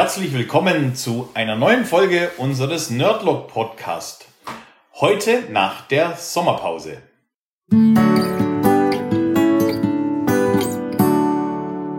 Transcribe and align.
Herzlich 0.00 0.32
willkommen 0.32 0.94
zu 0.94 1.28
einer 1.34 1.56
neuen 1.56 1.84
Folge 1.84 2.30
unseres 2.36 2.88
Nerdlog 2.88 3.48
Podcast. 3.48 4.26
Heute 4.94 5.42
nach 5.50 5.88
der 5.88 6.16
Sommerpause. 6.16 7.02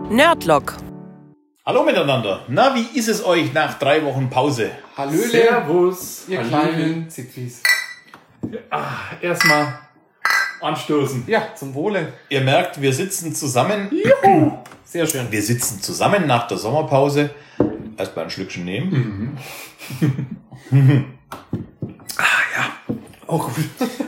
Nerdlog. 0.08 0.78
Hallo 1.66 1.82
miteinander. 1.84 2.46
Na, 2.48 2.74
wie 2.74 2.98
ist 2.98 3.08
es 3.08 3.22
euch 3.22 3.52
nach 3.52 3.78
drei 3.78 4.02
Wochen 4.02 4.30
Pause? 4.30 4.70
Hallöle, 4.96 5.28
Servus, 5.28 6.22
ihr 6.26 6.38
Hallöle. 6.38 6.48
kleinen 6.48 7.10
Zipfis. 7.10 7.62
Ah, 8.70 8.94
erstmal 9.20 9.78
anstoßen. 10.62 11.24
Ja, 11.26 11.54
zum 11.54 11.74
Wohle. 11.74 12.14
Ihr 12.30 12.40
merkt, 12.40 12.80
wir 12.80 12.94
sitzen 12.94 13.34
zusammen. 13.34 13.90
Sehr 14.86 15.06
schön. 15.06 15.30
Wir 15.30 15.42
sitzen 15.42 15.82
zusammen 15.82 16.26
nach 16.26 16.48
der 16.48 16.56
Sommerpause. 16.56 17.28
Erstmal 18.00 18.24
ein 18.24 18.30
Schlückchen 18.30 18.64
nehmen. 18.64 19.38
Auch 23.26 23.46
gut. 23.54 23.64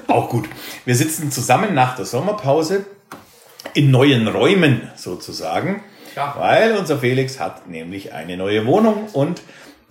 Auch 0.09 0.29
gut. 0.31 0.49
Wir 0.85 0.97
sitzen 0.97 1.31
zusammen 1.31 1.75
nach 1.75 1.95
der 1.95 2.05
Sommerpause 2.07 2.87
in 3.75 3.91
neuen 3.91 4.27
Räumen 4.29 4.91
sozusagen, 4.97 5.83
Ja. 6.17 6.35
weil 6.39 6.77
unser 6.77 6.99
Felix 6.99 7.39
hat 7.39 7.69
nämlich 7.69 8.13
eine 8.13 8.37
neue 8.37 8.67
Wohnung 8.67 9.07
und 9.13 9.43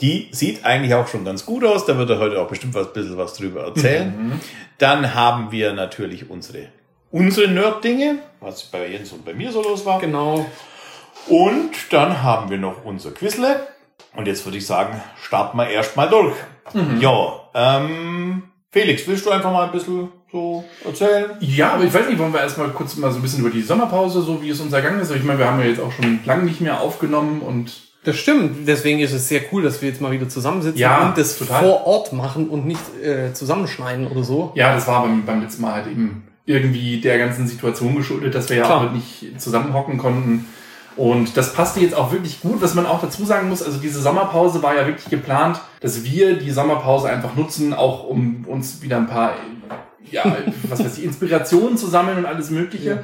die 0.02 0.29
sieht 0.31 0.65
eigentlich 0.65 0.95
auch 0.95 1.07
schon 1.07 1.23
ganz 1.23 1.45
gut 1.45 1.63
aus. 1.63 1.85
Da 1.85 1.98
wird 1.98 2.09
er 2.09 2.18
heute 2.20 2.41
auch 2.41 2.48
bestimmt 2.48 2.73
was 2.73 2.91
bisschen 2.91 3.18
was 3.18 3.35
drüber 3.35 3.65
erzählen. 3.65 4.40
Dann 4.79 5.13
haben 5.13 5.52
wir 5.52 5.73
natürlich 5.73 6.29
unsere 6.29 6.68
unsere 7.12 7.48
Nerd-Dinge, 7.52 8.18
was 8.40 8.63
bei 8.63 8.88
Jens 8.88 9.12
und 9.12 9.23
bei 9.26 9.34
mir 9.34 9.52
so 9.52 9.62
los 9.62 9.85
war. 9.85 9.99
Genau. 9.99 10.45
Und 11.27 11.70
dann 11.91 12.23
haben 12.23 12.49
wir 12.49 12.57
noch 12.57 12.84
unser 12.84 13.12
Quizle. 13.12 13.68
Und 14.15 14.27
jetzt 14.27 14.45
würde 14.45 14.57
ich 14.57 14.65
sagen, 14.65 15.01
starten 15.21 15.57
wir 15.57 15.67
erstmal 15.70 16.09
durch. 16.09 16.35
Ja, 16.99 17.39
ähm, 17.53 18.43
Felix, 18.71 19.07
willst 19.07 19.26
du 19.26 19.31
einfach 19.31 19.51
mal 19.51 19.65
ein 19.65 19.71
bisschen 19.71 20.09
so 20.31 20.63
erzählen? 20.85 21.31
Ja, 21.40 21.73
aber 21.73 21.84
ich 21.84 21.93
weiß 21.93 22.07
nicht, 22.07 22.20
wollen 22.20 22.34
wir 22.34 22.41
erstmal 22.41 22.70
kurz 22.70 22.95
mal 22.98 23.12
so 23.12 23.20
ein 23.20 23.21
bisschen 23.21 23.40
über 23.41 23.49
die 23.49 23.62
Sommerpause, 23.62 24.21
so 24.21 24.41
wie 24.41 24.49
es 24.49 24.59
uns 24.62 24.71
ergangen 24.73 24.99
ist. 25.01 25.12
Ich 25.12 25.23
meine, 25.23 25.40
wir 25.40 25.48
haben 25.48 25.59
ja 25.59 25.65
jetzt 25.68 25.81
auch 25.81 25.91
schon 25.91 26.20
lange 26.26 26.43
nicht 26.43 26.62
mehr 26.62 26.79
aufgenommen 26.81 27.41
und 27.41 27.71
Das 28.03 28.15
stimmt. 28.18 28.68
Deswegen 28.68 28.99
ist 28.99 29.12
es 29.13 29.27
sehr 29.27 29.41
cool, 29.51 29.63
dass 29.63 29.81
wir 29.81 29.90
jetzt 29.90 30.01
mal 30.01 30.12
wieder 30.12 30.27
zusammensitzen 30.29 30.79
Ja, 30.79 31.07
und 31.09 31.18
das 31.18 31.37
total. 31.37 31.62
vor 31.63 31.87
Ort 31.87 32.13
machen 32.13 32.49
und 32.49 32.65
nicht 32.65 32.81
äh, 33.03 33.34
zusammenschneiden 33.34 34.07
oder 34.07 34.23
so. 34.23 34.51
ja, 34.55 34.73
das 34.73 34.87
war 34.87 35.03
beim, 35.03 35.25
beim 35.25 35.41
letzten 35.41 35.62
Mal 35.63 35.73
halt 35.73 35.87
eben 35.87 36.27
irgendwie 36.46 36.99
der 37.01 37.18
ganzen 37.18 37.48
Situation 37.48 37.96
geschuldet, 37.96 38.34
dass 38.35 38.49
wir 38.49 38.57
ja 38.57 38.65
Klar. 38.65 38.87
auch 38.87 38.91
nicht 38.91 39.40
zusammenhocken 39.41 39.98
konnten. 39.98 40.46
Und 40.97 41.37
das 41.37 41.53
passte 41.53 41.79
jetzt 41.79 41.95
auch 41.95 42.11
wirklich 42.11 42.41
gut, 42.41 42.61
was 42.61 42.75
man 42.75 42.85
auch 42.85 43.01
dazu 43.01 43.25
sagen 43.25 43.49
muss. 43.49 43.63
Also 43.63 43.77
diese 43.79 44.01
Sommerpause 44.01 44.61
war 44.61 44.75
ja 44.75 44.85
wirklich 44.85 45.09
geplant, 45.09 45.61
dass 45.79 46.03
wir 46.03 46.37
die 46.37 46.51
Sommerpause 46.51 47.09
einfach 47.09 47.35
nutzen, 47.35 47.73
auch 47.73 48.03
um 48.03 48.45
uns 48.45 48.81
wieder 48.81 48.97
ein 48.97 49.07
paar, 49.07 49.34
ja, 50.09 50.23
was 50.69 50.84
weiß 50.84 50.97
ich, 50.97 51.03
Inspirationen 51.03 51.77
zu 51.77 51.87
sammeln 51.87 52.17
und 52.17 52.25
alles 52.25 52.49
Mögliche. 52.49 52.89
Ja, 52.89 53.03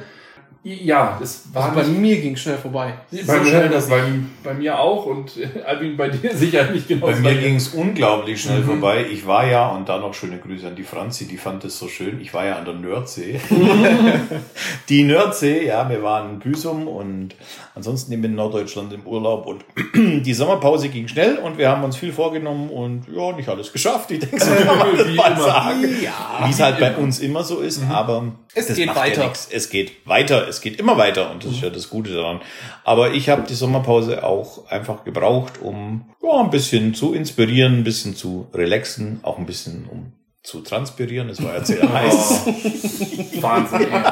das 0.64 1.44
war 1.52 1.64
Also 1.70 1.74
bei 1.76 1.86
nicht- 1.86 1.98
mir 2.00 2.20
ging 2.20 2.36
schnell 2.36 2.58
vorbei. 2.58 2.94
Bei, 3.10 3.18
So 3.22 3.32
mir, 3.32 3.46
schnell, 3.48 3.68
das 3.68 3.88
dass 3.88 3.90
bei, 3.90 4.02
bei 4.44 4.54
mir 4.54 4.78
auch 4.78 5.06
und 5.06 5.36
äh, 5.36 5.62
Albin 5.62 5.96
bei 5.96 6.08
dir 6.08 6.34
sicherlich 6.36 6.86
genau. 6.86 7.06
Bei 7.06 7.16
mir 7.16 7.34
ging 7.36 7.56
es 7.56 7.68
unglaublich 7.68 8.40
schnell 8.42 8.60
Mhm. 8.60 8.64
vorbei. 8.66 9.06
Ich 9.10 9.26
war 9.26 9.46
ja, 9.46 9.68
und 9.68 9.88
da 9.88 9.98
noch 9.98 10.14
schöne 10.14 10.38
Grüße 10.38 10.66
an 10.66 10.76
die 10.76 10.82
Franzi, 10.82 11.26
die 11.26 11.36
fand 11.38 11.64
es 11.64 11.78
so 11.78 11.88
schön. 11.88 12.20
Ich 12.20 12.34
war 12.34 12.44
ja 12.44 12.56
an 12.56 12.64
der 12.64 12.74
Nördsee. 12.74 13.40
die 14.88 15.04
Nördsee, 15.04 15.66
ja, 15.66 15.88
wir 15.88 16.02
waren 16.02 16.30
in 16.30 16.38
Büsum 16.40 16.88
und 16.88 17.34
ansonsten 17.74 18.12
eben 18.12 18.24
in 18.24 18.34
Norddeutschland 18.34 18.92
im 18.92 19.06
Urlaub. 19.06 19.46
Und 19.46 19.64
die 19.94 20.34
Sommerpause 20.34 20.88
ging 20.88 21.08
schnell 21.08 21.36
und 21.38 21.58
wir 21.58 21.68
haben 21.70 21.84
uns 21.84 21.96
viel 21.96 22.12
vorgenommen 22.12 22.70
und 22.70 23.04
ja, 23.14 23.32
nicht 23.32 23.48
alles 23.48 23.72
geschafft. 23.72 24.10
Ich 24.10 24.20
denke, 24.20 24.40
so 24.40 24.50
kann 24.66 24.78
man 24.78 24.96
das 24.96 25.08
Wie 25.08 25.14
mal 25.14 25.32
immer. 25.32 25.40
sagen. 25.42 25.84
Ja. 26.02 26.46
Wie 26.46 26.50
es 26.50 26.60
halt 26.60 26.78
bei 26.80 26.94
uns 26.96 27.20
immer 27.20 27.44
so 27.44 27.60
ist, 27.60 27.82
aber 27.88 28.32
Es 28.54 28.66
geht 28.74 28.86
Ja 28.88 28.96
weiter. 28.96 29.24
nix. 29.24 29.48
es 29.50 29.70
geht 29.70 29.92
weiter, 30.06 30.47
es 30.48 30.60
geht 30.60 30.78
immer 30.80 30.96
weiter 30.98 31.30
und 31.30 31.44
das 31.44 31.52
ist 31.52 31.60
ja 31.60 31.70
das 31.70 31.88
Gute 31.90 32.12
daran. 32.14 32.40
Aber 32.84 33.12
ich 33.12 33.28
habe 33.28 33.42
die 33.42 33.54
Sommerpause 33.54 34.24
auch 34.24 34.66
einfach 34.70 35.04
gebraucht, 35.04 35.54
um 35.62 36.08
ja, 36.22 36.40
ein 36.40 36.50
bisschen 36.50 36.94
zu 36.94 37.14
inspirieren, 37.14 37.78
ein 37.78 37.84
bisschen 37.84 38.16
zu 38.16 38.48
relaxen, 38.54 39.20
auch 39.22 39.38
ein 39.38 39.46
bisschen 39.46 39.86
um 39.90 40.12
zu 40.42 40.60
transpirieren. 40.60 41.28
Es 41.28 41.42
war 41.42 41.54
ja 41.54 41.64
sehr 41.64 41.92
heiß. 41.92 42.46
Wahnsinn, 43.42 43.80
ey. 43.82 44.02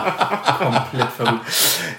Komplett 0.58 1.10
verrückt. 1.16 1.40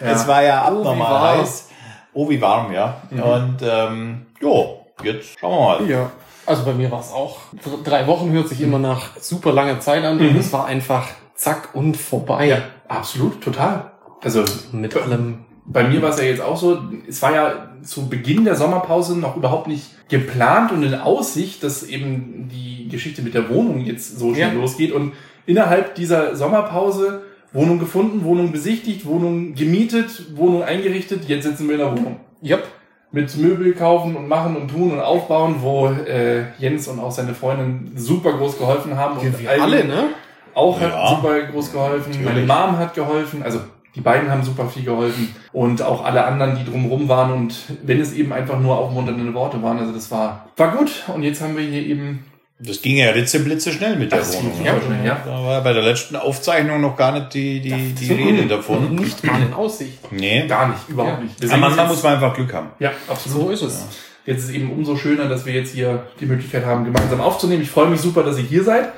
Ja. 0.02 0.08
Es 0.12 0.28
war 0.28 0.44
ja 0.44 0.64
Oh, 0.66 0.78
abnormal 0.78 1.12
warm. 1.14 1.40
heiß. 1.40 1.70
Oh, 2.14 2.30
wie 2.30 2.42
warm, 2.42 2.72
ja. 2.72 3.02
Und 3.12 3.58
ähm, 3.62 4.26
jo, 4.42 4.86
jetzt 5.04 5.40
schauen 5.40 5.52
wir 5.52 5.60
mal. 5.86 5.90
Ja. 5.90 6.12
Also 6.46 6.64
bei 6.64 6.74
mir 6.74 6.90
war 6.90 7.02
es 7.02 7.12
auch. 7.12 7.38
Dr- 7.64 7.84
Drei 7.84 8.08
Wochen 8.08 8.32
hört 8.32 8.48
sich 8.50 8.62
immer 8.62 8.80
nach 8.80 9.18
super 9.20 9.52
langer 9.52 9.80
Zeit 9.82 10.04
an 10.04 10.20
und 10.20 10.36
es 10.38 10.52
war 10.54 10.66
einfach 10.66 11.08
zack 11.36 11.70
und 11.74 11.98
vorbei. 11.98 12.48
ja, 12.48 12.58
absolut, 12.88 13.42
total. 13.44 13.92
Also 14.24 14.44
Mit 14.72 14.96
allem. 14.98 15.40
bei 15.66 15.84
mir 15.88 16.02
war 16.02 16.10
es 16.10 16.18
ja 16.18 16.24
jetzt 16.26 16.42
auch 16.42 16.58
so, 16.58 16.80
es 17.08 17.22
war 17.22 17.34
ja 17.34 17.70
zu 17.84 18.10
Beginn 18.10 18.44
der 18.46 18.56
Sommerpause 18.56 19.18
noch 19.18 19.38
überhaupt 19.38 19.68
nicht 19.68 19.92
geplant 20.10 20.72
und 20.72 20.84
in 20.84 20.96
Aussicht, 20.96 21.64
dass 21.64 21.84
eben 21.84 22.50
die 22.52 22.88
Geschichte 22.90 23.22
mit 23.22 23.34
der 23.34 23.50
Wohnung 23.50 23.82
jetzt 23.82 24.18
so 24.18 24.34
schnell 24.34 24.54
Ja. 24.54 24.60
losgeht. 24.60 24.92
Und 24.92 25.14
innerhalb 25.46 25.96
dieser 25.96 26.36
Sommerpause 26.36 27.22
Wohnung 27.54 27.80
gefunden, 27.80 28.24
Wohnung 28.24 28.52
besichtigt, 28.52 29.06
Wohnung 29.06 29.54
gemietet, 29.56 30.36
Wohnung 30.36 30.64
eingerichtet, 30.64 31.26
jetzt 31.30 31.44
sitzen 31.46 31.68
wir 31.68 31.76
in 31.76 31.80
der 31.82 31.92
Wohnung. 31.92 32.18
Yep. 32.44 32.64
mit 33.12 33.36
Möbel 33.38 33.74
kaufen 33.74 34.16
und 34.18 34.28
machen 34.28 34.58
und 34.58 34.68
tun 34.70 34.92
und 34.92 35.00
aufbauen, 35.00 35.56
wo 35.62 35.88
äh, 35.88 36.44
Jens 36.60 36.90
und 36.90 37.00
auch 37.00 37.10
seine 37.12 37.34
Freundin 37.34 37.92
super 37.96 38.34
groß 38.34 38.58
geholfen 38.58 38.98
haben. 38.98 39.18
und 39.18 39.34
alle, 39.48 39.86
ne? 39.86 40.10
Auch 40.54 40.80
hat 40.82 40.92
Ja, 40.92 41.10
super 41.16 41.42
groß 41.44 41.72
geholfen. 41.72 42.12
natürlich. 42.12 42.26
Meine 42.26 42.46
Mom 42.46 42.78
hat 42.78 42.94
geholfen. 42.94 43.42
Also 43.44 43.60
die 43.96 44.02
beiden 44.02 44.30
haben 44.30 44.44
super 44.44 44.68
viel 44.68 44.84
geholfen. 44.84 45.36
Und 45.54 45.82
auch 45.82 46.04
alle 46.06 46.24
anderen, 46.26 46.56
die 46.58 46.64
drumherum 46.70 47.08
waren. 47.10 47.32
Und 47.34 47.56
wenn 47.84 48.00
es 48.00 48.14
eben 48.14 48.32
einfach 48.34 48.60
nur 48.60 48.78
aufmunternde 48.78 49.34
Worte 49.34 49.62
waren. 49.64 49.80
Also 49.80 49.92
das 49.94 50.12
war, 50.12 50.50
war 50.56 50.76
gut. 50.76 51.04
Und 51.14 51.24
jetzt 51.24 51.42
haben 51.42 51.58
wir 51.58 51.64
hier 51.64 51.82
eben... 51.86 52.24
Das 52.60 52.82
ging 52.82 52.98
ja 52.98 53.12
ritzeblitze 53.12 53.72
schnell 53.72 53.98
mit 53.98 54.12
der 54.12 54.18
Das 54.20 54.32
ging 54.32 54.42
Wohnung. 54.46 54.58
super 54.58 54.74
ne? 54.74 54.82
schnell, 54.88 55.06
ja. 55.06 55.22
Da 55.24 55.32
war 55.44 55.62
bei 55.62 55.74
der 55.74 55.84
letzten 55.84 56.16
Aufzeichnung 56.16 56.82
noch 56.82 56.96
gar 56.98 57.12
nicht 57.12 57.34
die, 57.36 57.60
die, 57.60 57.94
die 57.94 58.12
Rede 58.14 58.48
davon. 58.48 58.96
Nicht 58.96 59.24
mal 59.24 59.40
in 59.42 59.54
Aussicht. 59.54 60.12
Nee. 60.12 60.48
Gar 60.48 60.70
nicht, 60.70 60.80
überhaupt 60.90 61.20
Ja. 61.20 61.24
nicht. 61.24 61.40
Wir 61.40 61.54
Aber 61.54 61.68
jetzt- 61.76 61.88
muss 61.88 62.02
man 62.02 62.14
einfach 62.16 62.34
Glück 62.34 62.52
haben. 62.54 62.70
Ja, 62.80 62.92
absolut. 63.08 63.42
So 63.42 63.50
ist 63.52 63.62
es. 63.62 63.88
Jetzt 64.26 64.40
ist 64.40 64.46
es 64.46 64.56
eben 64.56 64.72
umso 64.72 64.96
schöner, 64.98 65.30
dass 65.30 65.46
wir 65.46 65.54
jetzt 65.54 65.74
hier 65.76 66.08
die 66.20 66.26
Möglichkeit 66.26 66.66
haben, 66.66 66.84
gemeinsam 66.84 67.22
aufzunehmen. 67.22 67.62
Ich 67.62 67.70
freue 67.70 67.90
mich 67.90 68.02
super, 68.02 68.24
dass 68.24 68.38
ihr 68.40 68.44
hier 68.44 68.64
seid. 68.64 68.90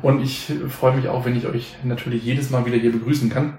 Und 0.00 0.22
ich 0.22 0.46
freue 0.68 0.94
mich 0.96 1.08
auch, 1.08 1.24
wenn 1.24 1.36
ich 1.36 1.46
euch 1.46 1.74
natürlich 1.82 2.22
jedes 2.22 2.50
Mal 2.50 2.64
wieder 2.66 2.76
hier 2.76 2.92
begrüßen 2.92 3.30
kann. 3.30 3.58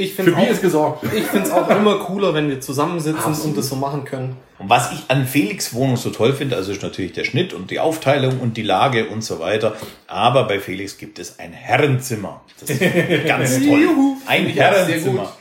Ich 0.00 0.14
Für 0.14 0.24
finde 0.24 0.40
Bier 0.40 0.50
ist 0.50 0.58
auch, 0.58 0.62
gesorgt. 0.62 1.04
ich 1.14 1.24
find's 1.24 1.50
auch 1.50 1.68
immer 1.68 1.98
cooler, 1.98 2.32
wenn 2.32 2.48
wir 2.48 2.60
zusammensitzen 2.60 3.22
Absolut. 3.22 3.48
und 3.48 3.58
das 3.58 3.68
so 3.68 3.76
machen 3.76 4.04
können. 4.04 4.36
Und 4.58 4.70
was 4.70 4.92
ich 4.92 5.04
an 5.08 5.26
Felix 5.26 5.74
Wohnung 5.74 5.96
so 5.96 6.08
toll 6.10 6.32
finde, 6.32 6.56
also 6.56 6.72
ist 6.72 6.82
natürlich 6.82 7.12
der 7.12 7.24
Schnitt 7.24 7.52
und 7.52 7.70
die 7.70 7.80
Aufteilung 7.80 8.40
und 8.40 8.56
die 8.56 8.62
Lage 8.62 9.08
und 9.08 9.22
so 9.22 9.40
weiter. 9.40 9.76
Aber 10.06 10.44
bei 10.44 10.58
Felix 10.58 10.96
gibt 10.96 11.18
es 11.18 11.38
ein 11.38 11.52
Herrenzimmer. 11.52 12.40
Das 12.60 12.70
ist 12.70 12.80
ganz 13.26 13.58
toll. 13.58 13.82
Juhu. 13.82 14.16
Ein 14.26 14.46
Herrenzimmer. 14.46 15.32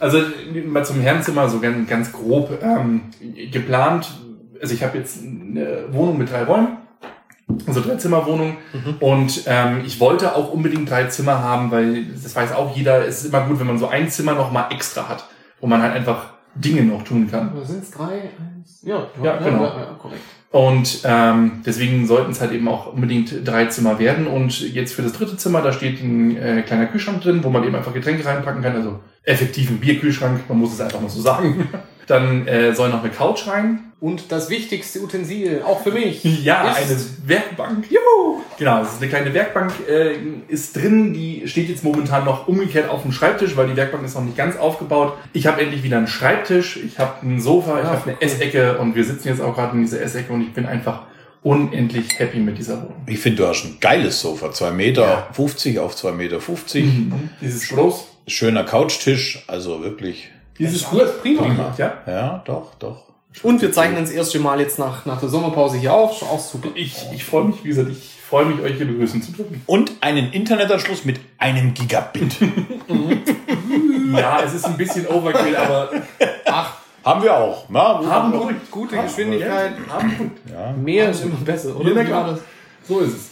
Also 0.00 0.20
mal 0.66 0.84
zum 0.84 1.00
Herrenzimmer 1.00 1.48
so 1.48 1.60
ganz, 1.60 1.88
ganz 1.88 2.12
grob 2.12 2.58
ähm, 2.60 3.02
geplant. 3.52 4.10
Also 4.60 4.74
ich 4.74 4.82
habe 4.82 4.98
jetzt 4.98 5.18
eine 5.22 5.84
Wohnung 5.92 6.18
mit 6.18 6.30
drei 6.30 6.42
Räumen, 6.42 6.78
also 7.66 7.80
drei 7.80 7.96
Zimmerwohnung. 7.96 8.56
Und 9.00 9.42
ähm, 9.46 9.82
ich 9.84 10.00
wollte 10.00 10.34
auch 10.34 10.52
unbedingt 10.52 10.90
drei 10.90 11.04
Zimmer 11.04 11.40
haben, 11.40 11.70
weil 11.70 12.04
das 12.04 12.34
weiß 12.34 12.52
auch 12.52 12.76
jeder. 12.76 13.06
Es 13.06 13.22
ist 13.22 13.32
immer 13.32 13.46
gut, 13.46 13.60
wenn 13.60 13.66
man 13.66 13.78
so 13.78 13.88
ein 13.88 14.08
Zimmer 14.10 14.34
noch 14.34 14.52
mal 14.52 14.68
extra 14.70 15.08
hat, 15.08 15.28
wo 15.60 15.66
man 15.66 15.82
halt 15.82 15.94
einfach 15.94 16.30
Dinge 16.54 16.82
noch 16.82 17.02
tun 17.02 17.30
kann. 17.30 17.52
Sind 17.64 17.82
es 17.82 17.90
drei? 17.90 18.30
Eins? 18.38 18.80
Ja, 18.82 19.06
Ja, 19.22 19.36
genau. 19.38 19.64
ja, 19.64 19.96
korrekt. 19.98 20.20
Und 20.50 21.00
ähm, 21.04 21.62
deswegen 21.64 22.06
sollten 22.06 22.32
es 22.32 22.42
halt 22.42 22.52
eben 22.52 22.68
auch 22.68 22.92
unbedingt 22.92 23.46
drei 23.46 23.66
Zimmer 23.66 23.98
werden. 23.98 24.26
Und 24.26 24.60
jetzt 24.60 24.92
für 24.94 25.00
das 25.00 25.14
dritte 25.14 25.38
Zimmer, 25.38 25.62
da 25.62 25.72
steht 25.72 26.02
ein 26.02 26.36
äh, 26.36 26.62
kleiner 26.62 26.86
Kühlschrank 26.86 27.22
drin, 27.22 27.42
wo 27.42 27.48
man 27.48 27.64
eben 27.64 27.74
einfach 27.74 27.94
Getränke 27.94 28.26
reinpacken 28.26 28.62
kann. 28.62 28.76
Also 28.76 29.00
effektiv 29.22 29.70
ein 29.70 29.78
Bierkühlschrank, 29.78 30.42
man 30.48 30.58
muss 30.58 30.74
es 30.74 30.80
einfach 30.80 31.00
mal 31.00 31.08
so 31.08 31.22
sagen. 31.22 31.68
Dann 32.12 32.46
äh, 32.46 32.74
soll 32.74 32.90
noch 32.90 33.02
eine 33.02 33.10
Couch 33.10 33.46
rein. 33.46 33.80
Und 34.00 34.32
das 34.32 34.50
wichtigste 34.50 35.00
Utensil, 35.00 35.62
auch 35.64 35.82
für 35.82 35.92
mich. 35.92 36.22
Ja, 36.44 36.72
ist 36.72 36.90
eine 36.90 37.28
Werkbank. 37.28 37.86
Juhu! 37.90 38.40
Genau, 38.58 38.82
es 38.82 38.92
ist 38.94 39.00
eine 39.00 39.08
kleine 39.08 39.32
Werkbank, 39.32 39.72
äh, 39.88 40.16
ist 40.48 40.76
drin, 40.76 41.14
die 41.14 41.44
steht 41.46 41.68
jetzt 41.68 41.82
momentan 41.84 42.24
noch 42.24 42.48
umgekehrt 42.48 42.90
auf 42.90 43.02
dem 43.02 43.12
Schreibtisch, 43.12 43.56
weil 43.56 43.68
die 43.68 43.76
Werkbank 43.76 44.04
ist 44.04 44.14
noch 44.14 44.24
nicht 44.24 44.36
ganz 44.36 44.56
aufgebaut. 44.56 45.14
Ich 45.32 45.46
habe 45.46 45.62
endlich 45.62 45.82
wieder 45.84 45.96
einen 45.98 46.06
Schreibtisch, 46.08 46.76
ich 46.84 46.98
habe 46.98 47.14
ein 47.26 47.40
Sofa, 47.40 47.78
ich 47.78 47.84
Ja, 47.84 47.90
habe 47.92 48.02
eine 48.04 48.12
cool. 48.14 48.18
Essecke 48.20 48.78
und 48.78 48.94
wir 48.94 49.04
sitzen 49.04 49.28
jetzt 49.28 49.40
auch 49.40 49.54
gerade 49.54 49.74
in 49.76 49.82
dieser 49.84 50.02
Essecke 50.02 50.32
und 50.32 50.42
ich 50.42 50.52
bin 50.52 50.66
einfach 50.66 51.02
unendlich 51.42 52.18
happy 52.18 52.38
mit 52.38 52.58
dieser 52.58 52.76
Wohnung. 52.82 53.02
Ich 53.06 53.18
finde, 53.20 53.42
du 53.42 53.48
hast 53.48 53.64
ein 53.64 53.78
geiles 53.80 54.20
Sofa. 54.20 54.52
2 54.52 54.70
Meter 54.72 55.02
Ja. 55.02 55.28
50 55.32 55.78
auf 55.78 55.96
2 55.96 56.12
Meter 56.12 56.40
50. 56.40 56.84
Mhm. 56.84 57.30
Dieses 57.40 57.68
bloß, 57.68 58.06
Schöner 58.28 58.64
Couchtisch. 58.64 59.44
Also 59.48 59.82
wirklich. 59.82 60.30
Dieses 60.58 60.82
Das 60.82 60.92
ist 60.92 60.98
alles 60.98 61.18
prima. 61.20 61.42
prima, 61.42 61.74
ja. 61.78 61.92
Ja, 62.06 62.42
doch, 62.44 62.74
doch. 62.78 63.04
Und 63.42 63.62
wir 63.62 63.72
zeichnen 63.72 64.02
das 64.02 64.10
erste 64.12 64.38
Mal 64.40 64.60
jetzt 64.60 64.78
nach, 64.78 65.06
nach 65.06 65.18
der 65.18 65.28
Sommerpause 65.30 65.78
hier 65.78 65.92
auf. 65.94 66.22
Auch 66.22 66.38
super. 66.38 66.68
Ich, 66.74 66.94
ich 67.14 67.24
freue 67.24 67.44
mich, 67.44 67.64
wie 67.64 67.68
gesagt, 67.68 67.88
ich 67.90 68.16
freue 68.28 68.44
mich, 68.44 68.60
euch 68.60 68.76
hier 68.76 68.86
begrüßen 68.86 69.22
zu 69.22 69.32
dürfen. 69.32 69.62
Und 69.66 69.92
einen 70.02 70.32
Internetanschluss 70.32 71.04
mit 71.04 71.18
einem 71.38 71.72
Gigabit. 71.74 72.36
Ja, 74.14 74.42
es 74.42 74.52
ist 74.52 74.66
ein 74.66 74.76
bisschen 74.76 75.06
Overkill, 75.06 75.56
aber 75.56 75.88
Ach, 76.44 76.74
Haben 77.02 77.22
wir 77.22 77.34
auch. 77.34 77.64
Na, 77.70 78.04
haben 78.04 78.32
gut, 78.32 78.42
gut. 78.42 78.70
gute 78.70 78.96
Geschwindigkeit. 79.02 79.72
Haben 79.88 80.18
gut. 80.18 80.30
Mehr 80.84 81.10
ist 81.10 81.24
immer 81.24 81.36
besser, 81.36 81.74
oder? 81.74 82.02
Ja? 82.02 82.38
So 82.86 83.00
ist 83.00 83.12
es. 83.14 83.30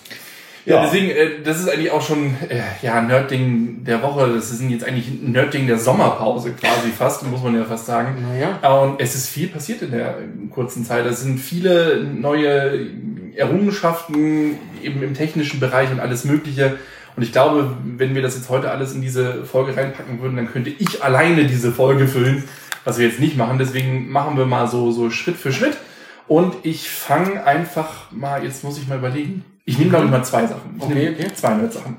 Ja, 0.71 0.85
deswegen, 0.85 1.11
äh, 1.11 1.43
das 1.45 1.61
ist 1.61 1.69
eigentlich 1.69 1.91
auch 1.91 2.03
schon, 2.03 2.35
äh, 2.49 2.61
ja, 2.83 3.01
Nerdding 3.01 3.85
der 3.85 4.03
Woche. 4.03 4.33
Das 4.35 4.51
ist 4.51 4.63
jetzt 4.63 4.85
eigentlich 4.85 5.11
Nerdding 5.23 5.67
der 5.67 5.79
Sommerpause 5.79 6.53
quasi 6.53 6.89
fast, 6.97 7.27
muss 7.27 7.43
man 7.43 7.55
ja 7.57 7.65
fast 7.65 7.87
sagen. 7.87 8.17
Naja. 8.23 8.83
Und 8.83 9.01
es 9.01 9.15
ist 9.15 9.29
viel 9.29 9.49
passiert 9.49 9.83
in 9.83 9.91
der 9.91 10.19
kurzen 10.51 10.85
Zeit. 10.85 11.07
Es 11.07 11.23
sind 11.23 11.39
viele 11.39 12.05
neue 12.05 12.87
Errungenschaften 13.37 14.59
eben 14.83 15.03
im 15.03 15.15
technischen 15.15 15.61
Bereich 15.61 15.91
und 15.91 16.01
alles 16.01 16.25
Mögliche. 16.25 16.79
Und 17.17 17.23
ich 17.23 17.33
glaube, 17.33 17.77
wenn 17.85 18.15
wir 18.15 18.23
das 18.23 18.37
jetzt 18.37 18.49
heute 18.49 18.71
alles 18.71 18.95
in 18.95 19.03
diese 19.03 19.45
Folge 19.45 19.77
reinpacken 19.77 20.21
würden, 20.23 20.37
dann 20.37 20.51
könnte 20.51 20.71
ich 20.71 21.03
alleine 21.03 21.45
diese 21.45 21.73
Folge 21.73 22.07
füllen, 22.07 22.45
was 22.85 22.99
wir 22.99 23.09
jetzt 23.09 23.21
nicht 23.21 23.37
machen. 23.37 23.59
Deswegen 23.59 24.11
machen 24.11 24.37
wir 24.39 24.47
mal 24.47 24.69
so, 24.69 24.93
so 24.93 25.11
Schritt 25.11 25.37
für 25.37 25.53
Schritt. 25.53 25.77
Und 26.29 26.55
ich 26.63 26.89
fange 26.89 27.45
einfach 27.45 28.13
mal, 28.13 28.45
jetzt 28.45 28.63
muss 28.63 28.79
ich 28.79 28.87
mal 28.87 28.99
überlegen. 28.99 29.45
Ich 29.65 29.79
nehme, 29.79 29.91
glaube 29.91 30.07
ich, 30.07 30.11
mal 30.11 30.25
zwei 30.25 30.47
Sachen. 30.47 30.77
Ich 30.77 30.83
Okay, 30.85 31.15
okay. 31.15 31.35
Zwei 31.35 31.69
Sachen. 31.69 31.97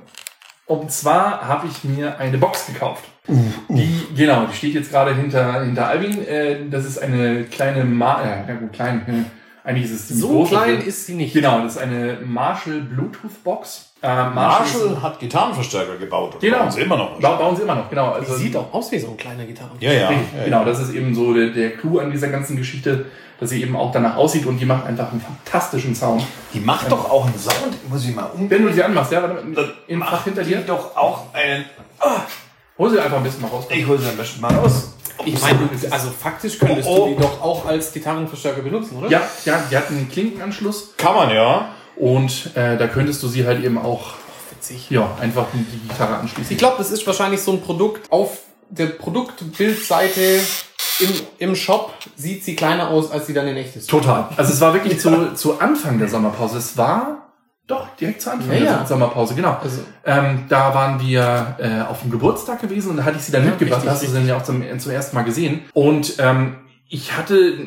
Und 0.66 0.92
zwar 0.92 1.48
habe 1.48 1.68
ich 1.68 1.84
mir 1.84 2.18
eine 2.18 2.38
Box 2.38 2.68
gekauft. 2.68 3.04
Die, 3.28 4.08
genau, 4.16 4.46
die 4.46 4.56
steht 4.56 4.74
jetzt 4.74 4.90
gerade 4.90 5.14
hinter, 5.14 5.64
hinter 5.64 5.88
Alvin. 5.88 6.26
Äh, 6.26 6.70
das 6.70 6.86
ist 6.86 6.98
eine 6.98 7.44
kleine, 7.44 7.84
Ma 7.84 8.22
äh, 8.24 8.48
ja 8.48 8.56
gut, 8.56 8.74
klein, 8.74 9.02
äh, 9.08 9.68
eigentlich 9.68 9.92
ist 9.92 10.10
es 10.10 10.20
So 10.20 10.30
groß. 10.30 10.50
klein 10.50 10.82
ist 10.82 11.06
sie 11.06 11.14
nicht. 11.16 11.34
Genau, 11.34 11.62
das 11.62 11.76
ist 11.76 11.82
eine 11.82 12.20
Marshall 12.26 12.82
Bluetooth 12.82 13.44
Box. 13.44 13.91
Äh, 14.04 14.08
Marshall, 14.08 14.34
Marshall 14.34 15.02
hat 15.02 15.20
Gitarrenverstärker 15.20 15.96
gebaut. 15.98 16.38
Genau. 16.40 16.58
Bauen 16.60 16.72
sie 16.72 16.82
immer 16.82 16.98
noch. 16.98 17.20
ba 17.20 17.36
bauen 17.36 17.56
sie 17.56 17.62
immer 17.62 17.76
noch, 17.76 17.90
genau. 17.90 18.14
Die 18.16 18.20
Also, 18.22 18.36
sieht 18.36 18.56
auch 18.56 18.74
aus 18.74 18.92
wie 18.92 18.98
so 19.00 19.10
ein 19.12 19.18
kleiner 19.18 19.46
Gitarren. 19.46 19.72
Ja, 19.80 19.92
ja. 19.92 20.12
Ja, 20.12 20.18
genau, 20.44 20.60
ja. 20.60 20.66
das 20.66 20.80
ist 20.80 20.94
eben 20.94 21.14
so 21.14 21.34
der, 21.34 21.50
der 21.50 21.78
Clou 21.78 22.00
an 22.00 22.10
dieser 22.12 22.30
ganzen 22.30 22.58
Geschichte, 22.58 23.06
dass 23.40 23.52
sie 23.52 23.62
eben 23.62 23.76
auch 23.76 23.92
danach 23.92 24.16
aussieht 24.16 24.46
und 24.48 24.58
die 24.58 24.66
macht 24.66 24.88
einfach 24.88 25.12
einen 25.12 25.22
fantastischen 25.22 25.94
Sound. 25.96 26.24
Die 26.54 26.60
macht 26.60 26.92
doch 26.92 27.10
auch 27.12 27.26
einen 27.26 27.38
Sound. 27.38 27.90
Muss 27.90 28.04
ich 28.08 28.16
mal 28.16 28.30
um. 28.34 28.50
Wenn 28.50 28.66
du 28.66 28.74
sie 28.74 28.82
anmachst, 28.84 29.12
ja, 29.12 29.22
warte, 29.22 29.44
mal, 29.46 29.72
im 29.88 30.02
Fach 30.02 30.24
hinter 30.24 30.44
dir, 30.44 30.62
doch 30.62 30.96
auch 30.98 31.26
einen. 31.34 31.66
hol 32.80 32.90
sie 32.90 33.00
einfach 33.00 33.18
ein 33.18 33.24
bisschen 33.24 33.42
mal 33.44 33.50
raus. 33.50 33.66
Ich 33.70 33.86
hole 33.88 34.00
sie 34.00 34.10
am 34.10 34.18
besten 34.18 34.42
mal 34.42 34.54
raus. 34.54 34.94
Ich 35.26 35.40
meine, 35.40 35.60
also 35.92 36.10
faktisch 36.10 36.58
könntest 36.58 36.88
Oh, 36.90 37.04
oh. 37.04 37.06
du 37.10 37.14
die 37.16 37.22
doch 37.22 37.40
auch 37.42 37.66
als 37.68 37.94
Gitarrenverstärker 37.94 38.64
benutzen, 38.64 38.98
oder? 38.98 39.10
Ja, 39.10 39.22
ja, 39.46 39.64
die 39.70 39.78
hat 39.78 39.90
einen 39.90 40.10
Klinkenanschluss 40.10 40.96
Kann 40.98 41.14
man 41.14 41.30
ja. 41.30 41.70
Und 42.02 42.52
äh, 42.56 42.78
da 42.78 42.88
könntest 42.88 43.22
du 43.24 43.28
sie 43.28 43.46
halt 43.46 43.64
eben 43.64 43.78
auch 43.78 44.14
Witzig. 44.52 44.90
ja, 44.90 45.10
einfach 45.22 45.46
die 45.54 45.64
die 45.64 45.88
Gitarre 45.88 46.18
anschließen. 46.18 46.52
Ich 46.52 46.58
glaube, 46.58 46.76
das 46.80 46.92
ist 46.92 47.06
wahrscheinlich 47.08 47.42
so 47.42 47.52
ein 47.54 47.62
Produkt. 47.62 48.12
Auf 48.12 48.40
der 48.70 48.88
Produktbildseite 48.88 50.40
im, 51.00 51.10
im 51.40 51.56
Shop 51.56 51.94
sieht 52.16 52.44
sie 52.44 52.56
kleiner 52.56 52.90
aus, 52.90 53.12
als 53.12 53.28
sie 53.28 53.34
dann 53.34 53.48
in 53.48 53.58
echt 53.58 53.76
ist. 53.76 53.90
Total. 53.90 54.30
Also 54.38 54.54
es 54.54 54.62
war 54.62 54.74
wirklich 54.74 55.00
zu, 55.00 55.34
zu 55.36 55.60
Anfang 55.60 56.00
der 56.00 56.08
Sommerpause. 56.08 56.58
Es 56.58 56.78
war 56.78 57.34
doch 57.68 57.88
direkt 57.96 58.22
zu 58.22 58.32
Anfang 58.32 58.52
Ja, 58.54 58.60
der 58.60 58.72
ja. 58.72 58.86
Sommerpause, 58.86 59.34
genau. 59.36 59.58
Also, 59.62 59.82
Ähm, 60.06 60.46
da 60.50 60.74
waren 60.74 61.00
wir 61.02 61.56
äh, 61.60 61.82
auf 61.90 62.02
dem 62.02 62.12
Geburtstag 62.12 62.62
gewesen 62.62 62.92
und 62.92 62.98
da 62.98 63.04
hatte 63.06 63.18
ich 63.18 63.24
sie 63.24 63.32
dann 63.32 63.44
Ja, 63.44 63.52
mitgebracht. 63.52 63.78
richtig, 63.78 63.88
Da 63.90 63.94
hast 63.94 64.04
du 64.04 64.08
sie 64.08 64.14
dann 64.14 64.28
ja 64.28 64.38
auch 64.38 64.44
zum, 64.44 64.64
zum 64.80 64.92
ersten 64.92 65.16
Mal 65.16 65.24
gesehen. 65.24 65.62
Und 65.74 66.16
ähm, 66.20 66.56
ich 66.90 67.16
hatte 67.16 67.58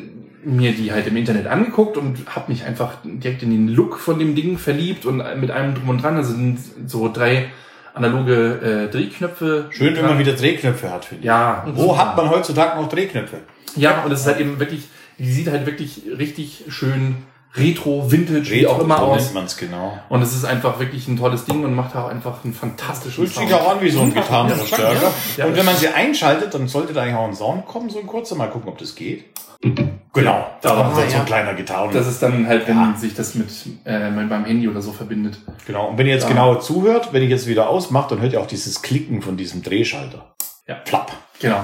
mir 0.45 0.73
die 0.73 0.91
halt 0.91 1.07
im 1.07 1.17
Internet 1.17 1.47
angeguckt 1.47 1.97
und 1.97 2.19
habe 2.35 2.51
mich 2.51 2.63
einfach 2.63 2.93
direkt 3.03 3.43
in 3.43 3.51
den 3.51 3.67
Look 3.67 3.99
von 3.99 4.19
dem 4.19 4.35
Ding 4.35 4.57
verliebt 4.57 5.05
und 5.05 5.23
mit 5.39 5.51
allem 5.51 5.75
drum 5.75 5.89
und 5.89 6.03
dran. 6.03 6.15
Also 6.15 6.33
sind 6.33 6.59
so 6.85 7.11
drei 7.11 7.49
analoge 7.93 8.87
äh, 8.87 8.91
Drehknöpfe. 8.91 9.65
Schön, 9.71 9.95
wenn 9.95 10.05
man 10.05 10.19
wieder 10.19 10.33
Drehknöpfe 10.33 10.91
hat, 10.91 11.05
finde 11.05 11.21
ich. 11.21 11.25
Ja, 11.25 11.65
Wo 11.73 11.97
hat 11.97 12.15
man 12.15 12.29
heutzutage 12.29 12.79
noch 12.79 12.89
Drehknöpfe? 12.89 13.37
Ja, 13.75 14.03
und 14.03 14.11
es 14.11 14.21
ist 14.21 14.27
halt 14.27 14.39
eben 14.39 14.59
wirklich, 14.59 14.83
die 15.17 15.31
sieht 15.31 15.49
halt 15.49 15.65
wirklich 15.65 16.03
richtig 16.17 16.65
schön 16.69 17.17
retro, 17.57 18.11
vintage, 18.11 18.51
wie 18.51 18.67
auch 18.67 18.79
immer 18.79 18.97
so 18.97 19.03
aus. 19.03 19.21
nennt 19.23 19.33
man 19.33 19.45
es 19.45 19.57
genau. 19.57 19.97
Und 20.09 20.21
es 20.21 20.35
ist 20.35 20.43
einfach 20.43 20.79
wirklich 20.79 21.07
ein 21.07 21.17
tolles 21.17 21.45
Ding 21.45 21.63
und 21.63 21.73
macht 21.73 21.95
auch 21.95 22.09
einfach 22.09 22.43
einen 22.43 22.53
fantastischen 22.53 23.23
Fühlt 23.25 23.33
Sound. 23.33 23.47
sich 23.47 23.55
auch 23.57 23.71
an 23.71 23.81
wie 23.81 23.89
so 23.89 24.01
ein 24.01 24.13
Gitarrenverstärker. 24.13 25.13
Ja. 25.37 25.45
Und 25.45 25.55
wenn 25.55 25.65
man 25.65 25.75
sie 25.75 25.87
einschaltet, 25.87 26.53
dann 26.53 26.67
sollte 26.67 26.93
da 26.93 27.01
eigentlich 27.01 27.15
auch 27.15 27.27
ein 27.27 27.35
Sound 27.35 27.65
kommen, 27.65 27.89
so 27.89 27.99
ein 27.99 28.07
kurzer. 28.07 28.35
Mal 28.35 28.49
gucken, 28.49 28.69
ob 28.69 28.77
das 28.77 28.93
geht. 28.95 29.25
Genau. 30.13 30.47
Da 30.61 30.69
Ah, 30.71 30.77
war 30.77 30.95
so 30.95 31.01
ja. 31.01 31.19
ein 31.19 31.25
kleiner 31.25 31.53
Gitarren. 31.53 31.91
Das 31.93 32.07
ist 32.07 32.21
dann 32.21 32.47
halt, 32.47 32.67
wenn 32.67 32.77
Ja. 32.77 32.93
sich 32.97 33.13
das 33.13 33.35
mit, 33.35 33.49
äh, 33.83 34.09
beim 34.11 34.45
Handy 34.45 34.67
oder 34.69 34.81
so 34.81 34.91
verbindet. 34.93 35.39
genau. 35.65 35.87
Und 35.89 35.97
wenn 35.97 36.07
ihr 36.07 36.13
jetzt 36.13 36.23
Ja. 36.23 36.29
genau 36.29 36.55
zuhört, 36.55 37.09
wenn 37.11 37.21
ich 37.23 37.29
jetzt 37.29 37.47
wieder 37.47 37.67
ausmache, 37.69 38.09
dann 38.15 38.21
hört 38.21 38.33
ihr 38.33 38.39
auch 38.39 38.47
dieses 38.47 38.81
Klicken 38.81 39.21
von 39.21 39.35
diesem 39.37 39.61
Drehschalter. 39.61 40.33
Ja. 40.67 40.75
Plapp. 40.75 41.11
Genau. 41.39 41.63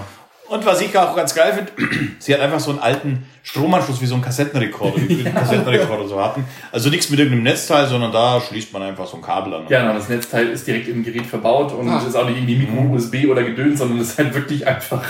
Und 0.49 0.65
was 0.65 0.81
ich 0.81 0.95
auch 0.97 1.15
ganz 1.15 1.33
geil 1.33 1.53
finde, 1.53 1.71
sie 2.19 2.33
hat 2.33 2.41
einfach 2.41 2.59
so 2.59 2.71
einen 2.71 2.79
alten 2.79 3.25
Stromanschluss 3.41 4.01
wie 4.01 4.05
so 4.05 4.15
ein 4.15 4.21
Kassettenrekorder, 4.21 4.97
wie 4.97 5.09
wir 5.17 5.23
den 5.23 5.33
Kassettenrekorder 5.33 6.07
so 6.09 6.21
hatten. 6.21 6.43
Also 6.73 6.89
nichts 6.89 7.09
mit 7.09 7.19
irgendeinem 7.19 7.43
Netzteil, 7.43 7.87
sondern 7.87 8.11
da 8.11 8.41
schließt 8.41 8.73
man 8.73 8.81
einfach 8.81 9.07
so 9.07 9.15
ein 9.15 9.21
Kabel 9.23 9.53
an. 9.53 9.63
Ja, 9.69 9.81
genau, 9.83 9.93
das 9.93 10.09
Netzteil 10.09 10.47
ist 10.49 10.67
direkt 10.67 10.89
im 10.89 11.03
Gerät 11.05 11.25
verbaut 11.25 11.71
und 11.71 11.87
Ah. 11.87 12.03
ist 12.05 12.15
auch 12.17 12.25
nicht 12.27 12.35
irgendwie 12.37 12.57
Micro-USB 12.57 13.27
oder 13.31 13.43
Gedöns, 13.43 13.79
sondern 13.79 13.99
es 13.99 14.09
ist 14.09 14.17
halt 14.17 14.33
wirklich 14.35 14.67
einfach, 14.67 15.03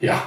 ja, 0.00 0.22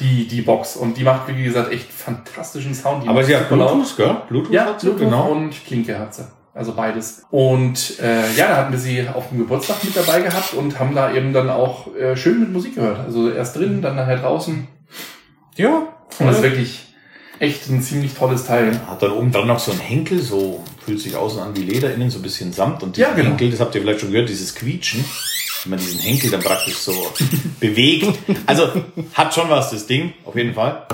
die, 0.00 0.26
die 0.28 0.42
Box. 0.42 0.76
Und 0.76 0.96
die 0.96 1.04
macht, 1.04 1.28
wie 1.28 1.44
gesagt, 1.44 1.72
echt 1.72 1.90
fantastischen 1.90 2.74
Sound. 2.74 3.04
Die 3.04 3.08
Aber 3.08 3.24
sie 3.24 3.36
hat. 3.36 3.48
Bluetooth, 3.48 3.96
gell? 3.96 4.16
Bluetooth 4.28 4.52
Ja, 4.52 4.66
hat 4.66 4.80
sie, 4.80 4.88
Bluetooth 4.88 5.04
genau. 5.10 5.30
und 5.30 5.50
Klinke 5.66 5.98
hat 5.98 6.14
sie. 6.14 6.24
Also 6.54 6.74
beides. 6.74 7.22
Und 7.30 7.98
äh, 8.00 8.30
ja, 8.36 8.48
da 8.48 8.56
hatten 8.58 8.72
wir 8.72 8.78
sie 8.78 9.08
auf 9.08 9.30
dem 9.30 9.38
Geburtstag 9.38 9.82
mit 9.84 9.96
dabei 9.96 10.20
gehabt 10.20 10.52
und 10.52 10.78
haben 10.78 10.94
da 10.94 11.12
eben 11.14 11.32
dann 11.32 11.48
auch 11.48 11.94
äh, 11.96 12.14
schön 12.14 12.40
mit 12.40 12.52
Musik 12.52 12.74
gehört. 12.74 13.00
Also 13.00 13.30
erst 13.30 13.56
drin, 13.56 13.80
dann 13.80 13.96
nachher 13.96 14.18
draußen. 14.18 14.68
ja. 15.56 15.88
Und 16.18 16.26
das 16.26 16.36
ist 16.36 16.42
wirklich 16.42 16.94
echt 17.38 17.70
ein 17.70 17.80
ziemlich 17.80 18.12
tolles 18.12 18.44
Teil. 18.44 18.78
Hat 18.86 19.02
dann 19.02 19.12
oben 19.12 19.32
dran 19.32 19.46
noch 19.46 19.58
so 19.58 19.72
ein 19.72 19.78
Henkel, 19.78 20.20
so 20.20 20.62
fühlt 20.84 21.00
sich 21.00 21.16
außen 21.16 21.40
an 21.40 21.56
wie 21.56 21.62
Leder, 21.62 21.92
innen 21.94 22.10
so 22.10 22.18
ein 22.18 22.22
bisschen 22.22 22.52
Samt. 22.52 22.82
Und 22.82 22.98
Ja, 22.98 23.12
genau. 23.12 23.30
Henkel, 23.30 23.50
das 23.50 23.60
habt 23.60 23.74
ihr 23.74 23.80
vielleicht 23.80 24.00
schon 24.00 24.12
gehört, 24.12 24.28
dieses 24.28 24.54
Quietschen, 24.54 25.02
wenn 25.64 25.70
man 25.70 25.78
diesen 25.78 26.00
Henkel 26.00 26.30
dann 26.30 26.40
praktisch 26.40 26.76
so 26.76 26.92
bewegt. 27.60 28.18
Also 28.46 28.68
hat 29.14 29.34
schon 29.34 29.48
was, 29.48 29.70
das 29.70 29.86
Ding, 29.86 30.14
auf 30.24 30.34
jeden 30.34 30.54
Fall. 30.54 30.86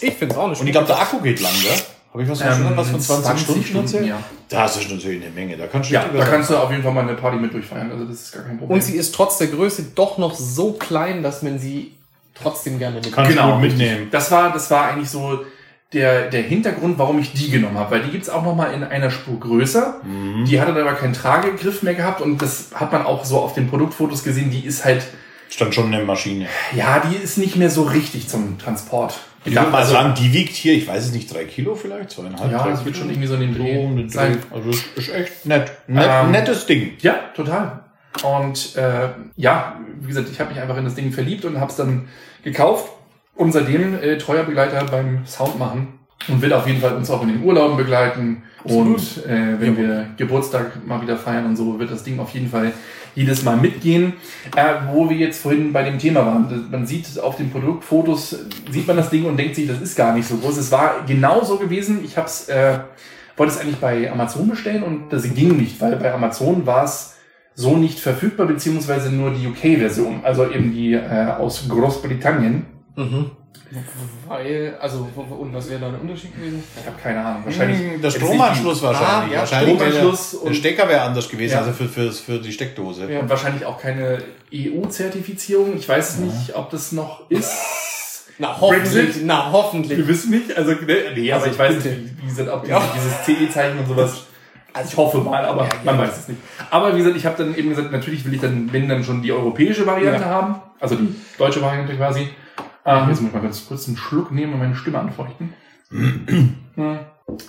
Ich 0.00 0.14
finde 0.14 0.34
es 0.34 0.38
auch 0.38 0.44
eine 0.46 0.56
Und 0.58 0.66
ich 0.66 0.72
glaube, 0.72 0.86
der 0.86 1.00
Akku 1.00 1.20
geht 1.20 1.40
lang, 1.40 1.52
gell? 1.62 1.72
Habe 2.12 2.22
ich 2.22 2.28
was 2.28 2.40
verstanden, 2.40 2.76
was 2.76 2.90
von 2.90 3.00
20, 3.00 3.44
Stunden, 3.44 3.76
erzählt? 3.76 4.06
ja. 4.06 4.22
Das 4.48 4.76
ist 4.76 4.88
natürlich 4.88 5.24
eine 5.24 5.32
Menge. 5.32 5.56
Da 5.56 5.66
kannst 5.66 5.90
du 5.90 5.94
Ja, 5.94 6.04
nicht 6.04 6.16
da 6.16 6.24
kannst 6.24 6.48
du 6.48 6.56
auf 6.56 6.70
jeden 6.70 6.84
Fall 6.84 6.92
mal 6.92 7.00
eine 7.00 7.14
Party 7.14 7.38
mit 7.38 7.52
durchfeiern. 7.52 7.90
Also 7.90 8.04
das 8.04 8.22
ist 8.22 8.32
gar 8.32 8.44
kein 8.44 8.56
Problem. 8.56 8.76
Und 8.76 8.84
sie 8.84 8.96
ist 8.96 9.12
trotz 9.14 9.38
der 9.38 9.48
Größe 9.48 9.86
doch 9.96 10.16
noch 10.16 10.34
so 10.34 10.74
klein, 10.74 11.24
dass 11.24 11.42
man 11.42 11.58
sie 11.58 11.92
trotzdem 12.34 12.78
gerne 12.78 12.96
mit. 12.96 13.12
Kannst 13.12 13.32
genau 13.32 13.58
mitnehmen. 13.58 14.08
Das 14.12 14.30
war, 14.30 14.52
das 14.52 14.70
war 14.70 14.86
eigentlich 14.90 15.10
so 15.10 15.44
der, 15.94 16.28
der 16.28 16.42
Hintergrund, 16.42 16.98
warum 16.98 17.18
ich 17.18 17.32
die 17.32 17.50
genommen 17.50 17.78
habe. 17.78 17.92
Weil 17.92 18.02
die 18.02 18.10
gibt's 18.10 18.28
auch 18.28 18.42
noch 18.42 18.54
mal 18.54 18.72
in 18.74 18.82
einer 18.84 19.10
Spur 19.10 19.38
größer. 19.40 20.00
Mhm. 20.02 20.44
Die 20.44 20.60
hatte 20.60 20.74
dann 20.74 20.86
aber 20.86 20.96
keinen 20.96 21.14
Tragegriff 21.14 21.82
mehr 21.82 21.94
gehabt. 21.94 22.20
Und 22.20 22.42
das 22.42 22.70
hat 22.74 22.92
man 22.92 23.06
auch 23.06 23.24
so 23.24 23.38
auf 23.38 23.54
den 23.54 23.68
Produktfotos 23.68 24.24
gesehen. 24.24 24.50
Die 24.50 24.66
ist 24.66 24.84
halt, 24.84 25.06
Stand 25.48 25.74
schon 25.74 25.92
eine 25.92 26.04
Maschine. 26.04 26.46
ja, 26.74 27.00
die 27.00 27.16
ist 27.16 27.38
nicht 27.38 27.56
mehr 27.56 27.70
so 27.70 27.84
richtig 27.84 28.28
zum 28.28 28.58
Transport. 28.58 29.20
Ich 29.46 29.54
würde 29.54 29.70
mal 29.70 29.78
also, 29.78 29.92
sagen, 29.92 30.14
die 30.14 30.32
wiegt 30.32 30.54
hier, 30.54 30.72
ich 30.72 30.88
weiß 30.88 31.04
es 31.04 31.12
nicht, 31.12 31.32
drei 31.32 31.44
Kilo 31.44 31.74
vielleicht, 31.74 32.10
zweieinhalb, 32.10 32.50
Ja, 32.50 32.66
das 32.66 32.84
wird 32.84 32.96
schon 32.96 33.10
irgendwie 33.10 33.26
so 33.28 33.34
in 33.34 33.40
den 33.40 33.54
Dreh 33.54 33.88
So 33.88 33.94
den 33.94 34.08
sein. 34.08 34.38
Also 34.50 34.70
ist 34.70 35.14
echt 35.14 35.44
nett. 35.44 35.70
Net, 35.86 36.08
Ähm, 36.10 36.30
nettes 36.30 36.64
Ding. 36.66 36.92
Ja, 37.00 37.16
total. 37.36 37.80
Und 38.22 38.74
äh, 38.76 39.08
ja, 39.36 39.78
wie 40.00 40.08
gesagt, 40.08 40.28
ich 40.30 40.40
habe 40.40 40.52
mich 40.52 40.62
einfach 40.62 40.76
in 40.76 40.84
das 40.84 40.94
Ding 40.94 41.12
verliebt 41.12 41.44
und 41.44 41.60
habe 41.60 41.70
es 41.70 41.76
dann 41.76 42.08
gekauft 42.42 42.90
und 43.36 43.52
seitdem 43.52 43.94
äh, 44.00 44.18
treuer 44.18 44.44
Begleiter 44.44 44.84
beim 44.84 45.26
Sound 45.26 45.58
machen 45.58 45.98
und 46.28 46.40
will 46.42 46.52
auf 46.52 46.66
jeden 46.66 46.80
Fall 46.80 46.94
uns 46.96 47.10
auch 47.10 47.22
in 47.22 47.28
den 47.28 47.42
Urlauben 47.42 47.76
begleiten. 47.76 48.42
Und 48.64 49.26
äh, 49.26 49.60
wenn 49.60 49.76
wir 49.76 50.08
Geburtstag 50.16 50.86
mal 50.86 51.02
wieder 51.02 51.16
feiern 51.16 51.44
und 51.44 51.56
so, 51.56 51.78
wird 51.78 51.90
das 51.90 52.02
Ding 52.02 52.18
auf 52.18 52.30
jeden 52.30 52.48
Fall 52.48 52.72
jedes 53.14 53.42
Mal 53.44 53.56
mitgehen. 53.56 54.14
Äh, 54.56 54.64
wo 54.92 55.08
wir 55.10 55.16
jetzt 55.16 55.42
vorhin 55.42 55.72
bei 55.72 55.82
dem 55.82 55.98
Thema 55.98 56.24
waren. 56.24 56.68
Man 56.70 56.86
sieht 56.86 57.18
auf 57.20 57.36
den 57.36 57.50
Produktfotos, 57.50 58.36
sieht 58.70 58.86
man 58.86 58.96
das 58.96 59.10
Ding 59.10 59.26
und 59.26 59.36
denkt 59.36 59.56
sich, 59.56 59.68
das 59.68 59.80
ist 59.80 59.96
gar 59.96 60.14
nicht 60.14 60.26
so 60.26 60.36
groß. 60.36 60.56
Es 60.56 60.72
war 60.72 61.04
genau 61.06 61.44
so 61.44 61.58
gewesen. 61.58 62.00
Ich 62.04 62.16
hab's, 62.16 62.48
äh, 62.48 62.78
wollte 63.36 63.52
es 63.52 63.60
eigentlich 63.60 63.76
bei 63.76 64.10
Amazon 64.10 64.48
bestellen 64.48 64.82
und 64.82 65.12
das 65.12 65.22
ging 65.34 65.56
nicht, 65.56 65.80
weil 65.80 65.96
bei 65.96 66.12
Amazon 66.12 66.64
war 66.66 66.84
es 66.84 67.16
so 67.54 67.76
nicht 67.76 68.00
verfügbar, 68.00 68.46
beziehungsweise 68.46 69.10
nur 69.10 69.30
die 69.30 69.46
UK-Version, 69.46 70.20
also 70.24 70.50
eben 70.50 70.72
die 70.72 70.94
äh, 70.94 71.26
aus 71.38 71.68
Großbritannien. 71.68 72.73
Mhm. 72.96 73.30
Weil, 74.28 74.76
also, 74.80 75.08
und 75.16 75.52
was 75.54 75.68
wäre 75.70 75.80
da 75.80 75.88
der 75.90 76.00
Unterschied 76.00 76.34
gewesen? 76.36 76.62
Ich 76.80 76.86
habe 76.86 76.96
keine 77.02 77.24
Ahnung, 77.24 77.44
wahrscheinlich. 77.44 77.78
Hm, 77.78 78.02
Der 78.02 78.10
Stromanschluss 78.10 78.82
wahrscheinlich. 78.82 79.30
Ah, 79.30 79.34
ja, 79.34 79.40
wahrscheinlich 79.40 79.74
Stromanschluss 79.76 80.30
der, 80.42 80.50
der 80.50 80.54
Stecker 80.54 80.88
wäre 80.88 81.00
anders 81.02 81.28
gewesen, 81.28 81.52
Ja. 81.54 81.58
also 81.60 81.72
für, 81.72 81.88
für, 81.88 82.12
für 82.12 82.38
die 82.38 82.52
Steckdose. 82.52 83.10
Ja. 83.10 83.20
Und 83.20 83.28
wahrscheinlich 83.28 83.64
auch 83.64 83.80
keine 83.80 84.18
EU-Zertifizierung. 84.54 85.76
Ich 85.76 85.88
weiß 85.88 86.18
nicht, 86.18 86.54
ob 86.54 86.70
das 86.70 86.92
noch 86.92 87.28
ist. 87.30 88.28
Na, 88.38 88.60
hoffentlich. 88.60 88.92
Brexit? 89.06 89.22
Na, 89.24 89.50
hoffentlich. 89.50 89.98
Wir 89.98 90.08
wissen 90.08 90.30
nicht, 90.30 90.56
also, 90.56 90.72
ne, 90.72 90.96
nee, 91.16 91.32
aber 91.32 91.42
Also 91.44 91.54
ich 91.54 91.58
weiß 91.58 91.74
bitte. 91.82 91.88
nicht, 91.96 92.22
wie 92.22 92.26
gesagt, 92.26 92.48
ob 92.50 92.68
Ja. 92.68 92.82
dieses 92.94 93.24
CE-Zeichen 93.24 93.78
und 93.78 93.86
sowas. 93.88 94.22
Also 94.72 94.88
ich 94.90 94.96
hoffe 94.96 95.18
mal, 95.18 95.44
aber 95.44 95.68
man 95.84 95.98
weiß 95.98 96.18
es 96.18 96.28
nicht. 96.28 96.40
Aber 96.70 96.92
wie 96.94 96.98
gesagt, 96.98 97.16
ich 97.16 97.24
habe 97.26 97.36
dann 97.42 97.54
eben 97.56 97.68
gesagt, 97.70 97.92
natürlich 97.92 98.24
will 98.24 98.34
ich 98.34 98.40
dann, 98.40 98.72
wenn 98.72 98.88
dann 98.88 99.04
schon 99.04 99.22
die 99.22 99.30
europäische 99.32 99.86
Variante 99.86 100.22
Ja. 100.22 100.28
haben, 100.28 100.56
also 100.80 100.96
die 100.96 101.14
deutsche 101.38 101.62
Variante 101.62 101.94
quasi. 101.96 102.28
Ähm, 102.86 103.08
jetzt 103.08 103.20
muss 103.20 103.28
ich 103.30 103.34
mal 103.34 103.42
ganz 103.42 103.66
kurz 103.66 103.88
einen 103.88 103.96
Schluck 103.96 104.30
nehmen 104.32 104.52
und 104.54 104.58
meine 104.58 104.74
Stimme 104.76 104.98
anfeuchten. 104.98 105.52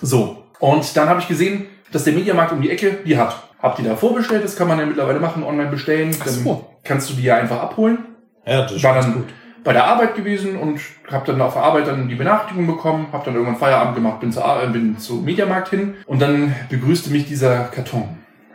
So, 0.00 0.44
und 0.60 0.96
dann 0.96 1.08
habe 1.08 1.20
ich 1.20 1.28
gesehen, 1.28 1.66
dass 1.92 2.04
der 2.04 2.14
Mediamarkt 2.14 2.52
um 2.52 2.62
die 2.62 2.70
Ecke 2.70 2.98
die 3.04 3.18
hat. 3.18 3.42
Hab 3.60 3.76
die 3.76 3.82
da 3.82 3.96
vorbestellt, 3.96 4.44
das 4.44 4.56
kann 4.56 4.68
man 4.68 4.78
ja 4.78 4.86
mittlerweile 4.86 5.20
machen, 5.20 5.42
online 5.42 5.70
bestellen. 5.70 6.14
Ach 6.20 6.24
Dann 6.24 6.34
so. 6.34 6.66
kannst 6.84 7.10
du 7.10 7.14
die 7.14 7.22
ja 7.24 7.36
einfach 7.36 7.60
abholen 7.60 7.98
Ja, 8.46 8.62
das 8.62 8.82
war 8.82 8.94
dann 8.94 9.14
gut. 9.14 9.24
bei 9.64 9.72
der 9.72 9.86
Arbeit 9.86 10.14
gewesen 10.14 10.56
und 10.56 10.80
habe 11.10 11.26
dann 11.26 11.40
auf 11.40 11.54
der 11.54 11.62
Arbeit 11.62 11.86
dann 11.86 12.08
die 12.08 12.14
Benachrichtigung 12.14 12.66
bekommen, 12.66 13.08
habe 13.12 13.24
dann 13.24 13.34
irgendwann 13.34 13.56
Feierabend 13.56 13.94
gemacht, 13.96 14.20
bin, 14.20 14.36
Ar- 14.38 14.62
äh, 14.62 14.68
bin 14.68 14.98
zum 14.98 15.24
Mediamarkt 15.24 15.68
hin 15.68 15.94
und 16.06 16.20
dann 16.22 16.54
begrüßte 16.70 17.10
mich 17.10 17.26
dieser 17.26 17.64
Karton. 17.64 18.08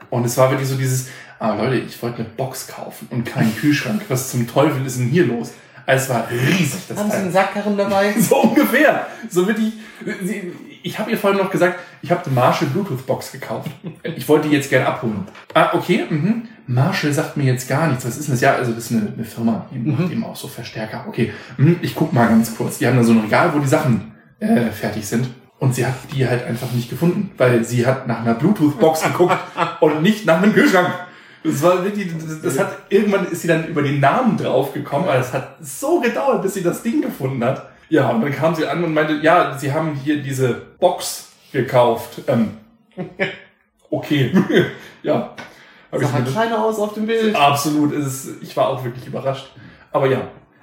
Und 0.10 0.26
es 0.26 0.38
war 0.38 0.50
wirklich 0.52 0.68
so 0.70 0.76
dieses, 0.76 1.10
ah 1.40 1.56
Leute, 1.56 1.76
ich 1.78 2.02
wollte 2.02 2.18
eine 2.20 2.26
Box 2.30 2.68
kaufen 2.68 3.08
und 3.12 3.26
keinen 3.26 3.56
Kühlschrank. 3.56 4.02
Was 4.10 4.32
zum 4.32 4.48
Teufel 4.48 4.86
ist 4.86 5.00
denn 5.00 5.08
hier 5.08 5.26
los? 5.26 5.54
Also 5.86 6.04
es 6.06 6.10
war 6.10 6.28
riesig, 6.30 6.82
das 6.88 6.98
Haben 6.98 7.06
Sie 7.10 7.12
Teil. 7.16 7.22
einen 7.24 7.32
Sackkarren 7.32 7.78
dabei? 7.78 8.14
So 8.20 8.42
ungefähr. 8.42 9.08
So 9.30 9.48
wirklich. 9.48 9.74
Sie, 10.24 10.52
ich 10.84 10.98
habe 10.98 11.12
ihr 11.12 11.18
vorhin 11.18 11.40
noch 11.40 11.52
gesagt, 11.52 11.80
ich 12.02 12.10
habe 12.12 12.26
eine 12.26 12.34
Marshall 12.34 12.68
Bluetooth 12.70 13.06
Box 13.06 13.32
gekauft. 13.32 13.70
Ich 14.16 14.28
wollte 14.28 14.48
die 14.50 14.56
jetzt 14.56 14.70
gerne 14.70 14.88
abholen. 14.88 15.28
Ah, 15.54 15.70
okay. 15.74 16.06
Mhm. 16.10 16.48
Marshall 16.68 17.14
sagt 17.14 17.38
mir 17.38 17.44
jetzt 17.44 17.68
gar 17.68 17.88
nichts. 17.88 18.06
Was 18.06 18.18
ist 18.18 18.28
denn 18.28 18.34
das? 18.36 18.42
Ja, 18.42 18.56
also 18.56 18.72
das 18.72 18.86
ist 18.86 18.92
eine, 18.98 19.12
eine 19.14 19.24
Firma, 19.26 19.68
die 19.72 19.78
macht 19.80 20.12
eben 20.12 20.24
auch 20.24 20.36
so 20.36 20.48
Verstärker. 20.48 21.06
Okay. 21.08 21.34
Mhm. 21.58 21.78
Ich 21.82 21.94
guck 21.96 22.14
mal 22.14 22.28
ganz 22.28 22.56
kurz. 22.56 22.78
Die 22.80 22.88
haben 22.88 22.98
da 22.98 23.04
so 23.04 23.12
ein 23.12 23.20
Regal, 23.20 23.54
wo 23.54 23.60
die 23.60 23.68
Sachen 23.68 24.12
äh, 24.40 24.72
fertig 24.72 25.06
sind. 25.06 25.28
Und 25.60 25.76
sie 25.76 25.86
hat 25.86 25.94
die 26.12 26.28
halt 26.28 26.44
einfach 26.48 26.72
nicht 26.72 26.90
gefunden, 26.90 27.30
weil 27.38 27.64
sie 27.64 27.86
hat 27.86 28.08
nach 28.08 28.22
einer 28.22 28.34
Bluetooth 28.34 28.80
Box 28.80 29.04
geguckt 29.04 29.38
und 29.80 30.02
nicht 30.02 30.26
nach 30.26 30.42
einem 30.42 30.54
Kühlschrank. 30.54 30.90
Das 31.44 31.62
war 31.64 31.84
wirklich, 31.84 32.12
das, 32.44 32.60
hat, 32.60 32.78
irgendwann 32.90 33.28
ist 33.28 33.42
sie 33.42 33.48
dann 33.48 33.68
über 33.68 33.82
den 33.82 34.00
Namen 34.00 34.38
drauf 34.38 34.74
gekommen, 34.74 35.06
aber 35.06 35.20
es 35.20 35.34
hat 35.34 35.58
so 35.60 36.00
gedauert, 36.00 36.44
bis 36.44 36.54
sie 36.54 36.64
das 36.64 36.84
Ding 36.84 37.02
gefunden 37.02 37.44
hat. 37.44 37.70
Ja, 37.90 38.10
und 38.10 38.22
dann 38.22 38.32
kam 38.32 38.54
sie 38.56 38.66
an 38.66 38.84
und 38.84 38.94
meinte, 38.94 39.14
ja, 39.14 39.58
sie 39.58 39.74
haben 39.74 39.96
hier 39.96 40.22
diese 40.22 40.54
Box 40.80 41.30
gekauft. 41.52 42.22
Ähm, 42.28 42.58
okay. 43.90 44.32
ja. 45.04 45.36
Ich 45.94 46.08
Sah 46.08 46.20
mir 46.20 46.24
kleiner 46.24 46.64
aus 46.64 46.80
auf 46.80 46.94
dem 46.94 47.06
Bild. 47.06 47.36
absolut. 47.36 47.92
Ist, 47.92 48.42
ich 48.42 48.56
war 48.56 48.70
auch 48.70 48.84
wirklich 48.84 49.06
überrascht. 49.08 49.52
Aber 49.92 50.08
ja. 50.08 50.22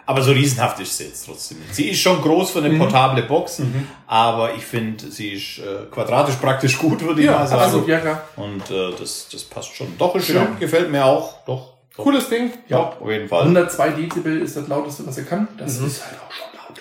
Aber 0.08 0.22
so 0.22 0.32
riesenhaft 0.32 0.80
ist 0.80 0.96
sie 0.96 1.04
jetzt 1.04 1.26
trotzdem 1.26 1.58
nicht. 1.58 1.74
Sie 1.74 1.90
ist 1.90 2.00
schon 2.00 2.22
groß 2.22 2.52
für 2.52 2.60
eine 2.60 2.70
Mhm. 2.70 2.78
portable 2.78 3.22
Box, 3.24 3.60
aber 4.06 4.54
ich 4.54 4.64
finde, 4.64 5.10
sie 5.10 5.32
ist 5.34 5.58
äh, 5.58 5.84
quadratisch 5.90 6.36
praktisch 6.36 6.78
gut, 6.78 7.02
würde 7.02 7.20
ich 7.20 7.26
Ja, 7.26 7.32
mal 7.40 7.46
sagen. 7.46 7.60
absolut, 7.62 7.88
ja, 7.88 7.98
klar. 8.00 8.22
Und 8.36 8.70
äh, 8.70 8.90
das, 8.98 9.28
das 9.30 9.44
passt 9.44 9.74
schon. 9.76 9.98
Doch, 9.98 10.14
ist 10.14 10.26
schön. 10.28 10.36
Genau. 10.36 10.58
Gefällt 10.58 10.90
mir 10.90 11.04
auch. 11.04 11.44
Doch. 11.44 11.74
doch. 11.94 12.02
Cooles 12.04 12.26
Ding. 12.30 12.52
Ja, 12.68 12.78
auf 12.98 13.10
jeden 13.10 13.28
Fall. 13.28 13.42
102 13.42 13.90
Dezibel 13.90 14.40
ist 14.40 14.56
das 14.56 14.66
lauteste, 14.66 15.06
was 15.06 15.18
er 15.18 15.24
kann. 15.24 15.46
Das 15.58 15.76
ist 15.78 16.02
halt 16.06 16.16
auch 16.26 16.32
schon 16.32 16.46
laut. 16.54 16.80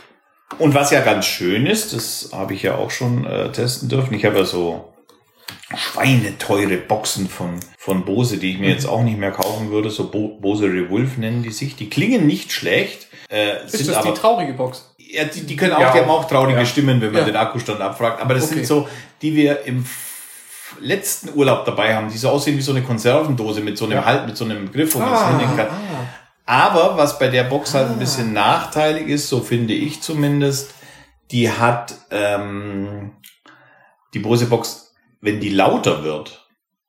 Und 0.61 0.73
was 0.73 0.91
ja 0.91 1.01
ganz 1.01 1.25
schön 1.25 1.65
ist, 1.65 1.91
das 1.93 2.29
habe 2.31 2.53
ich 2.53 2.63
ja 2.63 2.75
auch 2.75 2.91
schon 2.91 3.25
äh, 3.25 3.51
testen 3.51 3.89
dürfen. 3.89 4.13
Ich 4.13 4.23
habe 4.23 4.37
ja 4.37 4.45
so 4.45 4.93
schweineteure 5.75 6.77
Boxen 6.77 7.27
von, 7.27 7.59
von 7.77 8.05
Bose, 8.05 8.37
die 8.37 8.51
ich 8.51 8.59
mir 8.59 8.69
jetzt 8.69 8.85
auch 8.87 9.03
nicht 9.03 9.17
mehr 9.17 9.31
kaufen 9.31 9.69
würde. 9.71 9.89
So 9.89 10.09
Bo 10.09 10.37
Bose 10.39 10.65
Revolve 10.67 11.19
nennen 11.19 11.43
die 11.43 11.51
sich. 11.51 11.75
Die 11.75 11.89
klingen 11.89 12.25
nicht 12.25 12.51
schlecht. 12.53 13.06
Äh, 13.29 13.65
Ist 13.65 13.73
sind 13.77 13.89
das 13.89 13.97
aber 13.97 14.11
die 14.13 14.19
traurige 14.19 14.53
Box? 14.53 14.93
Ja, 14.97 15.25
die, 15.25 15.41
die 15.41 15.55
können 15.55 15.73
auch, 15.73 15.79
Ja. 15.81 15.91
die 15.93 15.99
haben 15.99 16.09
auch 16.09 16.25
traurige 16.27 16.59
Ja. 16.59 16.65
Stimmen, 16.65 17.01
wenn 17.01 17.11
man 17.11 17.21
Ja. 17.21 17.25
den 17.25 17.35
Akkustand 17.35 17.81
abfragt. 17.81 18.21
Aber 18.21 18.33
das 18.33 18.45
Okay. 18.45 18.55
sind 18.55 18.67
so, 18.67 18.87
die 19.21 19.35
wir 19.35 19.63
im 19.65 19.85
letzten 20.79 21.33
Urlaub 21.37 21.65
dabei 21.65 21.95
haben, 21.95 22.09
die 22.09 22.17
so 22.17 22.29
aussehen 22.29 22.57
wie 22.57 22.61
so 22.61 22.71
eine 22.71 22.83
Konservendose 22.83 23.61
mit 23.61 23.77
so 23.77 23.85
einem 23.85 23.95
Ja. 23.95 24.05
Halt, 24.05 24.25
mit 24.27 24.37
so 24.37 24.45
einem 24.45 24.71
Griff, 24.71 24.93
wo 24.95 24.99
man 24.99 25.13
es 25.13 25.27
hinlegen 25.27 25.55
kann. 25.57 25.67
Aber 26.45 26.97
was 26.97 27.19
bei 27.19 27.27
der 27.27 27.43
Box 27.43 27.73
halt 27.73 27.89
ein 27.89 27.99
bisschen 27.99 28.31
nachteilig 28.33 29.07
ist, 29.07 29.27
so 29.29 29.41
finde 29.41 29.73
ich 29.73 30.01
zumindest, 30.01 30.71
die 31.31 31.51
hat 31.51 31.93
ähm, 32.11 33.11
die 34.13 34.19
Bose 34.19 34.45
Box, 34.45 34.93
wenn 35.19 35.39
die 35.41 35.49
lauter 35.49 36.03
wird, 36.03 36.46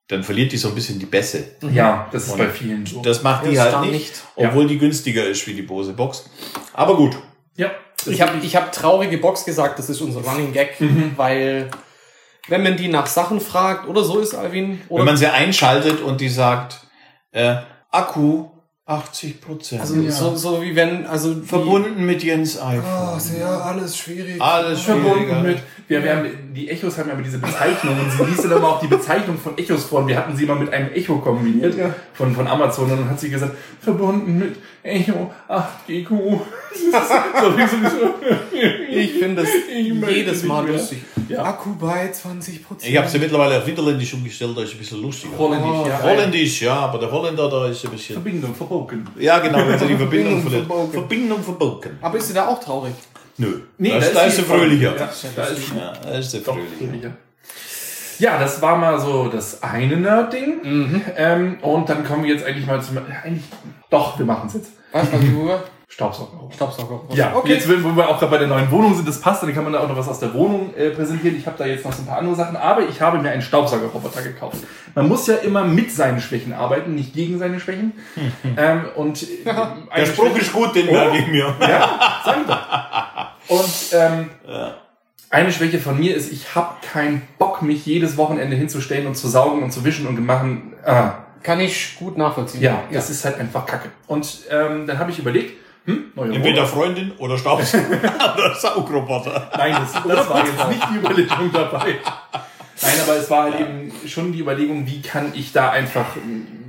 dann 0.09 0.23
verliert 0.23 0.51
die 0.51 0.57
so 0.57 0.69
ein 0.69 0.75
bisschen 0.75 0.99
die 0.99 1.05
Bässe. 1.05 1.43
Ja, 1.71 2.09
das 2.11 2.25
ist 2.25 2.31
Und 2.31 2.39
bei 2.39 2.49
vielen 2.49 2.85
so. 2.85 3.01
Das 3.01 3.23
macht 3.23 3.45
die 3.45 3.53
Das 3.55 3.73
halt 3.73 3.91
nicht, 3.91 3.93
nicht. 3.93 4.23
obwohl 4.35 4.67
die 4.67 4.77
günstiger 4.79 5.23
ist 5.25 5.45
wie 5.47 5.53
die 5.53 5.61
Bose 5.61 5.93
Box. 5.93 6.29
Aber 6.73 6.97
gut. 6.97 7.15
ja. 7.55 7.71
Ich 8.05 8.21
habe 8.21 8.37
ich 8.41 8.55
hab 8.55 8.71
traurige 8.71 9.17
Box 9.17 9.43
gesagt, 9.43 9.77
das 9.77 9.89
ist 9.89 9.99
unser 9.99 10.21
Running 10.21 10.53
Gag, 10.53 10.77
weil 11.17 11.69
wenn 12.47 12.63
man 12.63 12.77
die 12.77 12.87
nach 12.87 13.07
Sachen 13.07 13.41
fragt, 13.41 13.87
oder 13.87 14.03
so 14.03 14.19
ist 14.19 14.33
Alvin, 14.33 14.81
oder 14.87 14.99
Wenn 15.01 15.05
man 15.05 15.17
sie 15.17 15.27
einschaltet 15.27 16.01
und 16.01 16.21
die 16.21 16.29
sagt, 16.29 16.79
äh, 17.31 17.57
Akku 17.91 18.45
80 18.89 19.39
Prozent. 19.39 19.81
also 19.81 20.09
so, 20.09 20.35
so 20.35 20.61
wie 20.63 20.75
wenn, 20.75 21.05
also 21.05 21.35
verbunden 21.45 22.05
mit 22.07 22.23
Jens 22.23 22.59
iPhone. 22.59 22.83
Oh, 23.15 23.19
sehr 23.19 23.47
alles 23.47 23.95
schwierig. 23.95 24.41
Alles 24.41 24.81
verbunden 24.81 25.25
schwieriger. 25.25 25.41
mit. 25.41 25.59
Wir, 25.87 26.03
wir 26.03 26.15
haben, 26.15 26.25
die 26.55 26.69
Echos 26.69 26.97
haben 26.97 27.07
ja 27.07 27.13
immer 27.13 27.23
diese 27.23 27.37
Bezeichnung 27.37 27.95
und 27.99 28.11
sie 28.11 28.23
liest 28.23 28.45
dann 28.45 28.53
aber 28.53 28.67
auch 28.67 28.79
die 28.79 28.87
Bezeichnung 28.87 29.37
von 29.37 29.55
Echos 29.59 29.85
vor. 29.85 29.99
Und 29.99 30.07
wir 30.07 30.17
hatten 30.17 30.35
sie 30.35 30.45
mal 30.47 30.55
mit 30.55 30.73
einem 30.73 30.91
Echo 30.91 31.17
kombiniert 31.19 31.77
Ja. 31.77 31.93
von, 32.13 32.33
von 32.33 32.47
Amazon 32.47 32.85
und 32.91 32.97
dann 33.01 33.09
hat 33.09 33.19
sie 33.19 33.29
gesagt, 33.29 33.55
verbunden 33.79 34.39
mit 34.39 34.55
Echo 34.81 35.31
8 35.47 35.87
GQ. 35.87 36.09
so, 36.09 37.57
wie 37.57 37.67
so, 37.67 37.77
so. 37.89 38.13
Ich 38.91 39.11
finde 39.13 39.43
das 39.43 39.49
Ich 39.71 39.93
jedes 39.93 40.43
Mal 40.43 40.67
lustig. 40.67 40.99
Ja. 41.27 41.43
Akku 41.43 41.75
bei 41.75 42.11
20 42.11 42.65
Prozent. 42.65 42.91
Ich 42.91 42.97
habe 42.97 43.07
sie 43.07 43.19
mittlerweile 43.19 43.57
auf 43.57 43.67
Niederländisch 43.67 44.13
umgestellt, 44.13 44.57
da 44.57 44.63
ist 44.63 44.73
ein 44.73 44.79
bisschen 44.79 45.01
lustiger. 45.01 45.37
Holländisch, 45.37 45.87
ja. 45.87 46.03
Holländisch, 46.03 46.61
ja, 46.61 46.75
aber 46.75 46.97
der 46.99 47.11
Holländer 47.11 47.49
da 47.49 47.67
ist 47.67 47.85
ein 47.85 47.91
bisschen. 47.91 48.15
Verbindung 48.15 48.55
verbogen. 48.55 49.07
Ja, 49.19 49.39
genau, 49.39 49.59
wenn 49.67 49.77
sie 49.77 49.87
die 49.87 49.95
Verbindung 49.95 50.09
Verbindung 50.19 50.41
verliert. 50.41 50.67
verbogen. 50.67 50.91
Verbindung 50.91 51.43
verbogen. 51.43 51.97
Aber 52.01 52.17
ist 52.17 52.27
sie 52.27 52.33
da 52.33 52.47
auch 52.47 52.59
traurig? 52.59 52.93
Nö. 53.37 53.61
Nee, 53.77 53.91
da, 53.91 53.97
ist, 53.97 54.15
da 54.15 54.21
ist 54.23 54.35
sie 54.35 54.41
fröhlicher. 54.41 54.95
Ja, 54.97 55.09
da 55.35 55.43
ist 55.45 55.67
sie 55.67 55.75
Ja, 55.77 55.93
da 55.93 56.17
ist 56.17 56.31
sie 56.31 56.39
fröhlicher. 56.39 57.11
Ja, 58.19 58.37
das 58.37 58.61
war 58.61 58.77
mal 58.77 58.99
so 58.99 59.29
das 59.29 59.63
eine 59.63 59.95
Nerd-Ding. 59.95 60.59
Mhm. 60.63 61.01
Ähm, 61.15 61.57
und 61.61 61.87
dann 61.87 62.03
kommen 62.03 62.23
wir 62.23 62.33
jetzt 62.33 62.45
eigentlich 62.45 62.67
mal 62.67 62.81
zum. 62.81 62.97
Eigentlich, 62.97 63.45
doch, 63.89 64.19
wir 64.19 64.25
machen 64.25 64.47
es 64.47 64.55
jetzt. 64.55 64.71
Was, 64.91 65.07
was, 65.11 65.61
Staubsauger. 65.91 66.49
Staubsauger. 66.53 67.01
Ja, 67.15 67.33
okay. 67.35 67.53
jetzt, 67.53 67.67
wo 67.67 67.95
wir 67.95 68.07
auch 68.07 68.19
gerade 68.19 68.31
bei 68.31 68.37
der 68.37 68.47
neuen 68.47 68.69
Wohnung 68.69 68.93
sind, 68.93 69.07
das 69.07 69.19
passt, 69.19 69.41
dann 69.41 69.53
kann 69.55 69.63
man 69.63 69.73
da 69.73 69.79
auch 69.79 69.87
noch 69.89 69.97
was 69.97 70.07
aus 70.07 70.19
der 70.19 70.31
Wohnung 70.35 70.73
äh, 70.75 70.91
präsentieren. 70.91 71.35
Ich 71.35 71.47
habe 71.47 71.57
da 71.57 71.65
jetzt 71.65 71.83
noch 71.83 71.91
so 71.91 72.03
ein 72.03 72.05
paar 72.05 72.19
andere 72.19 72.35
Sachen, 72.35 72.55
aber 72.55 72.87
ich 72.87 73.01
habe 73.01 73.17
mir 73.17 73.31
einen 73.31 73.41
Staubsaugerroboter 73.41 74.21
gekauft. 74.21 74.57
Man 74.93 75.07
muss 75.07 75.25
ja 75.25 75.35
immer 75.37 75.63
mit 75.63 75.91
seinen 75.91 76.21
Schwächen 76.21 76.53
arbeiten, 76.53 76.93
nicht 76.93 77.13
gegen 77.13 77.39
seine 77.39 77.59
Schwächen. 77.59 77.93
ähm, 78.57 78.85
und 78.95 79.23
äh, 79.23 79.27
Der 79.45 79.75
eine 79.89 80.05
Spruch 80.05 80.27
Schwäche- 80.27 80.39
ist 80.41 80.53
gut, 80.53 80.75
den 80.75 80.89
Oh. 80.89 80.91
merke 80.91 81.17
ich 81.17 81.27
mir. 81.27 81.55
ja, 81.59 81.99
sag 82.23 82.37
ich 82.41 82.47
doch. 82.47 83.49
Und 83.49 83.93
ähm, 83.93 84.29
eine 85.31 85.51
Schwäche 85.51 85.79
von 85.79 85.99
mir 85.99 86.15
ist, 86.15 86.31
ich 86.31 86.53
habe 86.53 86.75
keinen 86.93 87.23
Bock, 87.39 87.63
mich 87.63 87.85
jedes 87.87 88.15
Wochenende 88.15 88.55
hinzustellen 88.55 89.07
und 89.07 89.15
zu 89.15 89.27
saugen 89.27 89.63
und 89.63 89.71
zu 89.71 89.83
wischen 89.83 90.05
und 90.07 90.23
machen. 90.23 90.73
Ah, 90.85 91.13
Kann 91.41 91.59
ich 91.59 91.97
gut 91.97 92.15
nachvollziehen. 92.15 92.61
ja, 92.61 92.83
das 92.91 93.09
ist 93.09 93.25
halt 93.25 93.39
einfach 93.39 93.65
Kacke. 93.65 93.89
Und 94.07 94.41
ähm, 94.51 94.85
dann 94.85 94.99
habe 94.99 95.09
ich 95.09 95.17
überlegt, 95.17 95.53
hm, 95.85 96.11
Entweder. 96.15 96.65
Freundin 96.65 97.11
oder 97.17 97.37
Staubsauger 97.37 97.97
oder 98.37 98.55
Saugroboter. 98.55 99.49
Nein, 99.57 99.75
das, 99.79 99.93
das 99.93 100.29
war 100.29 100.45
jetzt 100.45 100.67
nicht 100.69 100.83
die 100.91 100.97
Überlegung 100.97 101.51
dabei. 101.51 101.95
Nein, 102.81 102.93
aber 103.03 103.17
es 103.17 103.29
war 103.29 103.43
halt 103.43 103.59
eben 103.59 103.91
schon 104.07 104.31
die 104.31 104.39
Überlegung, 104.39 104.87
wie 104.87 105.01
kann 105.01 105.31
ich 105.35 105.51
da 105.51 105.71
einfach 105.71 106.05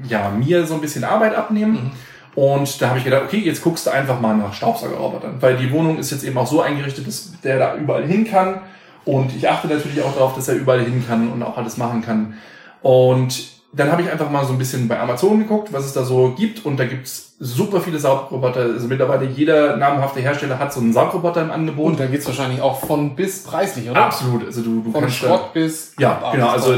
ja 0.09 0.31
mir 0.31 0.67
so 0.67 0.75
ein 0.75 0.81
bisschen 0.81 1.05
Arbeit 1.05 1.35
abnehmen. 1.35 1.93
Und 2.35 2.81
da 2.81 2.89
habe 2.89 2.99
ich 2.99 3.05
gedacht, 3.05 3.23
okay, 3.25 3.39
jetzt 3.39 3.63
guckst 3.63 3.87
du 3.87 3.91
einfach 3.91 4.21
mal 4.21 4.37
nach 4.37 4.55
Staubsaugerrobotern, 4.55 5.37
weil 5.41 5.57
die 5.57 5.71
Wohnung 5.73 5.99
ist 5.99 6.11
jetzt 6.11 6.25
eben 6.25 6.39
auch 6.39 6.47
so 6.47 6.61
eingerichtet, 6.63 7.07
dass 7.07 7.33
der 7.43 7.59
da 7.59 7.75
überall 7.75 8.07
hin 8.07 8.25
kann. 8.25 8.61
Und 9.05 9.35
ich 9.35 9.49
achte 9.49 9.67
natürlich 9.67 10.03
auch 10.03 10.15
darauf, 10.15 10.35
dass 10.35 10.49
er 10.49 10.55
überall 10.55 10.81
hin 10.81 11.05
kann 11.07 11.31
und 11.31 11.43
auch 11.43 11.57
alles 11.57 11.77
machen 11.77 12.03
kann. 12.03 12.35
Und 12.83 13.60
dann 13.73 13.93
habe 13.93 14.03
ich 14.03 14.11
einfach 14.11 14.31
mal 14.31 14.45
so 14.45 14.53
ein 14.53 14.59
bisschen 14.59 14.89
bei 14.89 14.99
Amazon 14.99 15.39
geguckt, 15.39 15.73
was 15.73 15.85
es 15.85 15.93
da 15.93 16.05
so 16.05 16.35
gibt. 16.37 16.65
Und 16.65 16.77
da 16.77 16.85
gibt's 16.85 17.37
super 17.39 17.81
viele 17.81 17.99
Saugroboter. 17.99 18.61
Also 18.61 18.89
mittlerweile 18.89 19.27
jeder 19.27 19.77
namhafte 19.77 20.21
Hersteller 20.21 20.59
hat 20.59 20.73
so 20.73 20.81
einen 20.81 20.93
Saugroboter 20.93 21.43
im 21.43 21.51
Angebot. 21.51 21.93
Und 21.93 22.01
da 22.01 22.07
geht's 22.07 22.27
wahrscheinlich 22.27 22.61
auch 22.61 22.85
von 22.85 23.15
bis 23.15 23.45
preislich, 23.45 23.89
oder? 23.89 24.05
Absolut. 24.05 24.45
Also 24.45 24.63
du, 24.63 24.83
du 24.83 24.91
Vom 24.91 25.03
kannst 25.03 25.17
Schrott 25.17 25.53
bis... 25.53 25.95
ja, 25.99 26.31
genau. 26.33 26.49
Also 26.49 26.75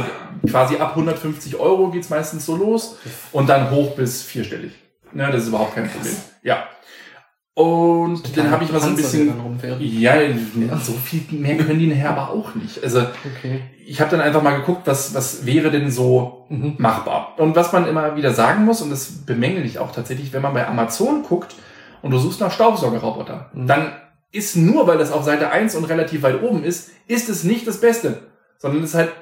quasi 0.49 0.77
ab 0.77 0.91
150 0.91 1.59
Euro 1.59 1.89
geht's 1.89 2.11
meistens 2.11 2.45
so 2.45 2.57
los 2.57 2.97
und 3.33 3.49
dann 3.49 3.71
hoch 3.71 3.95
bis 3.97 4.23
vierstellig. 4.23 4.73
Ne, 5.13 5.31
das 5.31 5.43
ist 5.43 5.49
überhaupt 5.49 5.75
kein 5.75 5.89
Problem. 5.89 6.17
Ja. 6.43 6.65
Und 7.55 8.35
dann 8.37 8.51
habe 8.51 8.65
ich 8.65 8.73
mal 8.73 8.81
so 8.81 8.87
ein 8.89 8.97
bisschen. 8.97 9.29
rumfährt. 9.39 9.79
Ja, 9.81 10.15
so 10.83 10.93
viel 10.93 11.23
mehr 11.39 11.57
können 11.59 11.79
die 11.79 11.87
nachher 11.87 12.11
aber 12.17 12.31
auch 12.31 12.55
nicht. 12.55 12.83
Also 12.83 13.01
Okay. 13.01 13.61
ich 13.87 14.01
habe 14.01 14.11
dann 14.11 14.21
einfach 14.23 14.43
mal 14.43 14.57
geguckt, 14.57 14.83
was, 14.87 15.15
was 15.15 15.45
wäre 15.45 15.71
denn 15.71 15.91
so 15.91 16.47
Mhm. 16.49 16.77
machbar. 16.79 17.35
Und 17.39 17.55
was 17.55 17.73
man 17.73 17.87
immer 17.87 18.17
wieder 18.17 18.33
sagen 18.33 18.65
muss, 18.65 18.81
und 18.81 18.89
das 18.91 19.25
bemängel 19.27 19.67
ich 19.67 19.79
auch 19.79 19.93
tatsächlich, 19.93 20.33
wenn 20.33 20.41
man 20.43 20.55
bei 20.55 20.67
Amazon 20.67 21.23
guckt 21.25 21.55
und 22.01 22.11
du 22.11 22.19
suchst 22.19 22.41
nach 22.41 22.51
Staubsaugerroboter, 22.53 23.51
Mhm. 23.53 23.67
dann 23.67 23.93
ist 24.33 24.57
nur, 24.57 24.87
weil 24.87 24.97
das 24.97 25.13
auf 25.13 25.25
Seite 25.25 25.51
1 25.51 25.75
und 25.75 25.85
relativ 25.85 26.23
weit 26.23 26.43
oben 26.43 26.65
ist, 26.65 26.91
ist 27.07 27.29
es 27.29 27.45
nicht 27.45 27.67
das 27.67 27.81
Beste. 27.83 28.21
Sondern 28.59 28.83
es 28.83 28.91
ist 28.91 28.97
halt 28.97 29.13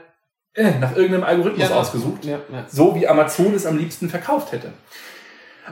äh, 0.54 0.78
nach 0.80 0.94
irgendeinem 0.96 1.24
Algorithmus 1.24 1.68
Ja, 1.68 1.76
ausgesucht. 1.76 2.24
Ja, 2.24 2.38
ja. 2.52 2.64
So 2.68 2.94
wie 2.94 3.06
Amazon 3.08 3.54
es 3.54 3.66
am 3.66 3.76
liebsten 3.78 4.08
verkauft 4.08 4.50
hätte. 4.52 4.72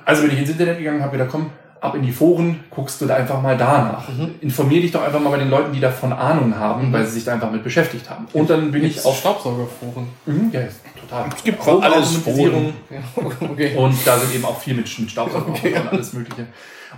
Also 0.04 0.22
bin 0.22 0.30
ich 0.32 0.38
ins 0.38 0.50
Internet 0.50 0.78
gegangen, 0.78 1.02
habe 1.02 1.12
gedacht, 1.18 1.30
komm, 1.32 1.50
ab 1.80 1.94
in 1.94 2.02
die 2.02 2.12
Foren, 2.12 2.60
guckst 2.70 3.00
du 3.00 3.06
da 3.06 3.16
einfach 3.16 3.40
mal 3.42 3.56
danach. 3.56 4.08
Mhm. 4.08 4.34
Informier 4.40 4.80
dich 4.80 4.92
doch 4.92 5.02
einfach 5.02 5.20
mal 5.20 5.30
bei 5.30 5.38
den 5.38 5.50
Leuten, 5.50 5.72
die 5.72 5.80
davon 5.80 6.12
Ahnung 6.12 6.56
haben, 6.56 6.92
weil 6.92 7.04
sie 7.06 7.12
sich 7.12 7.24
da 7.24 7.32
einfach 7.34 7.50
mit 7.50 7.62
beschäftigt 7.64 8.08
haben. 8.10 8.26
Und 8.32 8.50
dann 8.50 8.70
bin 8.72 8.82
ich 8.84 8.94
Gibt's 8.94 9.06
auf 9.06 9.18
Staubsaugerforen. 9.18 10.08
Mhm, 10.26 10.50
ja, 10.52 10.60
total. 11.00 11.26
Es 11.36 11.42
gibt 11.44 11.62
für 11.62 11.82
alles 11.82 12.16
Foren. 12.16 12.72
Ja, 12.90 13.22
okay. 13.50 13.76
Und 13.76 13.94
da 14.06 14.18
sind 14.18 14.34
eben 14.34 14.44
auch 14.44 14.58
viel 14.60 14.74
mit, 14.74 14.98
mit 14.98 15.10
Staubsauger 15.10 15.48
Okay, 15.48 15.74
und 15.74 15.88
alles 15.92 16.12
Mögliche. 16.12 16.46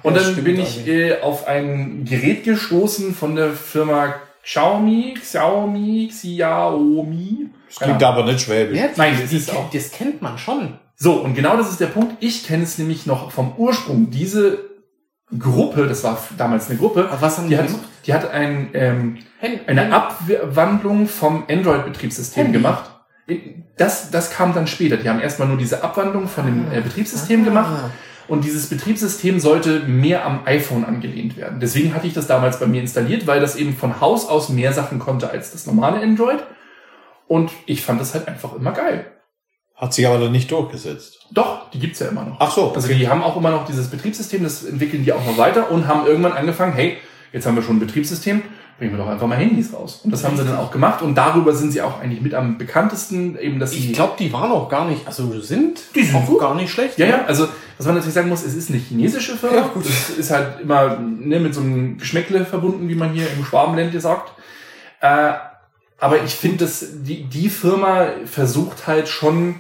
Und 0.02 0.16
dann 0.16 0.22
stimmt 0.25 0.44
bin 0.44 0.60
ich 0.60 0.87
äh, 0.87 1.20
auf 1.20 1.46
ein 1.49 2.04
Gerät 2.04 2.44
gestoßen 2.44 3.14
von 3.14 3.34
der 3.37 3.50
Firma 3.52 4.14
Xiaomi, 4.42 5.14
Xiaomi, 5.20 6.08
Xiaomi. 6.10 7.46
Das 7.68 7.78
klingt 7.78 8.02
aber 8.02 8.25
nicht 8.25 8.40
schwäbisch. 8.40 8.78
Ja, 8.78 8.87
Nein, 8.96 9.16
das 9.20 9.32
ist 9.32 9.50
auch- 9.54 9.70
das 9.70 9.90
kennt 9.90 10.22
man 10.22 10.38
schon. 10.38 10.75
So, 10.96 11.14
und 11.14 11.34
genau 11.34 11.56
das 11.56 11.70
ist 11.70 11.80
der 11.80 11.87
Punkt. 11.87 12.16
Ich 12.20 12.44
kenne 12.46 12.64
es 12.64 12.76
nämlich 12.78 13.06
noch 13.06 13.30
vom 13.30 13.52
Ursprung. 13.56 14.10
Diese 14.10 14.58
Gruppe, 15.38 15.87
das 15.87 16.02
war 16.02 16.18
damals 16.37 16.68
eine 16.68 16.78
Gruppe, 16.78 17.08
Aber 17.10 17.22
was 17.22 17.38
haben 17.38 17.44
die 17.49 17.54
die 17.54 17.58
hat, 17.58 17.66
gemacht? 17.66 17.84
die 18.06 18.14
hat 18.14 18.30
ein, 18.30 18.70
ähm, 18.75 19.18
eine 19.66 19.92
Abwandlung 19.92 21.06
vom 21.06 21.44
Android-Betriebssystem 21.49 22.52
gemacht. 22.52 22.90
Das, 23.76 24.10
das 24.10 24.32
kam 24.32 24.54
dann 24.54 24.66
später. 24.66 24.96
Die 24.96 25.08
haben 25.08 25.20
erstmal 25.20 25.46
nur 25.46 25.56
diese 25.56 25.84
Abwandlung 25.84 26.26
von 26.26 26.46
dem 26.46 26.72
äh, 26.72 26.80
Betriebssystem 26.80 27.44
gemacht. 27.44 27.72
Ah. 27.84 27.90
Und 28.26 28.44
dieses 28.44 28.68
Betriebssystem 28.68 29.40
sollte 29.40 29.80
mehr 29.80 30.25
am 30.25 30.40
iPhone 30.46 30.84
angelehnt 30.84 31.37
werden. 31.37 31.58
Deswegen 31.60 31.94
hatte 31.94 32.06
ich 32.06 32.14
das 32.14 32.26
damals 32.26 32.60
bei 32.60 32.66
mir 32.66 32.80
installiert, 32.80 33.26
weil 33.26 33.40
das 33.40 33.56
eben 33.56 33.76
von 33.76 34.00
Haus 34.00 34.28
aus 34.28 34.49
mehr 34.49 34.72
Sachen 34.72 34.99
konnte 34.99 35.30
als 35.30 35.52
das 35.52 35.66
normale 35.66 36.00
Android. 36.00 36.38
Und 37.26 37.50
ich 37.66 37.82
fand 37.82 38.00
das 38.00 38.14
halt 38.14 38.28
einfach 38.28 38.54
immer 38.54 38.72
geil. 38.72 39.06
Hat 39.80 39.94
sich 39.94 40.06
aber 40.06 40.18
dann 40.18 40.32
nicht 40.32 40.50
durchgesetzt. 40.50 41.20
Doch, 41.30 41.70
die 41.70 41.78
gibt's 41.78 42.00
ja 42.00 42.08
immer 42.08 42.25
noch. 42.25 42.37
Ach 42.38 42.52
so. 42.52 42.70
Also 42.75 42.88
die 42.88 43.08
haben 43.08 43.22
auch 43.22 43.37
immer 43.37 43.50
noch 43.50 43.64
dieses 43.64 43.88
Betriebssystem, 43.88 44.42
das 44.42 44.62
entwickeln 44.62 45.04
die 45.04 45.12
auch 45.12 45.25
noch 45.25 45.38
weiter 45.38 45.70
und 45.70 45.88
haben 45.88 46.06
irgendwann 46.06 46.32
angefangen, 46.32 46.75
hey, 46.75 46.99
jetzt 47.32 47.46
haben 47.46 47.56
wir 47.56 47.62
schon 47.62 47.76
ein 47.76 47.80
Betriebssystem, 47.80 48.42
bringen 48.78 48.92
wir 48.92 48.99
doch 48.99 49.08
einfach 49.08 49.26
mal 49.26 49.38
Handys 49.38 49.72
raus. 49.72 50.00
Und 50.04 50.10
das 50.10 50.22
haben 50.22 50.37
sie 50.37 50.44
dann 50.44 50.56
auch 50.56 50.70
gemacht 50.70 51.00
und 51.00 51.14
darüber 51.14 51.54
sind 51.54 51.72
sie 51.72 51.80
auch 51.80 51.99
eigentlich 51.99 52.20
mit 52.20 52.34
am 52.34 52.58
bekanntesten, 52.58 53.38
eben 53.38 53.58
dass 53.58 53.70
sie... 53.70 53.78
Ich 53.78 53.92
glaube, 53.94 54.14
die 54.18 54.30
waren 54.34 54.52
auch 54.52 54.68
gar 54.68 54.87
nicht, 54.87 55.06
also 55.06 55.40
sind, 55.40 55.80
Die 55.94 56.02
sind 56.02 56.14
auch 56.16 56.26
gut. 56.26 56.40
gar 56.40 56.54
nicht 56.54 56.70
schlecht. 56.70 56.99
Ja, 56.99 57.06
ja, 57.06 57.25
also 57.25 57.49
was 57.78 57.87
man 57.87 57.94
natürlich 57.94 58.14
sagen 58.14 58.28
muss, 58.28 58.42
es 58.44 58.54
ist 58.54 58.68
eine 58.68 58.78
chinesische 58.78 59.37
Firma. 59.37 59.56
Ja, 59.56 59.62
gut. 59.68 59.87
Das 59.87 60.10
ist 60.10 60.30
halt 60.30 60.60
immer 60.60 60.99
ne, 60.99 61.40
mit 61.40 61.54
so 61.54 61.62
einem 61.62 61.96
Geschmäckle 61.96 62.44
verbunden, 62.44 62.87
wie 62.90 62.94
man 62.94 63.14
hier 63.14 63.26
im 63.34 63.46
Schwabenländle 63.46 63.99
sagt. 63.99 64.32
Äh, 65.00 65.32
aber 65.99 66.22
ich 66.22 66.34
finde, 66.34 66.64
dass 66.64 66.84
die, 67.02 67.25
die 67.25 67.49
Firma 67.49 68.08
versucht 68.26 68.87
halt 68.87 69.08
schon 69.08 69.56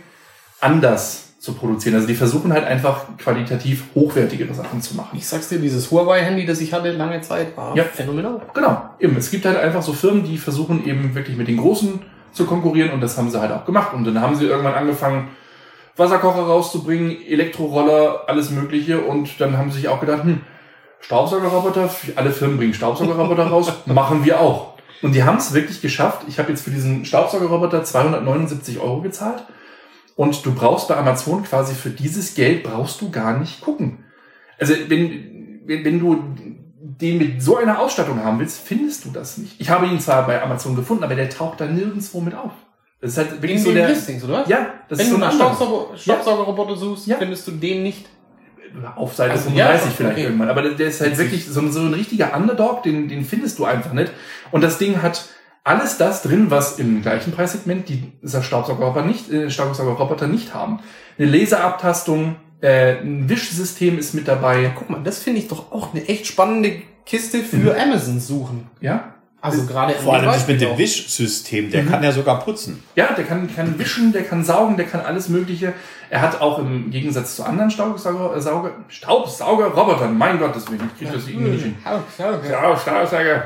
anders 0.60 1.26
zu 1.38 1.54
produzieren. 1.54 1.94
Also 1.94 2.06
die 2.06 2.14
versuchen 2.14 2.52
halt 2.52 2.66
einfach 2.66 3.04
qualitativ 3.16 3.84
hochwertigere 3.94 4.52
Sachen 4.52 4.82
zu 4.82 4.94
machen. 4.94 5.16
Ich 5.16 5.26
sag's 5.26 5.48
dir, 5.48 5.58
dieses 5.58 5.90
Huawei-Handy, 5.90 6.44
das 6.44 6.60
ich 6.60 6.72
hatte 6.74 6.92
lange 6.92 7.20
Zeit, 7.22 7.56
war 7.56 7.74
Ja. 7.74 7.84
phänomenal. 7.84 8.42
Genau, 8.52 8.82
eben. 8.98 9.16
Es 9.16 9.30
gibt 9.30 9.46
halt 9.46 9.56
einfach 9.56 9.82
so 9.82 9.94
Firmen, 9.94 10.22
die 10.24 10.36
versuchen 10.36 10.86
eben 10.86 11.14
wirklich 11.14 11.36
mit 11.38 11.48
den 11.48 11.56
Großen 11.56 12.00
zu 12.32 12.44
konkurrieren 12.44 12.90
und 12.90 13.00
das 13.00 13.16
haben 13.16 13.30
sie 13.30 13.40
halt 13.40 13.52
auch 13.52 13.64
gemacht. 13.64 13.94
Und 13.94 14.04
dann 14.04 14.20
haben 14.20 14.36
sie 14.36 14.44
irgendwann 14.44 14.74
angefangen, 14.74 15.28
Wasserkocher 15.96 16.42
rauszubringen, 16.42 17.10
Elektroroller, 17.26 18.24
alles 18.26 18.50
Mögliche. 18.50 19.00
Und 19.00 19.40
dann 19.40 19.56
haben 19.56 19.70
sie 19.70 19.78
sich 19.78 19.88
auch 19.88 20.00
gedacht, 20.00 20.24
hm, 20.24 20.40
Staubsaugerroboter, 21.00 21.88
alle 22.16 22.30
Firmen 22.30 22.58
bringen 22.58 22.74
Staubsaugerroboter 22.74 23.46
raus, 23.46 23.72
machen 23.86 24.24
wir 24.24 24.40
auch. 24.40 24.74
Und 25.02 25.14
die 25.14 25.24
haben 25.24 25.38
es 25.38 25.54
wirklich 25.54 25.80
geschafft. 25.80 26.22
Ich 26.28 26.38
habe 26.38 26.50
jetzt 26.50 26.62
für 26.64 26.70
diesen 26.70 27.06
Staubsaugerroboter 27.06 27.82
279 27.82 28.78
Euro 28.78 29.00
gezahlt. 29.00 29.42
Und 30.20 30.44
du 30.44 30.52
brauchst 30.54 30.88
bei 30.88 30.96
Amazon 30.98 31.44
quasi 31.44 31.74
für 31.74 31.88
dieses 31.88 32.34
Geld 32.34 32.62
brauchst 32.62 33.00
du 33.00 33.10
gar 33.10 33.38
nicht 33.38 33.62
gucken. 33.62 34.04
Also 34.58 34.74
wenn, 34.88 35.62
wenn, 35.64 35.82
wenn 35.86 35.98
du 35.98 36.22
den 36.78 37.16
mit 37.16 37.42
so 37.42 37.56
einer 37.56 37.78
Ausstattung 37.78 38.22
haben 38.22 38.38
willst, 38.38 38.60
findest 38.60 39.06
du 39.06 39.10
das 39.12 39.38
nicht. 39.38 39.58
Ich 39.58 39.70
habe 39.70 39.86
ihn 39.86 39.98
zwar 39.98 40.26
bei 40.26 40.42
Amazon 40.42 40.76
gefunden, 40.76 41.04
aber 41.04 41.14
der 41.14 41.30
taucht 41.30 41.62
da 41.62 41.64
nirgendwo 41.64 42.20
mit 42.20 42.34
auf. 42.34 42.52
Das 43.00 43.12
ist 43.12 43.16
halt 43.16 43.30
wirklich 43.40 43.52
In 43.60 43.64
so 43.64 43.72
der. 43.72 43.88
Listings, 43.88 44.22
oder? 44.22 44.44
Ja, 44.46 44.74
das 44.90 44.98
Wenn 44.98 45.06
ist 45.06 45.10
so 45.12 45.16
du 45.16 45.20
nach. 45.22 45.32
Staubsauger, 45.32 45.96
Staubsaugerroboter 45.96 46.76
suchst, 46.76 47.06
Ja. 47.06 47.16
findest 47.16 47.46
du 47.48 47.52
den 47.52 47.82
nicht. 47.82 48.06
Auf 48.96 49.14
Seite 49.14 49.32
Also, 49.32 49.44
35 49.44 49.86
ja, 49.86 49.90
vielleicht 49.96 50.12
okay. 50.18 50.24
irgendwann. 50.24 50.50
Aber 50.50 50.62
der, 50.62 50.86
ist 50.88 51.00
halt 51.00 51.16
wirklich 51.16 51.46
so, 51.46 51.60
ein- 51.60 51.72
so 51.72 51.80
ein 51.80 51.94
richtiger 51.94 52.36
Underdog, 52.36 52.82
den, 52.82 53.08
den 53.08 53.24
findest 53.24 53.58
du 53.58 53.64
einfach 53.64 53.94
nicht. 53.94 54.12
Und 54.52 54.60
das 54.62 54.76
Ding 54.76 55.00
hat 55.02 55.30
alles 55.64 55.98
das 55.98 56.22
drin, 56.22 56.50
was 56.50 56.78
im 56.78 57.02
gleichen 57.02 57.32
Preissegment 57.32 57.88
die 57.88 58.12
dieser 58.22 58.42
Staubsaugerroboter 58.42 59.04
nicht, 59.06 59.30
äh, 59.30 59.50
Staubsaugerroboter 59.50 60.26
nicht 60.26 60.54
haben. 60.54 60.80
Eine 61.18 61.28
Laserabtastung, 61.36 62.36
äh, 62.60 62.98
ein 63.00 63.28
Wischsystem 63.28 63.98
ist 63.98 64.14
mit 64.14 64.26
dabei. 64.28 64.72
Guck 64.74 64.90
mal, 64.90 65.00
das 65.02 65.18
finde 65.18 65.40
ich 65.40 65.48
doch 65.48 65.70
auch 65.72 65.92
eine 65.92 66.06
echt 66.08 66.26
spannende 66.26 66.82
Kiste 67.04 67.38
für 67.42 67.78
Amazon 67.80 68.20
suchen. 68.20 68.70
Ja, 68.80 69.14
Also 69.42 69.64
gerade 69.66 69.94
Vor 69.94 70.14
allem 70.14 70.26
das 70.26 70.46
mit 70.46 70.60
dem. 70.60 70.76
Wischsystem, 70.76 71.70
der 71.70 71.84
kann 71.86 72.02
ja 72.02 72.12
sogar 72.12 72.40
putzen. 72.40 72.82
Ja, 72.94 73.12
der 73.14 73.24
kann, 73.24 73.48
kann 73.54 73.78
wischen, 73.78 74.12
der 74.12 74.22
kann 74.24 74.44
saugen, 74.44 74.76
der 74.76 74.86
kann 74.86 75.00
alles 75.00 75.28
Mögliche. 75.30 75.72
Er 76.10 76.20
hat 76.20 76.40
auch 76.40 76.58
im 76.58 76.90
Gegensatz 76.90 77.36
zu 77.36 77.44
anderen 77.44 77.70
Staubsauger, 77.70 78.36
äh, 78.36 78.40
Sauger, 78.40 78.72
Staubsaugerrobotern, 78.88 80.16
mein 80.16 80.38
Gott, 80.38 80.54
das 80.54 80.70
will 80.70 80.76
ich, 80.78 80.82
ich 80.82 80.98
krieg 80.98 81.12
das 81.12 81.28
irgendwie 81.28 81.50
nicht 81.52 81.62
hin. 81.62 81.76
Staubsauger. 81.82 82.50
Ja, 82.50 82.76
Staubsauger. 82.76 83.44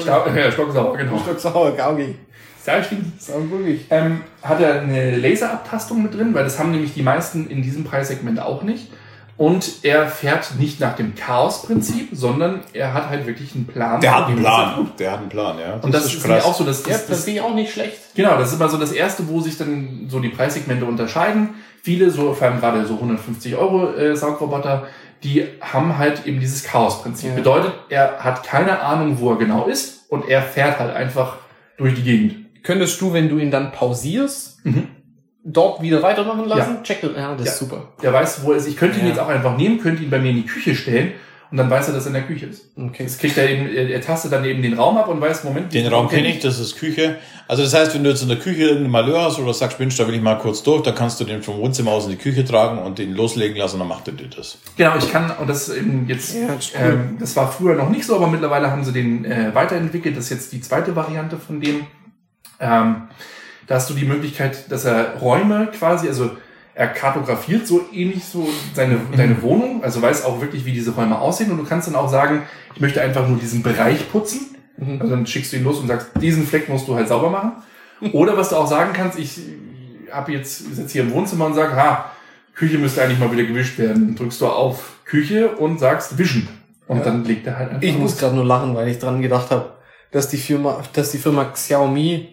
Staub, 0.00 0.30
ja, 0.36 0.50
Staubsauger, 0.50 0.98
genau. 0.98 1.18
Staubsauger, 1.18 1.72
Gaugi. 1.72 2.14
Sehr 2.58 2.82
stimmt. 2.82 3.20
Saugummig. 3.20 3.86
Ähm, 3.90 4.20
hat 4.42 4.60
er 4.60 4.82
eine 4.82 5.16
Laserabtastung 5.16 6.02
mit 6.02 6.14
drin, 6.14 6.32
weil 6.32 6.44
das 6.44 6.58
haben 6.58 6.70
nämlich 6.70 6.94
die 6.94 7.02
meisten 7.02 7.48
in 7.48 7.62
diesem 7.62 7.82
Preissegment 7.82 8.38
auch 8.38 8.62
nicht. 8.62 8.88
Und 9.36 9.82
er 9.82 10.08
fährt 10.08 10.56
nicht 10.58 10.78
nach 10.78 10.94
dem 10.94 11.14
Chaos-Prinzip, 11.14 12.10
sondern 12.12 12.60
er 12.72 12.92
hat 12.92 13.08
halt 13.08 13.26
wirklich 13.26 13.54
einen 13.54 13.66
Plan. 13.66 14.00
Der 14.00 14.14
hat 14.14 14.26
einen 14.26 14.42
das 14.42 14.44
Plan. 14.44 14.90
Der 14.98 15.12
hat 15.12 15.18
einen 15.20 15.28
Plan, 15.30 15.58
ja. 15.58 15.74
Und 15.80 15.92
das, 15.92 16.12
ist 16.12 16.26
mir 16.26 16.44
auch 16.44 16.54
so, 16.54 16.64
dass 16.64 16.82
das, 16.82 16.92
das 16.92 17.06
das, 17.06 17.24
finde 17.24 17.40
ich 17.40 17.44
auch 17.44 17.54
nicht 17.54 17.72
schlecht. 17.72 17.98
Genau, 18.14 18.36
das 18.36 18.50
ist 18.50 18.56
immer 18.56 18.68
so 18.68 18.76
das 18.76 18.92
erste, 18.92 19.28
wo 19.28 19.40
sich 19.40 19.56
dann 19.56 20.06
so 20.08 20.20
die 20.20 20.28
Preissegmente 20.28 20.84
unterscheiden. 20.84 21.54
Viele, 21.82 22.10
so 22.10 22.34
vor 22.34 22.46
allem 22.46 22.60
gerade 22.60 22.86
so 22.86 22.94
150 22.94 23.56
Euro 23.56 23.94
äh, 23.94 24.14
Saugroboter, 24.14 24.86
die 25.24 25.46
haben 25.60 25.98
halt 25.98 26.26
eben 26.26 26.38
dieses 26.38 26.62
Chaos-Prinzip. 26.64 27.30
Ja. 27.30 27.34
Bedeutet, 27.36 27.72
er 27.88 28.18
hat 28.18 28.44
keine 28.44 28.80
Ahnung, 28.80 29.18
wo 29.18 29.30
er 29.30 29.38
genau 29.38 29.66
ist 29.66 30.10
und 30.10 30.28
er 30.28 30.42
fährt 30.42 30.78
halt 30.78 30.94
einfach 30.94 31.36
durch 31.78 31.94
die 31.94 32.02
Gegend. 32.02 32.34
Könntest 32.62 33.00
du, 33.00 33.12
wenn 33.12 33.28
du 33.28 33.38
ihn 33.38 33.50
dann 33.50 33.72
pausierst, 33.72 34.52
Mhm. 34.64 34.88
Dort 35.44 35.82
wieder 35.82 36.02
weitermachen 36.02 36.46
lassen? 36.48 36.82
Check 36.82 37.00
das. 37.00 37.10
Ja, 37.16 37.34
das 37.34 37.46
Ja. 37.46 37.52
ist 37.52 37.58
super. 37.58 37.88
Der 38.02 38.12
weiß, 38.12 38.44
wo 38.44 38.52
er 38.52 38.58
ist. 38.58 38.66
Ich 38.68 38.76
könnte 38.76 38.98
ihn 38.98 39.04
Ja. 39.06 39.10
jetzt 39.10 39.20
auch 39.20 39.28
einfach 39.28 39.56
nehmen, 39.56 39.78
könnte 39.80 40.02
ihn 40.02 40.10
bei 40.10 40.18
mir 40.18 40.30
in 40.30 40.36
die 40.36 40.46
Küche 40.46 40.74
stellen 40.74 41.12
und 41.50 41.58
dann 41.58 41.68
weiß 41.68 41.88
er, 41.88 41.94
dass 41.94 42.04
er 42.04 42.08
in 42.08 42.14
der 42.14 42.22
Küche 42.22 42.46
ist. 42.46 42.70
Okay. 42.76 43.04
Das 43.04 43.18
kriegt 43.18 43.36
er 43.36 43.50
eben, 43.50 43.68
er 43.68 44.00
tastet 44.00 44.32
dann 44.32 44.44
eben 44.44 44.62
den 44.62 44.74
Raum 44.74 44.96
ab 44.96 45.08
und 45.08 45.20
weiß, 45.20 45.44
Moment. 45.44 45.74
Den 45.74 45.86
Raum 45.88 46.08
kenne 46.08 46.28
ich, 46.28 46.38
das 46.38 46.58
ist 46.58 46.76
Küche. 46.76 47.16
Also 47.48 47.62
das 47.64 47.74
heißt, 47.74 47.94
wenn 47.94 48.04
du 48.04 48.08
jetzt 48.10 48.22
in 48.22 48.28
der 48.28 48.38
Küche 48.38 48.62
irgendein 48.62 48.90
Malheur 48.90 49.20
hast 49.22 49.38
oder 49.38 49.52
sagst, 49.52 49.78
Mensch, 49.78 49.96
da 49.96 50.06
will 50.08 50.14
ich 50.14 50.22
mal 50.22 50.36
kurz 50.38 50.62
durch, 50.62 50.82
dann 50.82 50.94
kannst 50.94 51.20
du 51.20 51.24
den 51.24 51.42
vom 51.42 51.58
Wohnzimmer 51.58 51.90
aus 51.90 52.04
in 52.04 52.12
die 52.12 52.16
Küche 52.16 52.44
tragen 52.44 52.78
und 52.78 52.98
den 52.98 53.14
loslegen 53.14 53.56
lassen, 53.58 53.78
dann 53.80 53.88
macht 53.88 54.06
er 54.08 54.14
dir 54.14 54.28
das. 54.28 54.58
Genau, 54.76 54.96
ich 54.96 55.10
kann, 55.12 55.30
und 55.38 55.50
das 55.50 55.68
ist 55.68 55.76
eben 55.76 56.06
jetzt, 56.08 56.34
Ja, 56.34 56.46
das 56.54 56.72
ähm, 56.74 57.16
das 57.20 57.36
war 57.36 57.50
früher 57.52 57.74
noch 57.74 57.90
nicht 57.90 58.04
so, 58.06 58.16
aber 58.16 58.28
mittlerweile 58.28 58.70
haben 58.70 58.84
sie 58.84 58.92
den 58.92 59.24
äh, 59.26 59.54
weiterentwickelt. 59.54 60.16
Das 60.16 60.24
ist 60.24 60.30
jetzt 60.30 60.52
die 60.52 60.60
zweite 60.62 60.96
Variante 60.96 61.36
von 61.36 61.60
dem. 61.60 61.86
Ähm, 62.60 63.08
da 63.66 63.76
hast 63.76 63.88
du 63.90 63.94
die 63.94 64.04
Möglichkeit, 64.04 64.70
dass 64.70 64.84
er 64.84 65.16
Räume 65.16 65.68
quasi, 65.78 66.08
also 66.08 66.30
er 66.74 66.88
kartografiert 66.88 67.66
so 67.66 67.82
ähnlich 67.92 68.24
so 68.24 68.48
seine, 68.74 68.98
deine 69.16 69.42
Wohnung, 69.42 69.84
also 69.84 70.00
weiß 70.00 70.24
auch 70.24 70.40
wirklich, 70.40 70.64
wie 70.64 70.72
diese 70.72 70.92
Räume 70.92 71.18
aussehen 71.18 71.50
und 71.50 71.58
du 71.58 71.64
kannst 71.64 71.88
dann 71.88 71.96
auch 71.96 72.08
sagen, 72.08 72.42
ich 72.74 72.80
möchte 72.80 73.00
einfach 73.02 73.28
nur 73.28 73.38
diesen 73.38 73.62
Bereich 73.62 74.10
putzen. 74.10 74.56
Also 74.98 75.14
dann 75.14 75.26
schickst 75.26 75.52
du 75.52 75.58
ihn 75.58 75.64
los 75.64 75.78
und 75.78 75.86
sagst, 75.86 76.08
diesen 76.20 76.46
Fleck 76.46 76.68
musst 76.68 76.88
du 76.88 76.94
halt 76.94 77.06
sauber 77.06 77.30
machen. 77.30 77.52
Oder 78.12 78.36
was 78.36 78.48
du 78.48 78.56
auch 78.56 78.66
sagen 78.66 78.92
kannst, 78.94 79.18
ich 79.18 79.38
habe 80.10 80.32
jetzt 80.32 80.74
sitze 80.74 80.92
hier 80.92 81.02
im 81.02 81.12
Wohnzimmer 81.12 81.46
und 81.46 81.54
sage, 81.54 81.76
ha, 81.76 82.10
Küche 82.54 82.78
müsste 82.78 83.02
eigentlich 83.02 83.18
mal 83.18 83.30
wieder 83.30 83.44
gewischt 83.44 83.78
werden. 83.78 84.06
Dann 84.06 84.16
drückst 84.16 84.40
du 84.40 84.46
auf 84.46 84.96
Küche 85.04 85.50
und 85.56 85.78
sagst 85.78 86.18
wischen. 86.18 86.48
Und 86.88 87.06
dann 87.06 87.24
legt 87.24 87.46
er 87.46 87.58
halt 87.58 87.70
einfach 87.70 87.82
Ich 87.82 87.92
los. 87.92 88.02
muss 88.02 88.18
gerade 88.18 88.34
nur 88.34 88.44
lachen, 88.44 88.74
weil 88.74 88.88
ich 88.88 88.98
dran 88.98 89.22
gedacht 89.22 89.50
habe, 89.50 89.72
dass 90.10 90.28
die 90.28 90.36
Firma, 90.36 90.82
dass 90.94 91.12
die 91.12 91.18
Firma 91.18 91.44
Xiaomi 91.44 92.31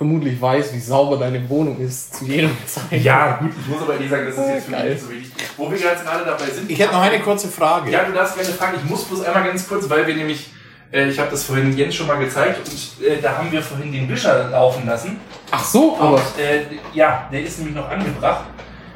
vermutlich 0.00 0.40
weiß, 0.40 0.72
wie 0.72 0.78
sauber 0.78 1.18
deine 1.18 1.46
Wohnung 1.50 1.78
ist 1.78 2.14
zu 2.16 2.24
jeder 2.24 2.48
Zeit. 2.66 3.02
Ja, 3.02 3.36
gut, 3.36 3.50
ich 3.60 3.66
muss 3.68 3.82
aber 3.82 3.92
ehrlich 3.92 4.08
sagen, 4.08 4.24
das 4.24 4.38
ist 4.38 4.48
jetzt 4.48 4.64
für 4.64 4.70
mich 4.70 4.80
Geil. 4.80 4.90
nicht 4.92 5.02
so 5.02 5.10
wichtig. 5.10 5.32
Wo 5.58 5.70
wir 5.70 5.76
jetzt 5.76 6.04
gerade 6.06 6.24
dabei 6.24 6.46
sind. 6.46 6.70
Ich 6.70 6.78
hätte 6.78 6.92
noch 6.94 7.02
eine 7.02 7.20
kurze 7.20 7.48
Frage. 7.48 7.90
Ja, 7.90 8.04
du 8.04 8.12
darfst 8.14 8.34
gerne 8.34 8.50
fragen. 8.50 8.78
Ich 8.82 8.88
muss 8.88 9.04
bloß 9.04 9.26
einmal 9.26 9.44
ganz 9.44 9.68
kurz, 9.68 9.90
weil 9.90 10.06
wir 10.06 10.14
nämlich, 10.14 10.48
äh, 10.90 11.06
ich 11.10 11.18
habe 11.18 11.30
das 11.30 11.44
vorhin 11.44 11.76
Jens 11.76 11.94
schon 11.94 12.06
mal 12.06 12.14
gezeigt 12.18 12.60
und 12.60 13.06
äh, 13.06 13.20
da 13.20 13.36
haben 13.36 13.52
wir 13.52 13.60
vorhin 13.60 13.92
den 13.92 14.08
Wischer 14.08 14.48
laufen 14.48 14.86
lassen. 14.86 15.20
Ach 15.50 15.62
so, 15.62 15.98
aber 16.00 16.14
Und 16.14 16.40
äh, 16.42 16.62
ja, 16.94 17.28
der 17.30 17.42
ist 17.42 17.58
nämlich 17.58 17.76
noch 17.76 17.90
angebracht. 17.90 18.46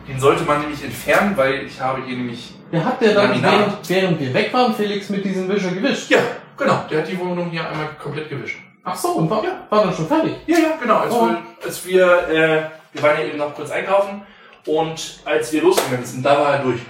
Den 0.09 0.19
sollte 0.19 0.45
man 0.45 0.63
nämlich 0.63 0.83
entfernen, 0.83 1.37
weil 1.37 1.65
ich 1.67 1.79
habe 1.79 2.03
hier 2.07 2.17
nämlich 2.17 2.55
Der 2.73 2.83
hat 2.83 3.03
der 3.03 3.13
dann, 3.13 3.43
während, 3.43 3.91
während 3.91 4.21
wir 4.21 4.33
weg 4.33 4.55
waren, 4.55 4.75
Felix 4.75 5.11
mit 5.11 5.23
diesem 5.23 5.51
Wischer 5.51 5.71
gewischt. 5.71 6.11
Ja, 6.11 6.21
genau. 6.57 6.87
Der 6.91 7.01
hat 7.01 7.09
die 7.09 7.19
Wohnung 7.19 7.51
hier 7.51 7.69
einmal 7.69 7.89
komplett 8.03 8.31
gewischt. 8.31 8.57
Ach 8.85 8.97
so, 8.97 9.09
und 9.13 9.31
war, 9.31 9.43
Ja. 9.43 9.53
war 9.71 9.85
dann 9.85 9.95
schon 9.95 10.07
fertig. 10.07 10.37
Ja, 10.47 10.59
ja, 10.59 10.77
genau. 10.81 10.99
Als 10.99 11.15
Oh. 11.15 11.27
wir, 11.29 11.43
als 11.65 11.87
wir, 11.87 12.29
äh, 12.29 12.71
wir 12.93 13.03
waren 13.03 13.19
ja 13.19 13.25
eben 13.25 13.39
noch 13.39 13.55
kurz 13.55 13.71
einkaufen 13.71 14.23
und 14.67 15.21
als 15.25 15.53
wir 15.53 15.63
losgegangen 15.63 16.05
sind, 16.05 16.25
da 16.25 16.39
war 16.39 16.53
er 16.55 16.59
durch. 16.61 16.81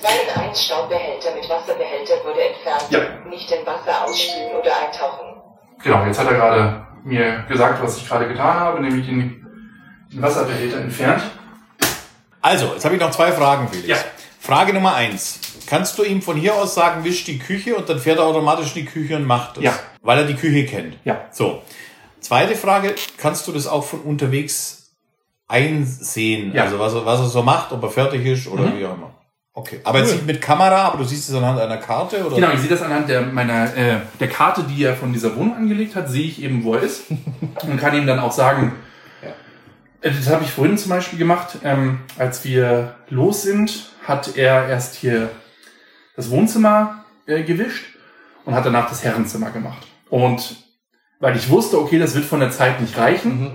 2 0.00 0.08
in 0.08 0.40
1 0.48 0.64
Staubbehälter 0.64 1.34
mit 1.34 1.48
Wasserbehälter 1.48 2.14
wurde 2.24 2.40
entfernt. 2.42 2.86
Ja. 2.90 3.00
Nicht 3.28 3.50
in 3.50 3.66
Wasser 3.66 4.04
ausspülen 4.04 4.52
oder 4.60 4.70
eintauchen. 4.86 5.42
Genau, 5.82 6.04
jetzt 6.04 6.18
hat 6.20 6.26
er 6.28 6.34
gerade 6.34 6.86
mir 7.04 7.44
gesagt, 7.48 7.82
was 7.82 7.96
ich 7.96 8.06
gerade 8.08 8.28
getan 8.28 8.60
habe, 8.60 8.80
nämlich 8.80 9.06
den, 9.06 9.46
den 10.12 10.22
Wasserbehälter 10.22 10.78
entfernt. 10.78 11.22
Also, 12.42 12.66
jetzt 12.74 12.84
habe 12.84 12.94
ich 12.94 13.00
noch 13.00 13.10
zwei 13.10 13.32
Fragen, 13.32 13.68
Felix. 13.68 13.88
Ja. 13.88 13.96
Frage 14.40 14.72
Nummer 14.72 14.94
eins. 14.94 15.40
Kannst 15.70 15.96
du 15.98 16.02
ihm 16.02 16.20
von 16.20 16.36
hier 16.36 16.56
aus 16.56 16.74
sagen, 16.74 17.04
wisch 17.04 17.22
die 17.22 17.38
Küche 17.38 17.76
und 17.76 17.88
dann 17.88 18.00
fährt 18.00 18.18
er 18.18 18.24
automatisch 18.24 18.74
in 18.74 18.84
die 18.84 18.90
Küche 18.90 19.14
und 19.14 19.24
macht 19.24 19.56
es? 19.58 19.62
Ja. 19.62 19.78
Weil 20.02 20.18
er 20.18 20.24
die 20.24 20.34
Küche 20.34 20.66
kennt. 20.66 20.96
Ja. 21.04 21.20
So. 21.30 21.62
Zweite 22.18 22.56
Frage, 22.56 22.96
kannst 23.18 23.46
du 23.46 23.52
das 23.52 23.68
auch 23.68 23.84
von 23.84 24.00
unterwegs 24.00 24.90
einsehen? 25.46 26.52
Ja. 26.52 26.64
Also 26.64 26.80
was 26.80 26.92
er, 26.94 27.06
was 27.06 27.20
er 27.20 27.26
so 27.26 27.42
macht, 27.44 27.70
ob 27.70 27.84
er 27.84 27.90
fertig 27.90 28.26
ist 28.26 28.48
oder 28.48 28.64
Mhm. 28.64 28.78
wie 28.80 28.84
auch 28.86 28.94
immer. 28.94 29.14
Okay. 29.52 29.78
Aber 29.84 30.00
jetzt 30.00 30.12
nicht 30.12 30.26
mit 30.26 30.40
Kamera, 30.40 30.86
aber 30.86 30.98
du 30.98 31.04
siehst 31.04 31.28
es 31.28 31.36
anhand 31.36 31.60
einer 31.60 31.76
Karte 31.76 32.24
oder? 32.26 32.34
Genau, 32.34 32.50
ich 32.52 32.58
sehe 32.60 32.68
das 32.70 32.82
anhand 32.82 33.08
der, 33.08 33.22
meiner, 33.22 33.76
äh, 33.76 33.96
der 34.18 34.28
Karte, 34.28 34.64
die 34.64 34.82
er 34.82 34.96
von 34.96 35.12
dieser 35.12 35.36
Wohnung 35.36 35.54
angelegt 35.54 35.94
hat, 35.94 36.08
sehe 36.10 36.24
ich 36.24 36.42
eben, 36.42 36.64
wo 36.64 36.74
er 36.74 36.82
ist 36.82 37.04
und 37.62 37.76
kann 37.78 37.94
ihm 37.96 38.08
dann 38.08 38.18
auch 38.18 38.32
sagen, 38.32 38.72
äh, 40.00 40.10
das 40.10 40.28
habe 40.28 40.42
ich 40.42 40.50
vorhin 40.50 40.76
zum 40.78 40.90
Beispiel 40.90 41.18
gemacht, 41.18 41.58
ähm, 41.62 42.00
als 42.18 42.44
wir 42.44 42.96
los 43.08 43.42
sind, 43.42 43.92
hat 44.04 44.36
er 44.36 44.68
erst 44.68 44.96
hier 44.96 45.30
das 46.16 46.30
Wohnzimmer 46.30 47.04
äh, 47.26 47.42
gewischt 47.42 47.84
und 48.44 48.54
hat 48.54 48.66
danach 48.66 48.88
das 48.88 49.02
Herrenzimmer 49.04 49.50
gemacht. 49.50 49.86
Und 50.08 50.56
weil 51.18 51.36
ich 51.36 51.48
wusste, 51.50 51.78
okay, 51.78 51.98
das 51.98 52.14
wird 52.14 52.24
von 52.24 52.40
der 52.40 52.50
Zeit 52.50 52.80
nicht 52.80 52.96
reichen, 52.96 53.52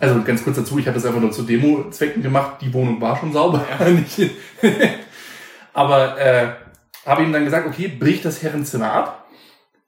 also 0.00 0.22
ganz 0.22 0.44
kurz 0.44 0.56
dazu, 0.56 0.78
ich 0.78 0.86
habe 0.86 0.94
das 0.94 1.06
einfach 1.06 1.20
nur 1.20 1.32
zu 1.32 1.42
Demo-Zwecken 1.42 2.22
gemacht, 2.22 2.58
die 2.60 2.72
Wohnung 2.72 3.00
war 3.00 3.16
schon 3.16 3.32
sauber. 3.32 3.64
Nicht- 3.88 4.30
Aber 5.72 6.18
äh, 6.20 6.48
habe 7.06 7.22
ihm 7.22 7.32
dann 7.32 7.44
gesagt, 7.44 7.66
okay, 7.66 7.88
brich 7.88 8.22
das 8.22 8.42
Herrenzimmer 8.42 8.92
ab 8.92 9.26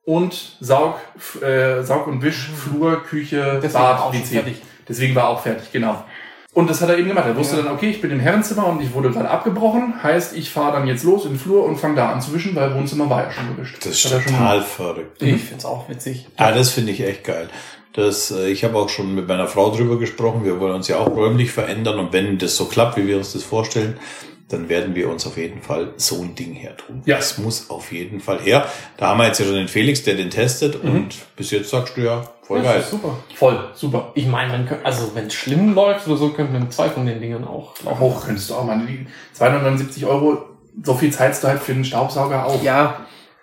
und 0.05 0.57
saug, 0.61 0.97
äh, 1.43 1.83
saug 1.83 2.07
und 2.07 2.23
wisch 2.23 2.51
Flur, 2.51 3.03
Küche, 3.05 3.61
Deswegen 3.63 3.75
war 3.85 4.11
Bad, 4.11 4.15
WC. 4.15 4.35
fertig. 4.35 4.63
Deswegen 4.89 5.15
war 5.15 5.29
auch 5.29 5.41
fertig, 5.43 5.71
genau. 5.73 6.05
Und 6.53 6.69
das 6.69 6.81
hat 6.81 6.89
er 6.89 6.99
eben 6.99 7.07
gemacht. 7.09 7.27
Er 7.27 7.37
wusste 7.37 7.57
Ja. 7.59 7.63
dann, 7.63 7.73
okay, 7.75 7.91
ich 7.91 8.01
bin 8.01 8.11
im 8.11 8.19
Herrenzimmer 8.19 8.67
und 8.67 8.83
ich 8.83 8.93
wurde 8.93 9.11
gerade 9.11 9.31
abgebrochen. 9.31 10.03
Heißt, 10.03 10.37
ich 10.37 10.51
fahre 10.51 10.73
dann 10.79 10.89
jetzt 10.89 11.05
los 11.05 11.25
in 11.25 11.33
den 11.35 11.39
Flur 11.39 11.65
und 11.65 11.77
fange 11.77 11.95
da 11.95 12.11
an 12.11 12.21
zu 12.21 12.35
wischen, 12.35 12.57
weil 12.57 12.75
Wohnzimmer 12.75 13.09
war 13.09 13.23
ja 13.25 13.31
schon 13.31 13.55
gewischt. 13.55 13.77
Das 13.85 13.93
ist 13.93 14.11
total 14.11 14.61
verrückt. 14.63 15.23
Ich 15.23 15.43
find's 15.43 15.65
auch 15.65 15.89
witzig. 15.89 16.27
Ah, 16.37 16.51
das 16.51 16.71
finde 16.71 16.91
ich 16.93 17.03
echt 17.03 17.23
geil. 17.25 17.49
Das, 17.93 18.31
äh, 18.33 18.49
ich 18.49 18.65
habe 18.65 18.77
auch 18.79 18.89
schon 18.89 19.15
mit 19.15 19.29
meiner 19.29 19.47
Frau 19.47 19.71
drüber 19.75 19.99
gesprochen. 19.99 20.45
Wir 20.45 20.59
wollen 20.61 20.75
uns 20.75 20.89
ja 20.89 20.99
auch 20.99 21.09
räumlich 21.09 21.53
verändern 21.53 21.99
und 22.01 22.13
wenn 22.13 22.39
das 22.39 22.57
so 22.57 22.65
klappt, 22.67 22.97
wie 22.97 23.07
wir 23.07 23.17
uns 23.17 23.33
das 23.33 23.43
vorstellen, 23.45 23.97
dann 24.49 24.69
werden 24.69 24.97
wir 24.97 25.09
uns 25.09 25.27
auf 25.29 25.37
jeden 25.37 25.63
Fall 25.63 25.93
so 25.97 26.21
ein 26.23 26.35
Ding 26.35 26.55
her 26.55 26.77
tun. 26.77 27.03
Ja. 27.05 27.17
Das 27.17 27.39
muss 27.39 27.71
auf 27.71 27.93
jeden 27.93 28.19
Fall 28.21 28.41
her. 28.41 28.67
Da 28.97 29.09
haben 29.09 29.19
wir 29.19 29.27
jetzt 29.27 29.39
ja 29.39 29.47
schon 29.47 29.55
den 29.55 29.69
Felix, 29.69 30.03
der 30.03 30.15
den 30.15 30.31
testet 30.31 30.83
und 30.83 31.15
bis 31.37 31.53
jetzt 31.53 31.71
sagst 31.71 31.97
du 31.97 32.01
ja, 32.01 32.25
voll 32.51 32.59
Ja, 32.59 32.65
geil. 32.65 32.75
das 32.77 32.85
ist 32.87 32.91
super. 32.91 33.17
Voll, 33.35 33.65
super. 33.75 34.11
Ich 34.15 34.27
meine, 34.27 34.51
man 34.53 34.67
könnte, 34.67 34.85
also 34.85 35.15
wenn 35.15 35.27
es 35.27 35.35
schlimm 35.35 35.75
läuft 35.75 36.07
oder 36.09 36.17
so, 36.17 36.31
könnte 36.31 36.53
man 36.53 36.69
zwei 36.71 36.89
von 36.89 37.07
den 37.07 37.21
Dingern 37.21 37.47
auch 37.47 37.75
laufen. 37.85 38.01
Hoch 38.01 38.25
könntest 38.27 38.51
du 38.51 38.55
auch 38.55 38.65
mal. 38.65 38.79
Die 38.87 39.07
279 39.35 40.05
Euro, 40.07 40.39
so 40.83 40.95
viel 40.95 41.13
zahlst 41.13 41.45
du 41.45 41.49
halt 41.49 41.61
für 41.61 41.73
einen 41.73 41.85
Staubsauger 41.85 42.45
auch. 42.47 42.61
Ja, 42.63 42.97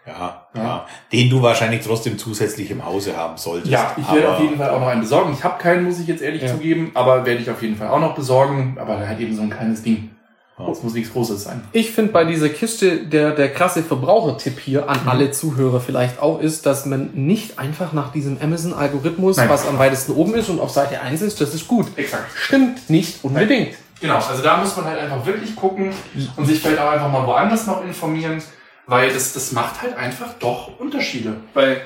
Ja, 0.06 0.48
ja. 0.56 0.86
Den 1.12 1.30
du 1.30 1.42
wahrscheinlich 1.42 1.86
trotzdem 1.86 2.18
zusätzlich 2.18 2.72
im 2.72 2.86
Hause 2.86 3.16
haben 3.18 3.38
solltest. 3.38 3.72
Ja, 3.72 3.94
ich 3.98 4.10
werde 4.14 4.32
auf 4.34 4.40
jeden 4.42 4.58
Fall 4.58 4.70
auch 4.70 4.80
noch 4.80 4.88
einen 4.88 5.02
besorgen. 5.02 5.34
Ich 5.34 5.44
habe 5.44 5.62
keinen, 5.62 5.84
muss 5.84 6.00
ich 6.00 6.08
jetzt 6.08 6.22
ehrlich 6.22 6.42
Ja. 6.44 6.48
zugeben, 6.50 6.92
aber 6.94 7.26
werde 7.26 7.42
ich 7.42 7.50
auf 7.50 7.62
jeden 7.62 7.76
Fall 7.76 7.90
auch 7.90 8.00
noch 8.00 8.16
besorgen. 8.16 8.78
Aber 8.80 9.00
halt 9.06 9.20
eben 9.20 9.36
so 9.36 9.42
ein 9.42 9.50
kleines 9.50 9.84
Ding. 9.84 10.12
Ja. 10.60 10.66
Das 10.68 10.82
muss 10.82 10.94
nichts 10.94 11.14
Großes 11.14 11.44
sein. 11.44 11.64
Ich 11.72 11.92
finde 11.92 12.12
bei 12.12 12.24
dieser 12.24 12.50
Kiste 12.50 13.06
der, 13.06 13.32
der 13.32 13.54
krasse 13.54 13.84
Verbrauchertipp 13.84 14.60
hier 14.60 14.90
an 14.90 15.02
alle 15.06 15.30
Zuhörer 15.30 15.80
vielleicht 15.80 16.20
auch 16.20 16.40
ist, 16.40 16.66
dass 16.66 16.88
man 16.88 17.12
nicht 17.14 17.60
einfach 17.60 17.94
nach 17.94 18.12
diesem 18.12 18.42
Amazon-Algorithmus, 18.42 19.38
Nein. 19.38 19.50
was 19.50 19.68
am 19.68 19.78
weitesten 19.78 20.14
oben 20.14 20.34
ist 20.34 20.50
und 20.50 20.60
auf 20.60 20.72
Seite 20.72 21.00
1 21.00 21.22
ist, 21.22 21.40
das 21.42 21.54
ist 21.54 21.68
gut. 21.68 21.88
Exakt. 21.96 22.26
Stimmt 22.36 22.90
nicht 22.90 23.24
unbedingt. 23.24 23.76
Genau, 24.00 24.16
also 24.16 24.44
da 24.44 24.58
muss 24.58 24.76
man 24.76 24.86
halt 24.86 25.00
einfach 25.00 25.26
wirklich 25.26 25.56
gucken 25.56 25.92
und 26.36 26.46
sich 26.46 26.60
vielleicht 26.60 26.80
auch 26.80 26.92
einfach 26.92 27.12
mal 27.12 27.26
woanders 27.26 27.66
noch 27.66 27.84
informieren, 27.84 28.42
weil 28.86 29.12
das, 29.12 29.34
das 29.34 29.52
macht 29.52 29.82
halt 29.82 29.96
einfach 29.96 30.34
doch 30.40 30.80
Unterschiede. 30.80 31.38
Weil, 31.54 31.82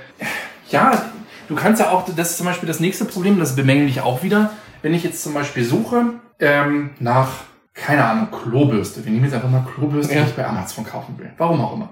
ja, 0.69 1.05
du 1.47 1.55
kannst 1.55 1.81
ja 1.81 1.91
auch, 1.91 2.05
das 2.05 2.31
ist 2.31 2.37
zum 2.37 2.45
Beispiel 2.45 2.67
das 2.67 2.79
nächste 2.79 3.05
Problem, 3.05 3.39
das 3.39 3.55
bemängel 3.55 3.87
ich 3.87 4.01
auch 4.01 4.23
wieder, 4.23 4.51
wenn 4.81 4.93
ich 4.93 5.03
jetzt 5.03 5.23
zum 5.23 5.33
Beispiel 5.33 5.63
suche 5.63 6.05
ähm, 6.39 6.91
nach, 6.99 7.29
keine 7.73 8.03
Ahnung, 8.05 8.27
Klobürste. 8.31 9.03
Wir 9.05 9.11
nehmen 9.11 9.25
jetzt 9.25 9.33
einfach 9.33 9.49
mal 9.49 9.65
Klobürste, 9.75 10.13
Ja. 10.13 10.21
die 10.23 10.29
ich 10.29 10.35
bei 10.35 10.45
Amazon 10.45 10.85
kaufen 10.85 11.17
will. 11.17 11.31
Warum 11.37 11.61
auch 11.61 11.73
immer. 11.75 11.89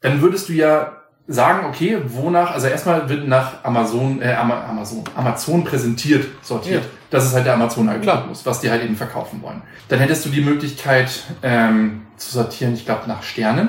Dann 0.00 0.20
würdest 0.20 0.48
du 0.48 0.52
ja 0.52 0.92
sagen, 1.26 1.66
okay, 1.66 1.98
wonach, 2.06 2.52
also 2.52 2.66
erstmal 2.66 3.08
wird 3.08 3.26
nach 3.26 3.64
Amazon, 3.64 4.20
äh, 4.20 4.34
Ama- 4.34 4.64
Amazon, 4.68 5.02
Amazon 5.16 5.64
präsentiert, 5.64 6.26
sortiert. 6.42 6.84
Ja. 6.84 6.90
Das 7.10 7.24
ist 7.24 7.34
halt 7.34 7.46
der 7.46 7.54
Amazon-Algorithmus, 7.54 8.44
was 8.44 8.60
die 8.60 8.70
halt 8.70 8.82
eben 8.82 8.96
verkaufen 8.96 9.40
wollen. 9.42 9.62
Dann 9.88 10.00
hättest 10.00 10.26
du 10.26 10.30
die 10.30 10.42
Möglichkeit 10.42 11.22
ähm, 11.42 12.02
zu 12.16 12.30
sortieren, 12.32 12.74
ich 12.74 12.84
glaube, 12.84 13.02
nach 13.06 13.22
Sternen. 13.22 13.68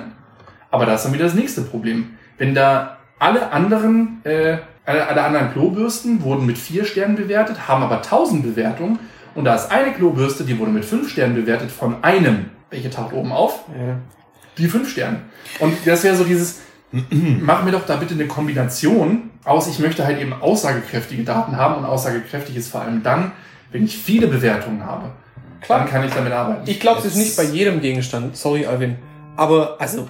Aber 0.71 0.85
da 0.85 0.95
ist 0.95 1.03
dann 1.05 1.13
wieder 1.13 1.25
das 1.25 1.33
nächste 1.33 1.61
Problem. 1.61 2.17
Wenn 2.37 2.53
da 2.53 2.97
alle 3.19 3.51
anderen, 3.53 4.19
äh, 4.25 4.57
alle, 4.85 5.07
alle 5.07 5.23
anderen 5.23 5.51
Klobürsten 5.53 6.21
wurden 6.23 6.45
mit 6.45 6.57
vier 6.57 6.83
Sternen 6.83 7.15
bewertet, 7.15 7.69
haben 7.69 7.83
aber 7.83 8.01
1000 8.01 8.43
Bewertungen 8.43 8.99
und 9.35 9.45
da 9.45 9.55
ist 9.55 9.69
eine 9.71 9.93
Klobürste, 9.93 10.43
die 10.43 10.57
wurde 10.57 10.71
mit 10.71 10.85
fünf 10.85 11.09
Sternen 11.11 11.35
bewertet 11.35 11.69
von 11.69 12.03
einem. 12.03 12.45
Welche 12.69 12.89
taucht 12.89 13.13
oben 13.13 13.31
auf? 13.31 13.65
Ja. 13.77 13.97
die 14.57 14.67
fünf 14.67 14.89
Sterne. 14.89 15.19
Und 15.59 15.75
das 15.85 16.03
wäre 16.03 16.15
so 16.15 16.23
dieses, 16.23 16.61
mach 16.91 17.63
mir 17.63 17.71
doch 17.71 17.85
da 17.85 17.97
bitte 17.97 18.13
eine 18.13 18.27
Kombination 18.27 19.29
aus, 19.43 19.67
ich 19.67 19.79
möchte 19.79 20.05
halt 20.05 20.19
eben 20.19 20.33
aussagekräftige 20.33 21.23
Daten 21.23 21.57
haben 21.57 21.75
und 21.75 21.85
aussagekräftig 21.85 22.55
ist 22.55 22.69
vor 22.69 22.81
allem 22.81 23.03
dann, 23.03 23.31
wenn 23.71 23.85
ich 23.85 23.97
viele 23.97 24.27
Bewertungen 24.27 24.85
habe. 24.85 25.11
Klar. 25.61 25.79
Dann 25.79 25.89
kann 25.89 26.03
ich 26.03 26.13
damit 26.13 26.31
arbeiten. 26.31 26.69
Ich 26.69 26.79
glaube, 26.79 26.99
es 26.99 27.05
ist 27.05 27.15
nicht 27.15 27.35
bei 27.37 27.43
jedem 27.43 27.81
Gegenstand. 27.81 28.35
Sorry, 28.35 28.65
Alvin. 28.65 28.97
Aber 29.35 29.77
also 29.79 30.07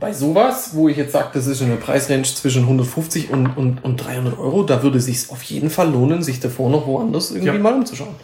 bei 0.00 0.12
sowas, 0.12 0.70
wo 0.72 0.88
ich 0.88 0.96
jetzt 0.96 1.12
sage, 1.12 1.28
das 1.34 1.46
ist 1.46 1.62
eine 1.62 1.76
Preisrange 1.76 2.22
zwischen 2.22 2.62
150 2.62 3.30
und, 3.30 3.46
und, 3.56 3.84
und 3.84 3.96
300 3.96 4.38
Euro, 4.38 4.62
da 4.62 4.82
würde 4.82 5.00
sich 5.00 5.30
auf 5.30 5.42
jeden 5.44 5.70
Fall 5.70 5.90
lohnen, 5.90 6.22
sich 6.22 6.40
davor 6.40 6.70
noch 6.70 6.86
woanders 6.86 7.30
irgendwie 7.30 7.48
Ja. 7.56 7.58
mal 7.62 7.74
umzuschauen. 7.74 8.14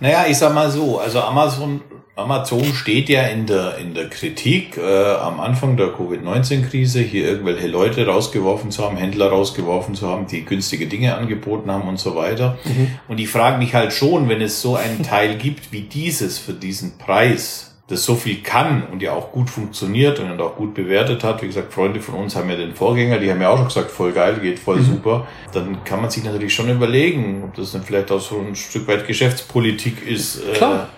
Naja, 0.00 0.24
ich 0.28 0.36
sag 0.38 0.54
mal 0.54 0.70
so, 0.70 0.98
also 0.98 1.20
Amazon, 1.20 1.80
Amazon 2.14 2.64
steht 2.74 3.08
ja 3.08 3.22
in 3.22 3.46
der, 3.46 3.78
in 3.78 3.94
der 3.94 4.08
Kritik 4.08 4.76
äh, 4.76 5.14
am 5.14 5.38
Anfang 5.40 5.76
der 5.76 5.88
Covid-19-Krise, 5.92 7.00
hier 7.00 7.26
irgendwelche 7.28 7.68
Leute 7.68 8.06
rausgeworfen 8.06 8.70
zu 8.70 8.84
haben, 8.84 8.96
Händler 8.96 9.28
rausgeworfen 9.28 9.94
zu 9.94 10.08
haben, 10.08 10.26
die 10.26 10.44
günstige 10.44 10.86
Dinge 10.86 11.16
angeboten 11.16 11.70
haben 11.70 11.88
und 11.88 11.98
so 12.00 12.16
weiter. 12.16 12.58
Und 13.06 13.18
ich 13.18 13.28
frage 13.28 13.58
mich 13.58 13.74
halt 13.74 13.92
schon, 13.92 14.28
wenn 14.28 14.40
es 14.40 14.60
so 14.60 14.74
einen 14.76 15.02
Teil 15.02 15.36
gibt 15.36 15.70
wie 15.72 15.82
dieses 15.82 16.38
für 16.38 16.52
diesen 16.54 16.98
Preis, 16.98 17.76
das 17.88 18.04
so 18.04 18.14
viel 18.14 18.42
kann 18.42 18.84
und 18.92 19.02
ja 19.02 19.12
auch 19.12 19.32
gut 19.32 19.48
funktioniert 19.48 20.20
und 20.20 20.38
auch 20.40 20.56
gut 20.56 20.74
bewertet 20.74 21.24
hat. 21.24 21.40
Wie 21.42 21.46
gesagt, 21.46 21.72
Freunde 21.72 22.00
von 22.00 22.16
uns 22.16 22.36
haben 22.36 22.50
ja 22.50 22.56
den 22.56 22.74
Vorgänger, 22.74 23.18
die 23.18 23.30
haben 23.30 23.40
ja 23.40 23.48
auch 23.48 23.56
schon 23.56 23.68
gesagt, 23.68 23.90
voll 23.90 24.12
geil, 24.12 24.36
geht 24.42 24.58
voll 24.58 24.82
super. 24.82 25.26
Dann 25.52 25.82
kann 25.84 26.02
man 26.02 26.10
sich 26.10 26.22
natürlich 26.22 26.54
schon 26.54 26.68
überlegen, 26.68 27.42
ob 27.44 27.54
das 27.54 27.72
dann 27.72 27.82
vielleicht 27.82 28.12
auch 28.12 28.20
so 28.20 28.44
ein 28.46 28.54
Stück 28.54 28.86
weit 28.88 29.06
Geschäftspolitik 29.06 30.06
ist. 30.06 30.36
äh, 30.36 30.52
Klar. 30.52 30.88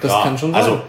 Das 0.00 0.12
ja, 0.12 0.22
kann 0.22 0.38
schon 0.38 0.52
sein. 0.52 0.62
Also, 0.62 0.80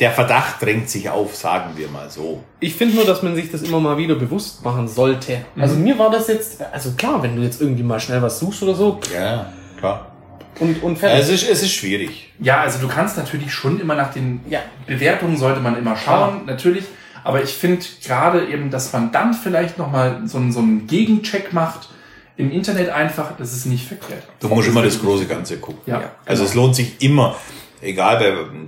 der 0.00 0.10
Verdacht 0.10 0.60
drängt 0.60 0.90
sich 0.90 1.08
auf, 1.08 1.36
sagen 1.36 1.70
wir 1.76 1.88
mal 1.88 2.10
so. 2.10 2.42
Ich 2.60 2.74
finde 2.74 2.96
nur, 2.96 3.04
dass 3.04 3.22
man 3.22 3.34
sich 3.34 3.50
das 3.50 3.62
immer 3.62 3.80
mal 3.80 3.96
wieder 3.96 4.14
bewusst 4.14 4.64
machen 4.64 4.88
sollte. 4.88 5.44
Also 5.58 5.76
mir 5.76 5.98
war 5.98 6.10
das 6.10 6.28
jetzt, 6.28 6.60
also 6.72 6.90
klar, 6.92 7.22
wenn 7.22 7.36
du 7.36 7.42
jetzt 7.42 7.62
irgendwie 7.62 7.82
mal 7.82 7.98
schnell 7.98 8.20
was 8.20 8.38
suchst 8.38 8.62
oder 8.62 8.74
so 8.74 8.98
Ja, 9.14 9.52
klar. 9.78 10.15
Und, 10.60 10.82
und 10.82 10.94
Ja, 10.94 11.08
fertig. 11.08 11.20
es, 11.24 11.28
ist, 11.42 11.50
es 11.50 11.62
ist 11.62 11.72
schwierig. 11.72 12.32
Ja, 12.40 12.60
also 12.60 12.78
du 12.78 12.88
kannst 12.88 13.16
natürlich 13.16 13.52
schon 13.52 13.80
immer 13.80 13.94
nach 13.94 14.12
den 14.12 14.40
Ja. 14.48 14.60
Bewertungen 14.86 15.36
sollte 15.36 15.60
man 15.60 15.76
immer 15.78 15.96
schauen, 15.96 16.44
natürlich. 16.46 16.84
Aber 17.24 17.42
ich 17.42 17.50
finde 17.50 17.84
gerade 18.04 18.46
eben, 18.46 18.70
dass 18.70 18.92
man 18.92 19.10
dann 19.12 19.34
vielleicht 19.34 19.78
nochmal 19.78 20.22
so, 20.26 20.38
einen- 20.38 20.52
so 20.52 20.60
einen 20.60 20.86
Gegencheck 20.86 21.52
macht 21.52 21.88
im 22.36 22.50
Internet 22.52 22.90
einfach, 22.90 23.32
das 23.38 23.52
ist 23.52 23.66
nicht 23.66 23.86
verkehrt. 23.88 24.22
Du 24.40 24.48
musst 24.48 24.68
immer 24.68 24.82
das 24.82 25.00
große 25.00 25.26
Ganze 25.26 25.56
gucken. 25.58 25.80
Ja, 25.86 26.12
Also 26.24 26.44
es 26.44 26.54
lohnt 26.54 26.76
sich 26.76 27.02
immer, 27.02 27.34
egal 27.80 28.18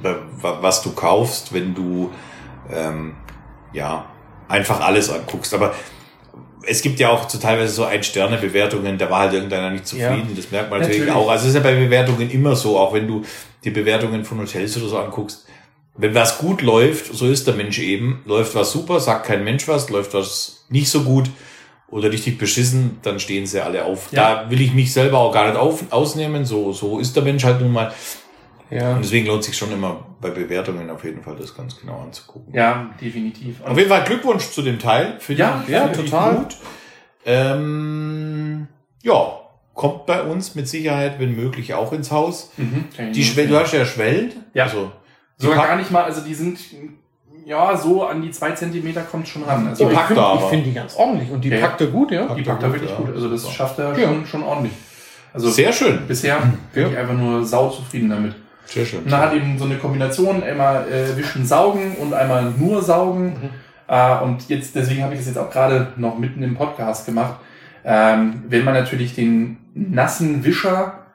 bei, 0.02 0.14
bei, 0.42 0.62
was 0.62 0.82
du 0.82 0.92
kaufst, 0.92 1.52
wenn 1.52 1.74
du 1.74 2.10
ähm, 2.72 3.14
ja 3.72 4.06
einfach 4.48 4.80
alles 4.80 5.10
anguckst. 5.10 5.52
Aber 5.54 5.74
es 6.66 6.82
gibt 6.82 7.00
ja 7.00 7.10
auch 7.10 7.28
so 7.28 7.38
teilweise 7.38 7.72
so 7.72 7.84
Ein-Sterne-Bewertungen, 7.84 8.98
da 8.98 9.10
war 9.10 9.20
halt 9.20 9.34
irgendeiner 9.34 9.70
nicht 9.70 9.86
zufrieden. 9.86 10.28
Ja. 10.30 10.36
Das 10.36 10.50
merkt 10.50 10.70
man 10.70 10.80
natürlich, 10.80 11.00
Natürlich. 11.00 11.16
auch. 11.16 11.30
Also 11.30 11.44
es 11.44 11.48
ist 11.50 11.54
ja 11.56 11.62
bei 11.62 11.74
Bewertungen 11.74 12.30
immer 12.30 12.56
so, 12.56 12.78
auch 12.78 12.92
wenn 12.92 13.06
du 13.06 13.22
die 13.64 13.70
Bewertungen 13.70 14.24
von 14.24 14.38
Hotels 14.38 14.76
oder 14.76 14.88
so 14.88 14.98
anguckst. 14.98 15.46
wenn 15.96 16.14
was 16.14 16.38
gut 16.38 16.62
läuft, 16.62 17.12
so 17.12 17.26
ist 17.26 17.46
der 17.46 17.54
Mensch 17.54 17.80
eben, 17.80 18.22
läuft 18.24 18.54
was 18.54 18.70
super, 18.70 19.00
sagt 19.00 19.26
kein 19.26 19.42
Mensch 19.42 19.66
was, 19.66 19.90
läuft 19.90 20.14
was 20.14 20.64
nicht 20.68 20.88
so 20.88 21.02
gut 21.02 21.28
oder 21.88 22.12
richtig 22.12 22.38
beschissen, 22.38 22.98
dann 23.02 23.18
stehen 23.18 23.46
sie 23.46 23.60
alle 23.60 23.84
auf. 23.84 24.12
Ja. 24.12 24.44
Da 24.44 24.50
will 24.50 24.60
ich 24.60 24.72
mich 24.72 24.92
selber 24.92 25.18
auch 25.18 25.32
gar 25.32 25.48
nicht 25.48 25.56
auf, 25.56 25.82
ausnehmen, 25.90 26.44
so, 26.44 26.72
so 26.72 27.00
ist 27.00 27.16
der 27.16 27.24
Mensch 27.24 27.44
halt 27.44 27.60
nun 27.60 27.72
mal. 27.72 27.92
Ja. 28.70 28.94
Und 28.94 29.04
deswegen 29.04 29.26
lohnt 29.26 29.42
sich 29.42 29.56
schon 29.56 29.72
immer 29.72 30.07
bei 30.20 30.30
Bewertungen 30.30 30.90
auf 30.90 31.04
jeden 31.04 31.22
Fall 31.22 31.36
das 31.36 31.54
ganz 31.56 31.78
genau 31.80 32.00
anzugucken. 32.00 32.52
Ja, 32.54 32.90
definitiv. 33.00 33.62
Auf 33.64 33.76
jeden 33.76 33.88
Fall 33.88 34.04
Glückwunsch 34.04 34.50
zu 34.50 34.62
dem 34.62 34.78
Teil. 34.78 35.16
Finde 35.20 35.42
Ja, 35.42 35.62
ich, 35.64 35.72
ja, 35.72 35.86
finde 35.88 36.02
ich 36.04 36.10
total. 36.10 36.34
Gut. 36.36 36.56
Ähm, 37.24 38.66
ja, 39.02 39.38
kommt 39.74 40.06
bei 40.06 40.22
uns 40.22 40.54
mit 40.54 40.66
Sicherheit, 40.68 41.20
wenn 41.20 41.36
möglich, 41.36 41.74
auch 41.74 41.92
ins 41.92 42.10
Haus. 42.10 42.50
Mhm, 42.56 42.86
ich 42.90 42.96
Die 43.12 43.20
nur 43.20 43.24
Schwellen, 43.24 43.50
du 43.50 43.58
hast 43.60 43.72
ja 43.72 43.84
Schwellen. 43.84 44.32
Ja. 44.54 44.64
Also, 44.64 44.90
die 45.40 45.44
Sogar 45.46 45.66
gar 45.68 45.76
nicht 45.76 45.90
mal, 45.90 46.02
also 46.04 46.20
die 46.20 46.34
sind, 46.34 46.58
ja, 47.44 47.76
so 47.76 48.04
an 48.04 48.22
die 48.22 48.30
zwei 48.32 48.50
Zentimeter 48.52 49.02
kommt 49.02 49.28
schon 49.28 49.44
ran. 49.44 49.68
Also 49.68 49.84
Die 49.84 49.90
ich 49.92 49.96
packt 49.96 50.08
finde 50.08 50.22
er 50.22 50.26
aber. 50.26 50.48
find 50.48 50.66
die 50.66 50.72
ganz 50.74 50.96
ordentlich 50.96 51.30
und 51.30 51.42
die 51.44 51.48
Ja. 51.50 51.60
packt 51.60 51.80
er 51.80 51.86
gut, 51.88 52.10
ja. 52.10 52.34
die 52.34 52.42
packt 52.42 52.62
er 52.62 52.72
wirklich 52.72 52.90
ja. 52.90 52.96
gut. 52.96 53.14
Also 53.14 53.30
das 53.30 53.50
schafft 53.52 53.78
er 53.78 53.96
Ja. 53.96 54.08
schon, 54.08 54.26
schon 54.26 54.42
ordentlich. 54.42 54.72
Also 55.32 55.48
Sehr 55.50 55.72
schön. 55.72 56.00
bisher 56.08 56.38
bin 56.72 56.90
ich 56.90 56.96
einfach 56.96 57.14
nur 57.14 57.44
sau 57.44 57.68
zufrieden 57.68 58.08
damit. 58.08 58.34
Sehr 58.68 58.84
schön. 58.84 59.00
Und 59.04 59.10
dann 59.10 59.20
hat 59.20 59.32
eben 59.32 59.58
so 59.58 59.64
eine 59.64 59.76
Kombination, 59.76 60.42
einmal 60.42 60.86
äh, 60.90 61.16
wischen, 61.16 61.44
saugen 61.46 61.96
und 61.96 62.12
einmal 62.12 62.52
nur 62.56 62.82
saugen. 62.82 63.24
Mhm. 63.24 63.50
Äh, 63.88 64.18
und 64.22 64.48
jetzt, 64.48 64.74
deswegen 64.74 65.02
habe 65.02 65.14
ich 65.14 65.20
das 65.20 65.28
jetzt 65.28 65.38
auch 65.38 65.50
gerade 65.50 65.92
noch 65.96 66.18
mitten 66.18 66.42
im 66.42 66.54
Podcast 66.54 67.06
gemacht. 67.06 67.40
Ähm, 67.84 68.44
wenn 68.48 68.64
man 68.64 68.74
natürlich 68.74 69.14
den 69.14 69.56
nassen 69.74 70.44
Wischer, 70.44 71.06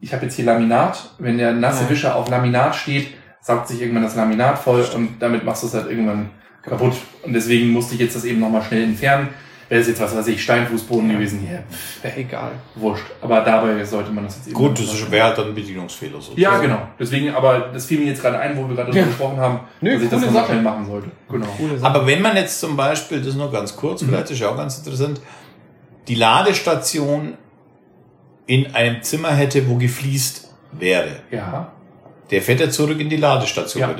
ich 0.00 0.12
habe 0.14 0.24
jetzt 0.24 0.36
hier 0.36 0.46
Laminat, 0.46 1.14
wenn 1.18 1.38
der 1.38 1.52
nasse 1.52 1.84
Ja. 1.84 1.90
Wischer 1.90 2.16
auf 2.16 2.28
Laminat 2.28 2.74
steht, 2.74 3.08
saugt 3.40 3.68
sich 3.68 3.82
irgendwann 3.82 4.04
das 4.04 4.16
Laminat 4.16 4.58
voll 4.58 4.84
und 4.94 5.20
damit 5.20 5.44
machst 5.44 5.62
du 5.62 5.66
es 5.66 5.74
halt 5.74 5.90
irgendwann 5.90 6.30
kaputt. 6.62 6.94
Und 7.22 7.34
deswegen 7.34 7.70
musste 7.70 7.94
ich 7.94 8.00
jetzt 8.00 8.16
das 8.16 8.24
eben 8.24 8.40
nochmal 8.40 8.62
schnell 8.62 8.84
entfernen. 8.84 9.28
Wäre 9.72 9.80
es 9.80 9.88
jetzt, 9.88 10.02
was 10.02 10.14
weiß 10.14 10.26
ich, 10.28 10.42
Steinfußboden 10.42 11.08
gewesen, 11.08 11.38
hier, 11.48 11.62
pff, 11.70 12.04
Egal. 12.18 12.50
wurscht. 12.74 13.06
Aber 13.22 13.40
dabei 13.40 13.82
sollte 13.86 14.10
man 14.10 14.24
das 14.24 14.36
jetzt 14.36 14.48
eben 14.48 14.54
Gut, 14.54 14.78
das 14.78 15.10
wäre 15.10 15.24
halt 15.28 15.38
dann 15.38 15.46
ein 15.48 15.54
Bedienungsfehler. 15.54 16.20
So. 16.20 16.32
ja, 16.36 16.58
genau. 16.58 16.88
Deswegen, 17.00 17.30
aber 17.34 17.70
das 17.72 17.86
fiel 17.86 17.98
mir 18.00 18.08
jetzt 18.08 18.20
gerade 18.20 18.38
ein, 18.38 18.54
wo 18.54 18.68
wir 18.68 18.76
gerade 18.76 18.90
Ja. 18.90 18.96
darüber 18.96 19.06
gesprochen 19.06 19.38
haben, 19.38 19.60
Nö, 19.80 19.94
dass 19.94 20.02
ich 20.02 20.10
das 20.10 20.18
coole 20.20 20.26
nochmal 20.26 20.42
Sache. 20.42 20.52
schnell 20.52 20.62
machen 20.62 20.84
sollte. 20.86 21.10
Genau. 21.30 21.46
Aber 21.80 22.06
wenn 22.06 22.20
man 22.20 22.36
jetzt 22.36 22.60
zum 22.60 22.76
Beispiel, 22.76 23.22
das 23.22 23.34
nur 23.34 23.50
ganz 23.50 23.74
kurz, 23.74 24.02
vielleicht 24.04 24.30
ist 24.30 24.40
ja 24.40 24.50
auch 24.50 24.56
ganz 24.58 24.76
interessant, 24.76 25.22
die 26.06 26.16
Ladestation 26.16 27.38
in 28.44 28.74
einem 28.74 29.02
Zimmer 29.02 29.30
hätte, 29.30 29.66
wo 29.70 29.76
gefliest 29.76 30.50
wäre. 30.72 31.20
Ja. 31.30 31.72
Der 32.30 32.42
fährt 32.42 32.60
ja 32.60 32.68
zurück 32.68 33.00
in 33.00 33.08
die 33.08 33.16
Ladestation, 33.16 33.80
Ja. 33.80 33.94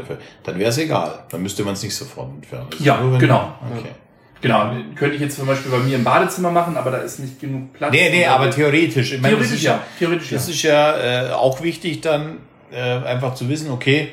dann 0.44 0.58
wäre 0.58 0.68
es 0.68 0.76
egal. 0.76 1.20
Dann 1.30 1.42
müsste 1.42 1.64
man 1.64 1.72
es 1.74 1.82
nicht 1.82 1.94
sofort 1.94 2.28
entfernen. 2.30 2.66
Das 2.70 2.80
Ja, 2.80 3.00
nur, 3.00 3.18
genau. 3.18 3.54
Okay. 3.78 3.88
Genau. 4.42 4.72
Könnte 4.96 5.14
ich 5.14 5.22
jetzt 5.22 5.36
zum 5.36 5.46
Beispiel 5.46 5.70
bei 5.70 5.78
mir 5.78 5.96
im 5.96 6.04
Badezimmer 6.04 6.50
machen, 6.50 6.76
aber 6.76 6.90
da 6.90 6.98
ist 6.98 7.20
nicht 7.20 7.40
genug 7.40 7.72
Platz. 7.72 7.92
Nee, 7.92 8.10
nee, 8.10 8.26
aber 8.26 8.50
theoretisch. 8.50 9.12
Ich 9.12 9.20
meine, 9.20 9.36
theoretisch 9.36 9.56
ist 9.56 9.62
ja. 9.62 9.82
Theoretisch 9.98 10.32
ja. 10.32 10.36
Das 10.36 10.48
ist 10.48 10.62
ja 10.62 11.28
äh, 11.28 11.30
auch 11.30 11.62
wichtig, 11.62 12.00
dann 12.00 12.38
äh, 12.72 12.80
einfach 12.80 13.34
zu 13.34 13.48
wissen, 13.48 13.70
okay, 13.70 14.12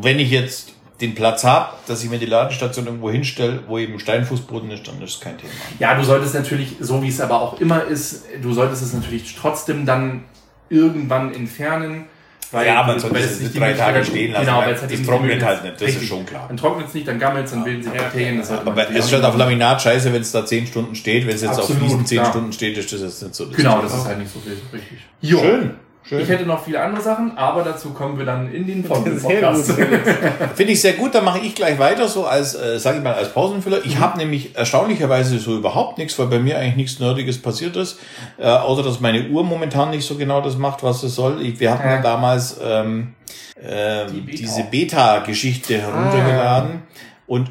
wenn 0.00 0.18
ich 0.18 0.30
jetzt 0.30 0.72
den 1.00 1.16
Platz 1.16 1.42
habe, 1.42 1.70
dass 1.88 2.04
ich 2.04 2.10
mir 2.10 2.18
die 2.18 2.26
Ladestation 2.26 2.86
irgendwo 2.86 3.10
hinstelle, 3.10 3.64
wo 3.66 3.78
eben 3.78 3.98
Steinfußboden 3.98 4.70
ist, 4.70 4.86
dann 4.86 5.02
ist 5.02 5.14
es 5.14 5.20
kein 5.20 5.36
Thema. 5.36 5.52
Ja, 5.80 5.94
du 5.94 6.04
solltest 6.04 6.34
natürlich, 6.34 6.76
so 6.78 7.02
wie 7.02 7.08
es 7.08 7.20
aber 7.20 7.40
auch 7.40 7.60
immer 7.60 7.82
ist, 7.84 8.26
du 8.40 8.52
solltest 8.52 8.82
es 8.82 8.92
natürlich 8.92 9.34
trotzdem 9.34 9.84
dann 9.84 10.24
irgendwann 10.68 11.34
entfernen. 11.34 12.04
Weil, 12.52 12.66
Ja, 12.66 12.82
man 12.82 12.98
sollte 13.00 13.16
weil 13.16 13.24
es 13.24 13.40
nicht 13.40 13.58
drei 13.58 13.72
Tage 13.72 14.04
stehen 14.04 14.32
lassen, 14.32 14.44
Genau, 14.46 14.58
weil 14.58 14.74
es 14.74 14.80
halt 14.82 14.92
das 14.92 15.02
trocknet 15.02 15.42
halt 15.42 15.62
nicht, 15.64 15.74
das 15.74 15.82
ist 15.82 15.88
Richtig. 15.88 16.08
schon 16.08 16.26
klar. 16.26 16.44
Dann 16.48 16.56
trocknet 16.56 16.88
es 16.88 16.94
nicht, 16.94 17.08
dann 17.08 17.18
gammelt 17.18 17.46
es, 17.46 17.50
dann 17.52 17.64
bilden 17.64 17.82
sich 17.82 17.92
Bakterien. 17.92 18.38
Das 18.38 18.48
sollte 18.48 18.64
man 18.66 18.72
Aber 18.74 18.90
es 18.90 19.04
ist 19.06 19.12
halt 19.12 19.24
auch 19.24 19.28
auf 19.30 19.36
Laminat 19.38 19.80
scheiße, 19.82 20.12
wenn 20.12 20.20
es 20.22 20.32
da 20.32 20.44
zehn 20.44 20.66
Stunden 20.66 20.94
steht. 20.94 21.26
Wenn 21.26 21.34
es 21.34 21.42
jetzt 21.42 21.58
Absolut, 21.58 21.82
auf 21.82 21.88
diesen 21.88 22.06
zehn. 22.06 22.24
Stunden 22.26 22.52
steht, 22.52 22.76
ist 22.78 22.92
das 22.92 23.00
jetzt 23.00 23.22
nicht 23.22 23.34
so. 23.34 23.46
das 23.46 23.56
Genau, 23.56 23.80
das 23.82 23.94
ist 23.96 24.04
halt 24.06 24.18
nicht 24.18 24.32
so 24.32 24.38
viel, 24.40 24.56
richtig. 24.72 24.98
Schön. 25.40 25.70
Schön. 26.04 26.20
Ich 26.20 26.28
hätte 26.28 26.44
noch 26.44 26.64
viele 26.64 26.80
andere 26.80 27.00
Sachen, 27.00 27.38
aber 27.38 27.62
dazu 27.62 27.90
kommen 27.90 28.18
wir 28.18 28.24
dann 28.24 28.52
in 28.52 28.66
den 28.66 28.84
folgenden 28.86 29.22
Podcast. 29.22 29.72
Finde 30.54 30.72
ich 30.72 30.80
sehr 30.80 30.94
gut, 30.94 31.14
dann 31.14 31.24
mache 31.24 31.38
ich 31.38 31.54
gleich 31.54 31.78
weiter, 31.78 32.08
so 32.08 32.26
als, 32.26 32.54
äh, 32.54 32.78
sage 32.78 32.98
ich 32.98 33.04
mal, 33.04 33.14
als 33.14 33.32
Pausenfüller. 33.32 33.84
Ich 33.84 33.98
habe 33.98 34.18
nämlich 34.18 34.56
erstaunlicherweise 34.56 35.38
so 35.38 35.56
überhaupt 35.56 35.98
nichts, 35.98 36.18
weil 36.18 36.26
bei 36.26 36.38
mir 36.40 36.58
eigentlich 36.58 36.76
nichts 36.76 36.98
Nerdiges 36.98 37.40
passiert 37.40 37.76
ist, 37.76 38.00
äh, 38.38 38.46
außer 38.46 38.82
dass 38.82 39.00
meine 39.00 39.28
Uhr 39.28 39.44
momentan 39.44 39.90
nicht 39.90 40.04
so 40.04 40.16
genau 40.16 40.40
das 40.40 40.56
macht, 40.56 40.82
was 40.82 41.02
es 41.04 41.14
soll. 41.14 41.40
Ich, 41.40 41.60
wir 41.60 41.70
hatten 41.72 41.88
ja 41.88 42.02
damals 42.02 42.58
ähm, 42.62 43.14
ähm, 43.62 44.06
Die 44.12 44.20
Beta. 44.20 44.36
diese 44.38 44.64
Beta-Geschichte 44.64 45.78
heruntergeladen 45.78 46.82
und 47.26 47.50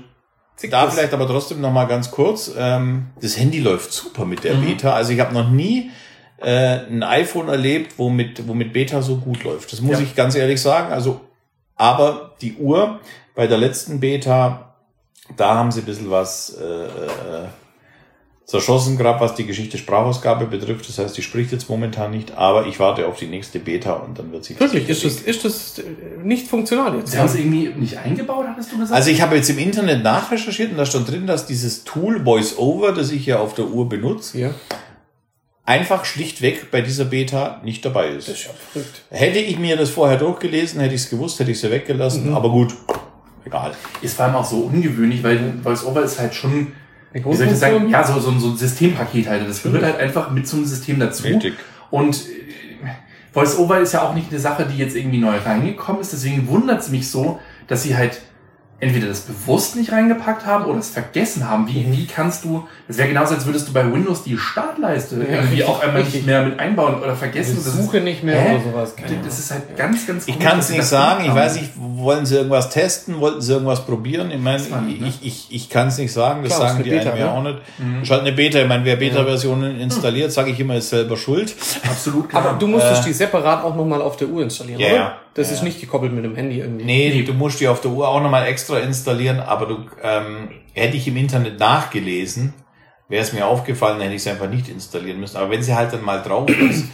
da 0.70 0.90
vielleicht 0.90 1.14
aber 1.14 1.26
trotzdem 1.26 1.62
noch 1.62 1.72
mal 1.72 1.86
ganz 1.86 2.12
kurz. 2.12 2.52
Ähm, 2.58 3.08
das 3.22 3.40
Handy 3.40 3.60
läuft 3.60 3.92
super 3.92 4.26
mit 4.26 4.44
der 4.44 4.54
Beta. 4.56 4.94
Also 4.94 5.14
ich 5.14 5.20
habe 5.20 5.34
noch 5.34 5.50
nie 5.50 5.90
äh, 6.44 6.80
ein 6.90 7.04
iPhone 7.04 7.48
erlebt, 7.50 7.94
wo 7.98 8.10
mit, 8.10 8.48
wo 8.48 8.54
mit 8.54 8.74
Beta 8.74 9.02
so 9.02 9.18
gut 9.18 9.44
läuft. 9.44 9.72
Das 9.72 9.82
muss 9.82 9.98
Ja. 10.00 10.04
ich 10.04 10.16
ganz 10.16 10.36
ehrlich 10.36 10.62
sagen. 10.62 10.92
Also, 10.92 11.22
aber 11.76 12.36
die 12.42 12.56
Uhr 12.56 13.00
bei 13.36 13.48
der 13.48 13.58
letzten 13.58 14.00
Beta, 14.00 14.76
da 15.38 15.56
haben 15.56 15.72
sie 15.72 15.80
ein 15.82 15.86
bisschen 15.86 16.12
was 16.12 16.56
äh, 16.60 16.64
äh, 16.86 16.88
zerschossen, 18.46 18.98
gerade 18.98 19.20
was 19.22 19.36
die 19.36 19.46
Geschichte 19.46 19.78
Sprachausgabe 19.78 20.46
betrifft. 20.46 20.90
Das 20.90 20.98
heißt, 20.98 21.16
die 21.16 21.22
spricht 21.22 21.52
jetzt 21.54 21.70
momentan 21.70 22.12
nicht, 22.12 22.32
aber 22.38 22.66
ich 22.66 22.80
warte 22.80 23.08
auf 23.08 23.18
die 23.18 23.28
nächste 23.28 23.60
Beta 23.60 23.94
und 23.94 24.20
dann 24.20 24.32
wird 24.34 24.44
sie 24.44 24.60
Wirklich, 24.60 24.90
ist 24.90 25.06
das, 25.06 25.22
ist 25.22 25.46
das 25.46 25.80
äh, 25.80 25.84
nicht 26.24 26.48
funktional 26.48 26.98
jetzt? 26.98 27.12
Sie 27.12 27.18
haben 27.18 27.28
es 27.28 27.36
irgendwie 27.36 27.70
nicht 27.70 27.98
eingebaut, 27.98 28.46
hattest 28.50 28.72
du 28.74 28.78
gesagt? 28.80 28.94
Also 28.96 29.10
ich 29.10 29.22
habe 29.22 29.36
jetzt 29.38 29.50
im 29.50 29.58
Internet 29.60 30.04
nachrecherchiert 30.04 30.72
und 30.72 30.78
da 30.78 30.86
stand 30.86 31.10
drin, 31.10 31.28
dass 31.28 31.46
dieses 31.46 31.84
Tool 31.86 32.26
VoiceOver, 32.26 32.92
das 32.92 33.12
ich 33.12 33.26
ja 33.26 33.40
auf 33.40 33.54
der 33.54 33.68
Uhr 33.68 33.88
benutze, 33.88 34.40
Ja. 34.40 34.50
Einfach 35.72 36.04
schlichtweg 36.04 36.70
bei 36.70 36.82
dieser 36.82 37.06
Beta 37.06 37.62
nicht 37.64 37.86
dabei 37.86 38.10
ist. 38.10 38.28
Das 38.28 38.36
ist 38.36 38.46
ja 38.46 38.52
verrückt. 38.72 39.04
Hätte 39.10 39.40
ich 39.40 39.58
mir 39.58 39.78
das 39.78 39.90
vorher 39.90 40.18
durchgelesen, 40.18 40.82
hätte 40.82 40.96
ich 40.96 41.02
es 41.02 41.10
gewusst, 41.10 41.40
hätte 41.40 41.52
ich 41.52 41.58
es 41.58 41.64
ja 41.64 41.72
weggelassen, 41.72 42.34
aber 42.34 42.50
gut, 42.50 42.74
egal. 43.46 43.72
ist 44.02 44.18
vor 44.18 44.26
allem 44.26 44.36
auch 44.36 44.46
so 44.46 44.58
ungewöhnlich, 44.58 45.24
weil 45.24 45.54
VoiceOver 45.64 46.04
ist 46.04 46.20
halt 46.20 46.36
schon, 46.36 46.74
wie 47.14 47.22
soll 47.22 47.46
ich 47.46 47.52
das 47.52 47.62
sagen, 47.62 47.90
ja, 47.90 48.04
so, 48.04 48.20
so, 48.20 48.38
so 48.38 48.50
ein 48.50 48.58
Systempaket 48.58 49.28
halt. 49.28 49.48
Das 49.48 49.64
gehört 49.64 49.84
halt 49.84 49.98
einfach 49.98 50.32
mit 50.32 50.46
zum 50.46 50.66
System 50.66 51.00
dazu. 51.00 51.24
Richtig. 51.24 51.54
Und 51.90 52.16
äh, 52.16 52.90
VoiceOver 53.34 53.80
ist 53.80 53.94
ja 53.94 54.04
auch 54.04 54.14
nicht 54.14 54.30
eine 54.30 54.40
Sache, 54.40 54.68
die 54.70 54.78
jetzt 54.78 54.96
irgendwie 54.96 55.20
neu 55.20 55.38
reingekommen 55.38 56.02
ist. 56.02 56.12
Deswegen 56.12 56.48
wundert 56.48 56.82
es 56.82 56.90
mich 56.90 57.10
so, 57.10 57.40
dass 57.68 57.84
sie 57.84 57.96
halt 57.96 58.22
entweder 58.82 59.08
das 59.08 59.22
bewusst 59.22 59.76
nicht 59.76 59.92
reingepackt 59.92 60.46
haben 60.46 60.66
oder 60.66 60.80
es 60.80 60.90
vergessen 60.90 61.48
haben. 61.48 61.68
Wie, 61.68 61.86
wie 61.92 62.08
kannst 62.08 62.44
du, 62.44 62.68
das 62.88 62.98
wäre 62.98 63.08
genauso, 63.08 63.36
als 63.36 63.46
würdest 63.46 63.68
du 63.70 63.74
bei 63.74 63.86
Windows 63.92 64.24
die 64.24 64.38
Startleiste 64.38 65.16
Ja, 65.18 65.22
irgendwie 65.22 65.48
richtig, 65.62 65.66
auch 65.66 65.82
einmal 65.84 66.04
nicht 66.04 66.26
mehr 66.26 66.42
mit 66.44 66.60
einbauen 66.60 66.96
oder 66.96 67.16
vergessen. 67.16 67.52
Die 67.60 67.64
Das 67.64 67.68
ist- 67.68 67.78
Suche 67.86 68.02
nicht 68.02 68.24
mehr 68.24 68.40
Hä? 68.42 68.56
oder 68.56 68.64
sowas. 68.72 68.96
Keine. 68.96 69.18
Das 69.24 69.38
ist 69.40 69.52
halt 69.52 69.78
ganz, 69.78 70.06
ganz 70.08 70.28
Ich 70.28 70.38
kann 70.40 70.60
es 70.60 70.70
nicht 70.72 70.84
sagen, 70.84 71.24
ich 71.26 71.34
weiß 71.34 71.62
nicht, 71.62 71.70
wollen 71.78 72.26
sie 72.26 72.38
irgendwas 72.38 72.70
testen, 72.70 73.20
wollten 73.20 73.40
sie 73.42 73.54
irgendwas 73.54 73.86
probieren? 73.86 74.32
Ich 74.32 74.40
meine, 74.42 74.62
ne? 74.64 75.08
ich, 75.08 75.20
ich, 75.26 75.48
ich 75.52 75.70
kann 75.70 75.88
es 75.90 75.98
nicht 76.00 76.12
sagen, 76.12 76.44
das 76.44 76.56
Klar, 76.56 76.70
sagen 76.70 76.84
die 76.84 76.90
eine 76.92 77.02
einem 77.02 77.12
Beta, 77.12 77.18
ja 77.20 77.26
ne? 77.26 77.32
auch 77.38 77.44
nicht. 77.44 77.60
Das 78.00 78.04
ist 78.04 78.10
halt 78.12 78.22
eine 78.22 78.32
Beta, 78.34 78.60
ich 78.60 78.68
meine, 78.68 78.84
wer 78.84 78.96
Beta-Versionen 78.96 79.80
installiert, 79.80 80.32
sage 80.32 80.50
ich 80.52 80.60
immer, 80.60 80.76
ist 80.76 80.90
selber 80.90 81.18
schuld. 81.18 81.54
Absolut 81.88 82.30
klar. 82.30 82.46
Aber 82.46 82.58
du 82.58 82.66
musstest 82.68 83.06
die 83.06 83.14
separat 83.14 83.64
auch 83.64 83.76
nochmal 83.76 84.02
auf 84.02 84.18
der 84.18 84.28
Uhr 84.28 84.42
installieren, 84.42 84.80
Ja, 84.82 84.88
oder? 84.94 85.16
Das 85.34 85.50
Ja, 85.50 85.56
ist 85.56 85.64
nicht 85.64 85.80
gekoppelt 85.80 86.12
mit 86.14 86.26
dem 86.26 86.36
Handy 86.36 86.60
irgendwie. 86.60 86.84
Nee, 86.84 87.24
du 87.24 87.34
musst 87.34 87.60
die 87.60 87.68
auf 87.68 87.82
der 87.82 87.92
Uhr 87.92 88.08
auch 88.08 88.22
nochmal 88.22 88.48
extra 88.48 88.80
installieren, 88.80 89.40
aber 89.40 89.66
du 89.66 89.86
ähm, 90.04 90.50
hätte 90.74 90.98
ich 90.98 91.08
im 91.08 91.16
Internet 91.18 91.58
nachgelesen, 91.60 92.54
wäre 93.08 93.24
es 93.24 93.32
mir 93.34 93.46
aufgefallen, 93.46 94.02
hätte 94.02 94.16
ich 94.16 94.24
sie 94.24 94.30
einfach 94.30 94.50
nicht 94.50 94.68
installieren 94.68 95.20
müssen. 95.20 95.38
Aber 95.38 95.50
wenn 95.50 95.64
sie 95.64 95.74
halt 95.76 95.94
dann 95.94 96.04
mal 96.04 96.22
drauf 96.22 96.50
ist, 96.70 96.86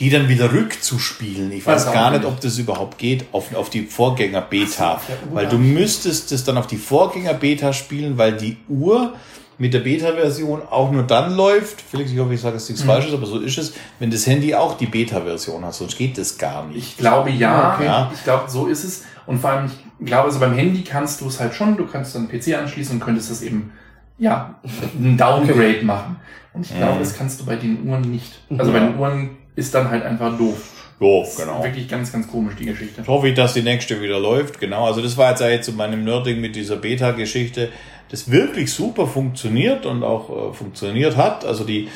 die 0.00 0.10
dann 0.10 0.28
wieder 0.28 0.52
rückzuspielen, 0.52 1.52
ich 1.52 1.64
weiß 1.64 1.92
gar 1.92 2.10
nicht, 2.10 2.24
ob 2.24 2.40
das 2.40 2.58
überhaupt 2.58 2.98
geht, 2.98 3.26
auf, 3.30 3.54
auf 3.54 3.70
die 3.70 3.82
Vorgänger-Beta. 3.82 5.00
So, 5.06 5.34
weil 5.34 5.46
du 5.48 5.58
müsstest 5.58 6.32
das 6.32 6.42
dann 6.44 6.58
auf 6.58 6.66
die 6.66 6.76
Vorgänger-Beta 6.78 7.72
spielen, 7.72 8.18
weil 8.18 8.32
die 8.32 8.56
Uhr 8.68 9.14
mit 9.58 9.72
der 9.72 9.80
Beta-Version 9.80 10.62
auch 10.70 10.90
nur 10.92 11.02
dann 11.04 11.34
läuft, 11.36 11.80
Felix, 11.80 12.10
ich 12.12 12.18
hoffe, 12.18 12.34
ich 12.34 12.40
sage 12.40 12.56
jetzt 12.56 12.68
Mhm. 12.68 12.74
nichts 12.74 12.86
Falsches, 12.86 13.14
aber 13.14 13.26
so 13.26 13.38
ist 13.40 13.56
es, 13.58 13.72
wenn 13.98 14.10
das 14.10 14.26
Handy 14.26 14.54
auch 14.54 14.76
die 14.76 14.86
Beta-Version 14.86 15.64
hat, 15.64 15.74
sonst 15.74 15.96
geht 15.96 16.18
das 16.18 16.36
gar 16.38 16.66
nicht. 16.66 16.76
Ich 16.78 16.96
glaube 16.98 17.30
ja, 17.30 17.74
Okay. 17.74 17.86
Ja. 17.86 18.10
ich 18.14 18.22
glaube 18.24 18.50
so 18.50 18.66
ist 18.66 18.84
es. 18.84 19.04
Und 19.26 19.38
vor 19.40 19.50
allem, 19.50 19.66
ich 19.98 20.06
glaube, 20.06 20.24
also 20.28 20.38
beim 20.40 20.54
Handy 20.54 20.82
kannst 20.84 21.20
du 21.20 21.28
es 21.28 21.40
halt 21.40 21.54
schon, 21.54 21.76
du 21.76 21.86
kannst 21.86 22.14
dann 22.14 22.28
PC 22.28 22.54
anschließen 22.54 22.96
und 22.96 23.00
könntest 23.00 23.30
das 23.30 23.42
eben, 23.42 23.72
ja, 24.18 24.56
ein 24.98 25.16
Downgrade 25.16 25.82
machen. 25.84 26.16
Und 26.52 26.64
ich 26.66 26.76
glaube, 26.76 26.94
Mhm. 26.94 26.98
das 27.00 27.16
kannst 27.16 27.40
du 27.40 27.44
bei 27.46 27.56
den 27.56 27.86
Uhren 27.88 28.02
nicht. 28.02 28.32
Also 28.56 28.72
bei 28.72 28.80
den 28.80 28.98
Uhren 28.98 29.36
ist 29.56 29.74
dann 29.74 29.90
halt 29.90 30.04
einfach 30.04 30.36
doof. 30.38 30.72
Jo, 30.98 31.20
Das 31.20 31.30
ist 31.32 31.38
genau. 31.40 31.62
Wirklich 31.62 31.88
ganz, 31.88 32.10
ganz 32.12 32.26
komisch, 32.28 32.54
die 32.58 32.64
Geschichte. 32.66 32.94
Jetzt 32.98 33.08
hoffe 33.08 33.28
ich, 33.28 33.34
dass 33.34 33.52
die 33.54 33.62
nächste 33.62 34.00
wieder 34.00 34.18
läuft. 34.18 34.58
Genau, 34.60 34.86
also 34.86 35.02
das 35.02 35.16
war 35.16 35.30
jetzt 35.30 35.42
eigentlich 35.42 35.62
zu 35.62 35.72
meinem 35.72 36.04
Nerding 36.04 36.40
mit 36.40 36.56
dieser 36.56 36.76
Beta-Geschichte, 36.76 37.68
das 38.10 38.30
wirklich 38.30 38.72
super 38.72 39.06
funktioniert 39.06 39.84
und 39.84 40.02
auch 40.02 40.50
äh, 40.50 40.54
funktioniert 40.54 41.16
hat. 41.16 41.44
Also 41.44 41.64
die 41.64 41.88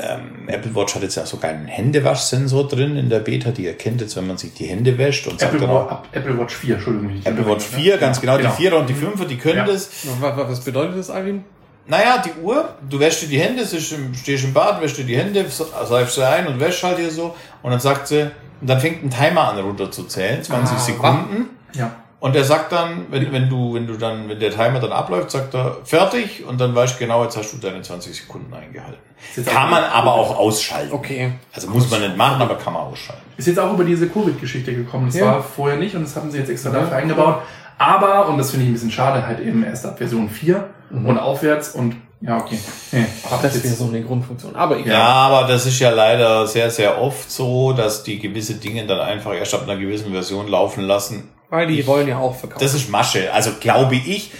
ähm, 0.00 0.48
Apple 0.48 0.74
Watch 0.74 0.94
hat 0.94 1.02
jetzt 1.02 1.16
ja 1.16 1.24
sogar 1.26 1.50
einen 1.50 1.66
Händewaschsensor 1.66 2.68
drin 2.68 2.96
in 2.96 3.08
der 3.08 3.20
Beta, 3.20 3.50
die 3.50 3.66
erkennt 3.66 4.00
jetzt, 4.00 4.16
wenn 4.16 4.26
man 4.26 4.36
sich 4.36 4.52
die 4.54 4.66
Hände 4.66 4.98
wäscht 4.98 5.26
und 5.26 5.40
sagt 5.40 5.54
Apple, 5.54 5.66
dann 5.66 5.74
Wa- 5.76 5.82
auch, 5.84 5.90
ab- 5.90 6.08
Apple 6.12 6.38
Watch 6.38 6.54
4, 6.56 6.74
Entschuldigung. 6.76 7.10
Apple 7.24 7.32
Watch 7.38 7.64
unterbrechen, 7.64 7.82
4, 7.82 7.94
ne? 7.94 8.00
ganz 8.00 8.20
genau, 8.20 8.36
Genau. 8.38 8.54
die 8.58 8.66
4er 8.68 8.74
und 8.74 8.88
die 8.88 8.94
5er, 8.94 9.24
die 9.26 9.36
können 9.36 9.56
Ja. 9.58 9.66
das. 9.66 9.90
Was, 10.20 10.36
was 10.36 10.60
bedeutet 10.64 10.98
das, 10.98 11.10
Alvin? 11.10 11.44
Naja, 11.88 12.22
die 12.24 12.40
Uhr, 12.42 12.68
du 12.88 13.00
wäschst 13.00 13.22
dir 13.22 13.28
die 13.28 13.40
Hände, 13.40 13.64
stehst 13.66 14.44
im, 14.44 14.52
Bad, 14.52 14.80
wäschst 14.82 14.98
dir 14.98 15.04
die 15.04 15.16
Hände, 15.16 15.44
seifst 15.48 16.14
sie 16.14 16.26
ein 16.26 16.46
und 16.46 16.60
wäschst 16.60 16.82
halt 16.84 16.98
hier 16.98 17.10
so. 17.10 17.34
Und 17.62 17.70
dann 17.70 17.80
sagt 17.80 18.08
sie, 18.08 18.30
und 18.60 18.68
dann 18.68 18.78
fängt 18.80 19.02
ein 19.04 19.10
Timer 19.10 19.48
an 19.48 19.58
runter 19.58 19.90
zu 19.90 20.04
zählen, 20.04 20.42
20 20.42 20.76
Ah, 20.76 20.80
Sekunden. 20.80 21.46
Ja. 21.72 21.90
Und 22.20 22.34
der 22.34 22.42
sagt 22.44 22.72
dann, 22.72 23.06
wenn, 23.10 23.32
wenn 23.32 23.48
du, 23.48 23.74
wenn 23.74 23.86
du 23.86 23.94
dann, 23.94 24.28
wenn 24.28 24.40
der 24.40 24.50
Timer 24.50 24.80
dann 24.80 24.90
abläuft, 24.92 25.30
sagt 25.30 25.54
er 25.54 25.76
fertig 25.84 26.44
und 26.44 26.60
dann 26.60 26.74
weißt 26.74 26.96
du 26.96 26.98
genau, 26.98 27.22
jetzt 27.22 27.36
hast 27.36 27.52
du 27.52 27.58
deine 27.58 27.80
20 27.80 28.14
Sekunden 28.14 28.52
eingehalten. 28.52 28.98
Kann 29.46 29.70
man 29.70 29.84
aber 29.84 30.12
auch 30.14 30.36
ausschalten. 30.36 30.92
Okay. 30.92 31.32
Also 31.54 31.68
muss 31.70 31.88
man 31.90 32.00
nicht 32.00 32.16
machen, 32.16 32.42
aber 32.42 32.56
kann 32.56 32.72
man 32.72 32.82
ausschalten. 32.82 33.22
Ist 33.36 33.46
jetzt 33.46 33.58
auch 33.60 33.72
über 33.72 33.84
diese 33.84 34.08
Covid-Geschichte 34.08 34.74
gekommen. 34.74 35.06
Das 35.06 35.14
Ja. 35.14 35.26
war 35.26 35.42
vorher 35.42 35.78
nicht 35.78 35.94
und 35.94 36.02
das 36.02 36.16
haben 36.16 36.30
sie 36.30 36.38
jetzt 36.38 36.50
extra 36.50 36.70
dafür 36.70 36.96
eingebaut. 36.96 37.42
Aber, 37.78 38.28
und 38.28 38.36
das 38.38 38.50
finde 38.50 38.64
ich 38.64 38.70
ein 38.70 38.74
bisschen 38.74 38.90
schade, 38.90 39.24
halt 39.24 39.38
eben 39.38 39.62
erst 39.62 39.86
ab 39.86 39.96
Version 39.98 40.28
4 40.28 40.68
und 40.90 41.18
aufwärts 41.18 41.70
und 41.70 41.96
ja, 42.20 42.36
okay. 42.38 42.58
Nee, 42.90 43.04
hab 43.30 43.42
Das 43.42 43.54
jetzt- 43.54 43.64
wäre 43.64 43.74
so 43.74 43.84
eine 43.86 44.02
Grundfunktion. 44.02 44.56
Aber 44.56 44.76
egal. 44.78 44.92
Ja, 44.92 45.04
aber 45.06 45.46
das 45.46 45.66
ist 45.66 45.78
ja 45.78 45.90
leider 45.90 46.46
sehr, 46.48 46.68
sehr 46.70 47.00
oft 47.00 47.30
so, 47.30 47.72
dass 47.72 48.02
die 48.02 48.18
gewisse 48.18 48.54
Dinge 48.54 48.84
dann 48.86 48.98
einfach 48.98 49.34
erst 49.34 49.54
ab 49.54 49.62
einer 49.62 49.76
gewissen 49.76 50.10
Version 50.10 50.48
laufen 50.48 50.82
lassen. 50.82 51.28
Weil 51.48 51.68
die 51.68 51.86
wollen 51.86 52.08
ja 52.08 52.18
auch 52.18 52.34
verkaufen. 52.34 52.60
Das 52.62 52.74
ist 52.74 52.90
Masche. 52.90 53.32
Also 53.32 53.52
glaube 53.60 53.94
ich, 53.94 54.32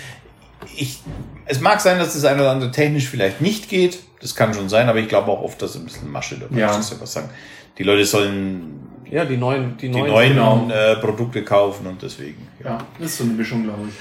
ich, 0.77 0.99
es 1.47 1.61
mag 1.61 1.81
sein, 1.81 1.99
dass 1.99 2.15
das 2.15 2.25
eine 2.25 2.41
oder 2.43 2.51
andere 2.51 2.71
technisch 2.73 3.09
vielleicht 3.09 3.41
nicht 3.41 3.69
geht. 3.69 4.01
Das 4.21 4.35
kann 4.35 4.53
schon 4.55 4.69
sein, 4.69 4.89
aber 4.89 4.99
ich 4.99 5.09
glaube 5.09 5.31
auch 5.31 5.43
oft, 5.43 5.63
dass 5.63 5.77
ein 5.77 5.85
bisschen 5.85 6.11
Masche 6.11 6.37
dabei 6.37 6.59
Ja. 6.59 6.71
ist. 6.71 6.77
Das 6.79 6.85
ist 6.87 6.93
ja 6.95 7.01
was 7.01 7.13
sagen. 7.13 7.31
Die 7.79 7.85
Leute 7.85 8.05
sollen 8.05 8.81
ja, 9.09 9.25
die 9.25 9.37
neuen, 9.37 9.77
die 9.79 9.89
die 9.89 10.01
neuen. 10.01 10.35
neuen 10.35 10.69
genau. 10.69 10.69
äh, 10.71 10.97
Produkte 10.97 11.45
kaufen 11.45 11.87
und 11.87 12.03
deswegen. 12.03 12.47
Ja. 12.63 12.71
Ja, 12.71 12.79
das 12.99 13.13
ist 13.13 13.19
so 13.19 13.25
eine 13.25 13.35
Mischung, 13.35 13.63
glaube 13.63 13.85
ich. 13.89 13.95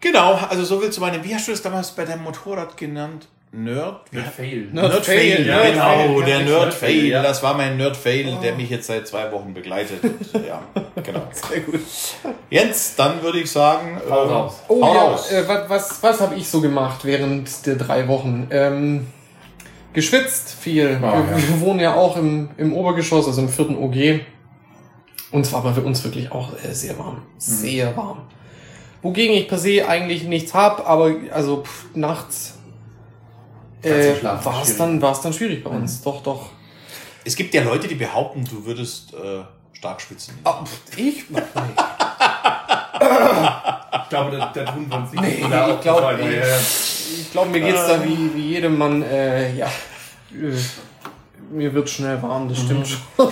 Genau, 0.00 0.34
also 0.34 0.64
so 0.64 0.80
viel 0.80 0.90
zu 0.90 1.00
meinem, 1.00 1.24
wie 1.24 1.34
hast 1.34 1.48
du 1.48 1.52
das 1.52 1.62
damals 1.62 1.90
bei 1.90 2.04
deinem 2.04 2.22
Motorrad 2.22 2.76
genannt? 2.76 3.28
Nerd? 3.50 4.12
Wird 4.12 4.26
fail. 4.26 4.68
Nerd 4.72 5.06
Fail, 5.06 5.46
ja, 5.46 5.56
Nerd 5.56 5.72
genau, 5.72 5.84
Fail, 5.84 6.24
der 6.24 6.38
ja, 6.40 6.44
Nerd 6.44 6.74
Fail. 6.74 7.06
ja. 7.06 7.22
Das 7.22 7.42
war 7.42 7.54
mein 7.54 7.78
Nerd 7.78 7.96
Fail, 7.96 8.36
der 8.42 8.54
mich 8.54 8.68
jetzt 8.68 8.86
seit 8.86 9.08
zwei 9.08 9.32
Wochen 9.32 9.54
begleitet. 9.54 10.02
Und, 10.02 10.46
ja, 10.46 10.60
genau. 11.02 11.22
Sehr 11.32 11.60
gut. 11.60 11.80
Jetzt, 12.50 12.98
dann 12.98 13.22
würde 13.22 13.40
ich 13.40 13.50
sagen, 13.50 14.00
Hau 14.08 14.24
ähm, 14.24 14.30
raus. 14.30 14.62
Oh 14.68 14.84
Hau 14.84 14.94
ja, 14.94 15.00
raus. 15.02 15.32
äh, 15.32 15.48
was, 15.48 15.70
was, 15.70 16.02
was 16.02 16.20
habe 16.20 16.34
ich 16.34 16.48
so 16.48 16.60
gemacht 16.60 17.04
während 17.04 17.66
der 17.66 17.76
drei 17.76 18.06
Wochen? 18.06 18.48
Ähm, 18.50 19.06
geschwitzt 19.94 20.54
viel. 20.60 20.98
Oh, 21.00 21.06
wir, 21.06 21.10
ja. 21.10 21.36
wir 21.36 21.60
wohnen 21.60 21.80
ja 21.80 21.94
auch 21.94 22.18
im, 22.18 22.50
im 22.58 22.74
Obergeschoss, 22.74 23.26
also 23.26 23.40
im 23.40 23.48
vierten 23.48 23.76
OG. 23.76 24.20
Und 25.30 25.46
es 25.46 25.52
war 25.52 25.60
aber 25.60 25.72
für 25.72 25.82
uns 25.82 26.04
wirklich 26.04 26.30
auch 26.30 26.52
äh, 26.62 26.74
sehr 26.74 26.98
warm. 26.98 27.22
Sehr 27.38 27.96
warm. 27.96 28.26
Wogegen 29.02 29.34
ich 29.34 29.48
per 29.48 29.58
se 29.58 29.86
eigentlich 29.86 30.24
nichts 30.24 30.54
hab, 30.54 30.88
aber 30.88 31.14
also 31.32 31.62
pff, 31.62 31.94
nachts 31.94 32.58
äh, 33.82 34.14
war 34.22 34.62
es 34.62 34.76
dann, 34.76 35.00
war's 35.00 35.20
dann 35.20 35.32
schwierig 35.32 35.62
bei 35.62 35.70
uns. 35.70 36.02
Doch, 36.02 36.22
doch. 36.22 36.50
es 37.24 37.36
gibt 37.36 37.54
ja 37.54 37.62
Leute, 37.62 37.86
die 37.86 37.94
behaupten, 37.94 38.44
du 38.44 38.64
würdest 38.64 39.14
äh, 39.14 39.44
stark 39.72 40.00
schwitzen. 40.00 40.36
Ah, 40.44 40.64
pff, 40.64 40.98
ich? 40.98 41.30
Nein. 41.30 41.44
Ich 43.00 44.08
glaube, 44.10 44.36
da, 44.38 44.50
da 44.54 44.64
tun 44.72 44.86
wir 44.88 44.96
uns 44.96 45.12
nicht 45.12 45.22
Nee, 45.22 45.46
da 45.50 45.74
ich 45.74 45.80
glaub, 45.82 46.02
aufgefallen, 46.02 46.30
nee. 46.30 46.36
ja. 46.38 46.56
Ich 47.20 47.30
glaube, 47.30 47.50
mir 47.50 47.60
geht's 47.60 47.86
da 47.86 48.02
wie, 48.02 48.34
wie 48.34 48.48
jedem 48.48 48.78
Mann, 48.78 49.02
äh, 49.02 49.54
ja. 49.54 49.66
Äh, 50.32 50.56
mir 51.50 51.74
wird 51.74 51.90
schnell 51.90 52.22
warm, 52.22 52.48
das 52.48 52.58
stimmt 52.58 52.88
schon. 52.88 53.00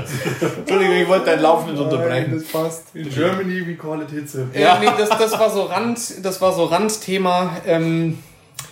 Entschuldigung, 0.58 0.96
ich 0.96 1.08
wollte 1.08 1.26
dein 1.26 1.40
Lauf 1.40 1.66
nicht 1.66 1.78
unterbrechen. 1.78 2.34
das 2.34 2.44
passt. 2.44 2.94
In 2.94 3.08
Germany, 3.08 3.66
we 3.66 3.74
call 3.74 4.00
it 4.02 4.10
Hitze. 4.10 4.48
Ja, 4.54 4.78
nee, 4.78 4.88
das, 4.98 5.08
das 5.10 5.38
war 5.38 5.50
so 5.50 5.62
Rand, 5.62 6.24
das 6.24 6.40
war 6.40 6.52
so 6.52 6.64
Randthema. 6.64 7.56
Ähm, 7.66 8.18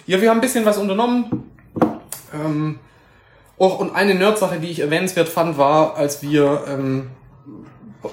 ja, 0.06 0.20
wir 0.20 0.30
haben 0.30 0.38
ein 0.38 0.40
bisschen 0.40 0.64
was 0.64 0.78
unternommen. 0.78 1.50
Ähm, 2.34 2.78
auch, 3.58 3.78
und 3.80 3.94
eine 3.94 4.14
Nerd-Sache, 4.14 4.60
die 4.60 4.68
ich 4.68 4.80
erwähnenswert 4.80 5.28
fand, 5.28 5.58
war, 5.58 5.96
als 5.96 6.22
wir 6.22 6.64
ähm, 6.68 7.10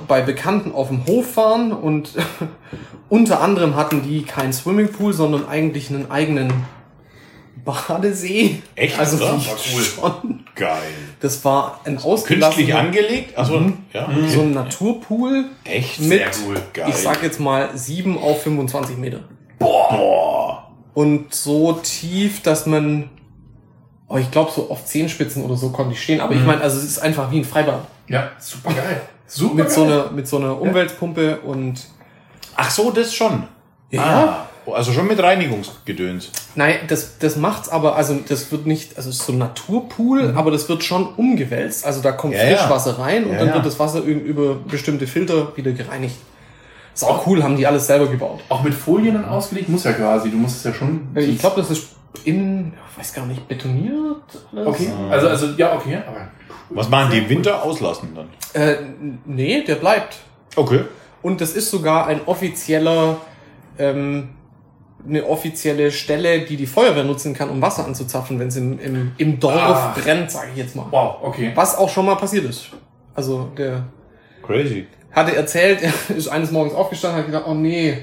bei 0.08 0.21
Bekannten 0.21 0.71
auf 0.71 0.88
dem 0.88 1.06
Hof 1.06 1.38
waren 1.38 1.71
und 1.71 2.13
unter 3.10 3.41
anderem 3.41 3.75
hatten 3.75 4.01
die 4.01 4.23
keinen 4.23 4.54
Swimmingpool, 4.54 5.13
sondern 5.13 5.47
eigentlich 5.47 5.89
einen 5.89 6.10
eigenen 6.10 6.51
Badesee. 7.65 8.62
Echt? 8.75 8.97
Also 8.99 9.17
wie 9.19 9.23
War 9.23 9.34
cool. 9.73 9.84
schon. 9.84 10.45
Geil. 10.56 10.82
Das 11.19 11.43
war 11.43 11.80
ein 11.84 11.93
Künstlich 11.97 12.06
ausgelassener, 12.13 12.78
angelegt? 12.80 13.38
Achso, 13.38 13.60
ja. 13.91 14.08
so 14.28 14.41
ein 14.41 14.51
Naturpool 14.54 15.45
Echt? 15.63 15.99
mit, 15.99 16.10
Sehr 16.10 16.28
cool. 16.45 16.62
Geil. 16.73 16.86
ich 16.89 16.95
sag 16.95 17.23
jetzt 17.23 17.39
mal, 17.39 17.69
7 17.75 18.17
auf 18.17 18.43
25 18.43 18.97
Meter. 18.97 19.19
Boah. 19.60 20.71
Und 20.93 21.34
so 21.34 21.73
tief, 21.73 22.41
dass 22.43 22.65
man, 22.67 23.10
oh, 24.08 24.17
ich 24.17 24.30
glaube, 24.32 24.51
so 24.56 24.69
auf 24.69 24.86
Zehenspitzen 24.86 25.43
oder 25.43 25.56
so 25.58 25.69
konnte 25.71 25.93
ich 25.93 26.01
stehen. 26.04 26.21
Aber 26.21 26.34
ich 26.36 26.43
meine, 26.45 26.62
also 26.62 26.78
es 26.78 26.84
ist 26.86 26.99
einfach 26.99 27.32
wie 27.32 27.39
ein 27.39 27.45
Freibad. 27.45 27.86
Ja, 28.08 28.30
super 28.39 28.71
geil. 28.73 29.01
Super 29.28 29.56
Mit 29.56 29.65
geil. 29.67 29.75
so 29.75 29.84
einer, 29.84 30.12
mit 30.12 30.28
so 30.28 30.38
einer 30.38 30.62
Umweltpumpe 30.62 31.39
und, 31.41 31.88
Ach 32.56 32.69
so, 32.69 32.91
das 32.91 33.13
schon. 33.13 33.43
ja, 33.89 34.01
Ah, 34.04 34.45
also 34.73 34.91
schon 34.91 35.08
mit 35.08 35.21
Reinigungsgedöns. 35.21 36.32
Nein, 36.56 36.75
das, 36.88 37.17
das 37.19 37.36
macht's 37.36 37.69
aber, 37.69 37.95
also 37.95 38.15
das 38.28 38.51
wird 38.51 38.65
nicht, 38.65 38.97
also 38.97 39.10
es 39.10 39.17
ist 39.19 39.25
so 39.25 39.34
ein 39.34 39.38
Naturpool, 39.39 40.34
aber 40.36 40.51
das 40.51 40.67
wird 40.69 40.84
schon 40.84 41.08
umgewälzt. 41.15 41.86
Also 41.86 42.01
da 42.01 42.12
kommt 42.12 42.34
Mhm. 42.34 42.39
Ja, 42.39 42.45
ja. 42.49 42.58
Frischwasser 42.58 42.99
rein 42.99 43.25
und 43.25 43.34
Ja, 43.34 43.39
dann 43.39 43.47
ja. 43.49 43.54
wird 43.56 43.65
das 43.65 43.80
Wasser 43.80 43.99
üb- 43.99 44.23
über 44.23 44.56
bestimmte 44.56 45.08
Filter 45.08 45.56
wieder 45.56 45.71
gereinigt. 45.71 46.15
Ist 46.93 47.04
auch 47.04 47.28
cool, 47.28 47.43
haben 47.43 47.58
die 47.58 47.67
alles 47.67 47.88
selber 47.88 48.08
gebaut. 48.08 48.39
Auch 48.49 48.63
mit 48.63 48.73
Folien 48.73 49.15
dann 49.15 49.25
ausgelegt, 49.25 49.67
muss 49.69 49.84
ja 49.84 49.91
quasi. 49.93 50.30
Du 50.32 50.38
musst 50.38 50.58
es 50.58 50.63
ja 50.63 50.73
schon. 50.73 51.10
Äh, 51.13 51.21
Ich 51.25 51.39
glaube, 51.39 51.58
das 51.62 51.69
ist 51.69 51.89
in, 52.23 52.71
ich 52.93 52.97
weiß 52.99 53.13
gar 53.13 53.25
nicht, 53.25 53.45
betoniert. 53.47 54.21
alles? 54.56 54.67
Okay, 54.67 54.89
also, 55.10 55.28
also, 55.28 55.47
ja, 55.58 55.75
okay. 55.75 55.97
Aber 56.08 56.30
Was 56.69 56.88
machen 56.89 57.12
die 57.12 57.17
im 57.17 57.28
Winter? 57.30 57.62
Auslassen 57.63 58.15
dann. 58.15 58.28
Äh, 58.54 58.78
nee, 59.25 59.62
der 59.65 59.75
bleibt. 59.75 60.15
Okay. 60.56 60.82
Und 61.21 61.41
das 61.41 61.51
ist 61.51 61.69
sogar 61.69 62.08
ein 62.08 62.21
offizieller, 62.28 63.17
ähm, 63.78 64.30
eine 65.08 65.26
offizielle 65.26 65.91
Stelle, 65.91 66.41
die 66.41 66.58
die 66.58 66.65
Feuerwehr 66.65 67.04
nutzen 67.04 67.34
kann, 67.34 67.50
um 67.50 67.62
Wasser 67.62 67.86
anzuzapfen, 67.86 68.39
wenn 68.39 68.48
es 68.48 68.56
im, 68.58 68.80
im, 68.80 69.12
im 69.18 69.39
Dorf 69.39 69.56
Ah. 69.56 69.96
brennt, 69.98 70.32
sage 70.32 70.48
ich 70.54 70.58
jetzt 70.58 70.76
mal. 70.76 70.86
Wow, 70.89 71.18
okay. 71.22 71.52
Was 71.56 71.78
auch 71.78 71.89
schon 71.89 72.06
mal 72.06 72.15
passiert 72.15 72.46
ist. 72.46 72.70
Also 73.13 73.50
der 73.58 73.84
Crazy. 74.46 74.88
hatte 75.12 75.36
erzählt, 75.36 75.80
er 76.10 76.15
ist 76.15 76.28
eines 76.28 76.52
Morgens 76.52 76.74
aufgestanden 76.74 77.20
und 77.20 77.24
hat 77.26 77.32
gedacht, 77.32 77.46
oh 77.48 77.54
nee, 77.54 77.98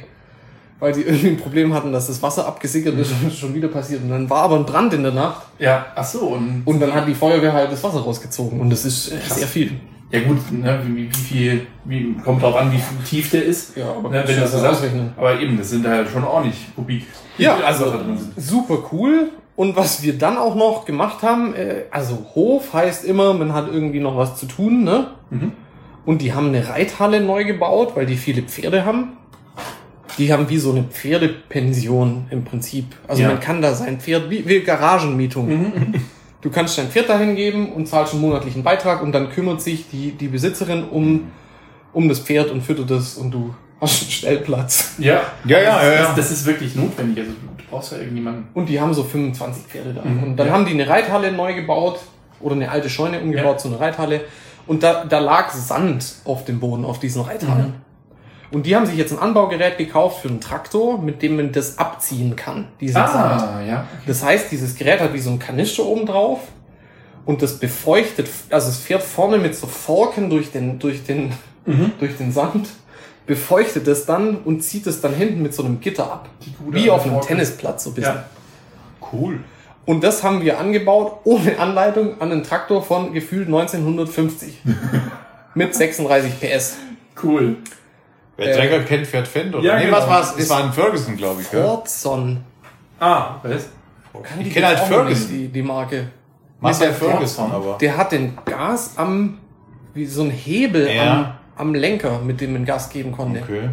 weil 0.79 0.95
sie 0.95 1.03
irgendwie 1.03 1.29
ein 1.29 1.37
Problem 1.37 1.73
hatten, 1.75 1.93
dass 1.93 2.09
das 2.09 2.21
Wasser 2.23 2.47
abgesickert 2.47 2.99
ist 2.99 3.13
und 3.13 3.25
das 3.25 3.33
ist 3.35 3.39
schon 3.39 3.55
wieder 3.55 3.69
passiert. 3.69 4.03
Und 4.03 4.09
dann 4.11 4.29
war 4.29 4.43
aber 4.43 4.57
ein 4.57 4.65
Brand 4.67 4.93
in 4.95 5.03
der 5.05 5.13
Nacht 5.13 5.43
Ja, 5.59 5.87
ach 5.95 6.05
so. 6.05 6.21
Und, 6.29 6.63
und 6.65 6.81
dann 6.81 6.93
hat 6.93 7.07
die 7.07 7.15
Feuerwehr 7.15 7.53
halt 7.53 7.71
das 7.71 7.83
Wasser 7.85 8.01
rausgezogen 8.01 8.61
und 8.61 8.71
das 8.71 8.85
ist 8.85 9.13
äh, 9.13 9.19
sehr 9.29 9.47
viel. 9.47 9.79
Ja 10.13 10.21
gut, 10.21 10.53
ne, 10.53 10.81
wie, 10.87 11.09
wie 11.11 11.15
viel, 11.15 11.67
wie, 11.85 12.15
kommt 12.25 12.43
drauf 12.43 12.55
an, 12.57 12.71
wie 12.71 12.77
viel 12.79 12.99
tief 13.05 13.31
der 13.31 13.45
ist. 13.45 13.77
Ja, 13.77 13.91
aber 13.91 14.11
ne, 14.11 14.23
wenn 14.27 14.35
du 14.37 14.41
das 14.43 14.53
so 14.53 14.59
ausrechnen. 14.59 15.13
Aber 15.17 15.41
eben, 15.41 15.57
das 15.59 15.71
sind 15.71 15.85
da 15.85 16.07
schon 16.07 16.23
ordentlich 16.25 16.67
Kubik. 16.77 17.07
Ja, 17.39 17.57
also 17.57 17.87
Wasser 17.87 17.99
drin 17.99 18.19
sind. 18.19 18.33
super 18.37 18.79
cool. 18.93 19.31
Und 19.57 19.77
was 19.77 20.03
wir 20.03 20.17
dann 20.17 20.37
auch 20.39 20.55
noch 20.55 20.85
gemacht 20.85 21.23
haben, 21.23 21.55
äh, 21.55 21.85
also 21.91 22.27
Hof 22.35 22.73
heißt 22.73 23.05
immer, 23.05 23.35
man 23.35 23.53
hat 23.53 23.69
irgendwie 23.73 24.01
noch 24.01 24.17
was 24.17 24.37
zu 24.37 24.47
tun, 24.47 24.85
ne? 24.85 25.09
Mhm. 25.31 25.53
Und 26.05 26.21
die 26.23 26.33
haben 26.35 26.49
eine 26.49 26.69
Reithalle 26.69 27.21
neu 27.21 27.45
gebaut, 27.45 27.93
weil 27.95 28.07
die 28.07 28.17
viele 28.17 28.43
Pferde 28.43 28.85
haben. 28.85 29.13
Die 30.19 30.33
haben 30.33 30.49
wie 30.51 30.59
so 30.59 30.73
eine 30.73 30.83
Pferdepension 30.85 32.27
im 32.31 32.45
Prinzip. 32.45 32.87
Also 33.09 33.23
Ja. 33.23 33.29
man 33.29 33.41
kann 33.41 33.63
da 33.63 33.73
sein 33.75 33.99
Pferd, 34.01 34.29
wie, 34.29 34.47
wie 34.47 34.61
Garagenmietung. 34.61 35.95
Du 36.43 36.51
kannst 36.51 36.77
dein 36.77 36.89
Pferd 36.89 37.09
dahin 37.09 37.37
geben 37.37 37.73
und 37.73 37.87
zahlst 37.87 38.13
einen 38.13 38.23
monatlichen 38.23 38.63
Beitrag 38.63 39.03
und 39.03 39.13
dann 39.13 39.31
kümmert 39.31 39.63
sich 39.63 39.89
die, 39.91 40.13
die 40.13 40.29
Besitzerin 40.29 40.85
um, 40.85 41.31
um 41.93 42.09
das 42.09 42.19
Pferd 42.19 42.51
und 42.51 42.63
füttert 42.63 42.91
es 42.91 43.15
und 43.17 43.31
du 43.31 43.55
hast 43.81 44.03
einen 44.03 44.11
Stellplatz. 44.11 44.95
Ja, 44.99 45.23
Ja, 45.45 45.61
ja, 45.61 45.75
das, 45.77 45.83
ja, 45.85 45.93
ja. 45.93 46.03
Das, 46.03 46.17
das 46.17 46.31
ist 46.33 46.47
wirklich 46.47 46.75
notwendig. 46.75 47.25
Also 47.25 47.33
du 47.57 47.65
brauchst 47.71 47.93
ja 47.93 47.99
irgendjemanden. 47.99 48.49
Und 48.55 48.69
die 48.69 48.81
haben 48.81 48.93
so 48.93 49.05
25 49.05 49.65
Pferde 49.65 49.95
da. 49.95 50.05
Mhm, 50.05 50.23
und 50.25 50.37
dann 50.37 50.49
ja. 50.49 50.53
haben 50.53 50.67
die 50.67 50.73
eine 50.73 50.89
Reithalle 50.89 51.31
neu 51.33 51.55
gebaut 51.55 52.01
oder 52.41 52.57
eine 52.57 52.69
alte 52.71 52.91
Scheune 52.91 53.21
umgebaut 53.21 53.53
Ja. 53.53 53.59
zu 53.59 53.69
einer 53.69 53.81
Reithalle. 53.81 54.23
Und 54.67 54.83
da, 54.83 55.05
da 55.05 55.21
lag 55.21 55.51
Sand 55.53 56.17
auf 56.25 56.45
dem 56.45 56.59
Boden, 56.61 56.85
auf 56.85 56.99
diesen 56.99 57.23
Reithallen. 57.23 57.69
Mhm. 57.69 57.92
Und 58.53 58.67
die 58.67 58.77
haben 58.77 58.87
sich 58.87 58.97
jetzt 58.97 59.13
ein 59.13 59.19
Anbaugerät 59.19 59.79
gekauft 59.79 60.23
für 60.23 60.29
einen 60.29 60.41
Traktor, 60.41 61.01
mit 61.01 61.23
dem 61.23 61.37
man 61.37 61.53
das 61.53 61.79
abziehen 61.79 62.37
kann, 62.37 62.69
diesen 62.81 62.95
Sand. 62.95 63.43
Ah, 63.43 63.63
ja. 63.67 63.87
Das 64.07 64.23
heißt, 64.23 64.53
dieses 64.53 64.75
Gerät 64.77 65.01
hat 65.01 65.15
wie 65.15 65.19
so 65.19 65.31
ein 65.31 65.39
Kanister 65.39 65.85
oben 65.85 66.05
drauf 66.05 66.41
und 67.25 67.41
das 67.41 67.59
befeuchtet, 67.59 68.29
also 68.51 68.69
es 68.69 68.79
fährt 68.79 69.03
vorne 69.03 69.39
mit 69.39 69.55
so 69.57 69.67
Forken 69.67 70.29
durch 70.29 70.53
den, 70.53 70.79
durch 70.79 71.05
den, 71.05 71.33
Mhm. 71.65 71.93
durch 72.01 72.17
den 72.17 72.33
Sand, 72.33 72.69
befeuchtet 73.25 73.87
es 73.87 74.05
dann 74.05 74.37
und 74.39 74.63
zieht 74.63 74.87
es 74.87 75.01
dann 75.01 75.15
hinten 75.15 75.43
mit 75.43 75.55
so 75.55 75.65
einem 75.65 75.81
Gitter 75.81 76.13
ab. 76.13 76.29
Wie 76.69 76.91
auf 76.91 77.05
einem 77.05 77.13
Forke. 77.13 77.29
Tennisplatz 77.29 77.85
so 77.85 77.91
ein 77.91 77.95
bisschen. 77.95 78.15
Ja. 78.17 78.25
Cool. 79.13 79.41
Und 79.85 80.05
das 80.05 80.23
haben 80.23 80.43
wir 80.43 80.59
angebaut 80.59 81.21
ohne 81.25 81.59
Anleitung 81.59 82.21
an 82.21 82.33
einen 82.33 82.43
Traktor 82.43 82.83
von 82.83 83.13
gefühlt 83.13 83.47
1950. 83.47 84.61
Mit 85.55 85.75
36 85.75 86.41
PS. 86.41 86.77
Cool. 87.23 87.57
Wer 88.37 88.49
Äh, 88.49 88.57
Trecker 88.57 88.81
kennt, 88.85 89.07
fährt 89.07 89.29
Fendt, 89.29 89.55
oder? 89.55 89.65
Ja, 89.65 89.77
nee, 89.79 89.85
genau. 89.87 89.99
was 89.99 90.09
war's? 90.09 90.35
Es 90.39 90.49
war 90.51 90.65
ein 90.65 90.73
Ferguson, 90.73 91.17
glaube 91.17 91.43
ich, 91.43 91.51
gell? 91.51 91.63
Fordson. 91.63 92.43
Ah, 92.99 93.37
was? 93.43 93.69
Kann 94.23 94.41
Ich 94.41 94.53
kenne 94.53 94.67
halt 94.69 94.79
Ferguson. 94.81 95.29
Die, 95.29 95.49
die 95.49 95.63
Marke. 95.63 96.09
Marcel 96.61 96.89
der 96.89 96.97
Ferguson, 96.97 97.51
aber. 97.51 97.77
Der 97.81 97.97
hat 97.97 98.13
den 98.13 98.39
Gas 98.45 98.93
am, 98.97 99.39
wie 99.95 100.07
so 100.07 100.23
ein 100.23 100.31
Hebel 100.31 100.89
Ja. 100.95 101.37
am, 101.57 101.69
am 101.69 101.75
Lenker, 101.75 102.21
mit 102.21 102.41
dem 102.41 102.53
man 102.53 102.65
Gas 102.65 102.89
geben 102.91 103.13
konnte. 103.13 103.41
Okay. 103.43 103.71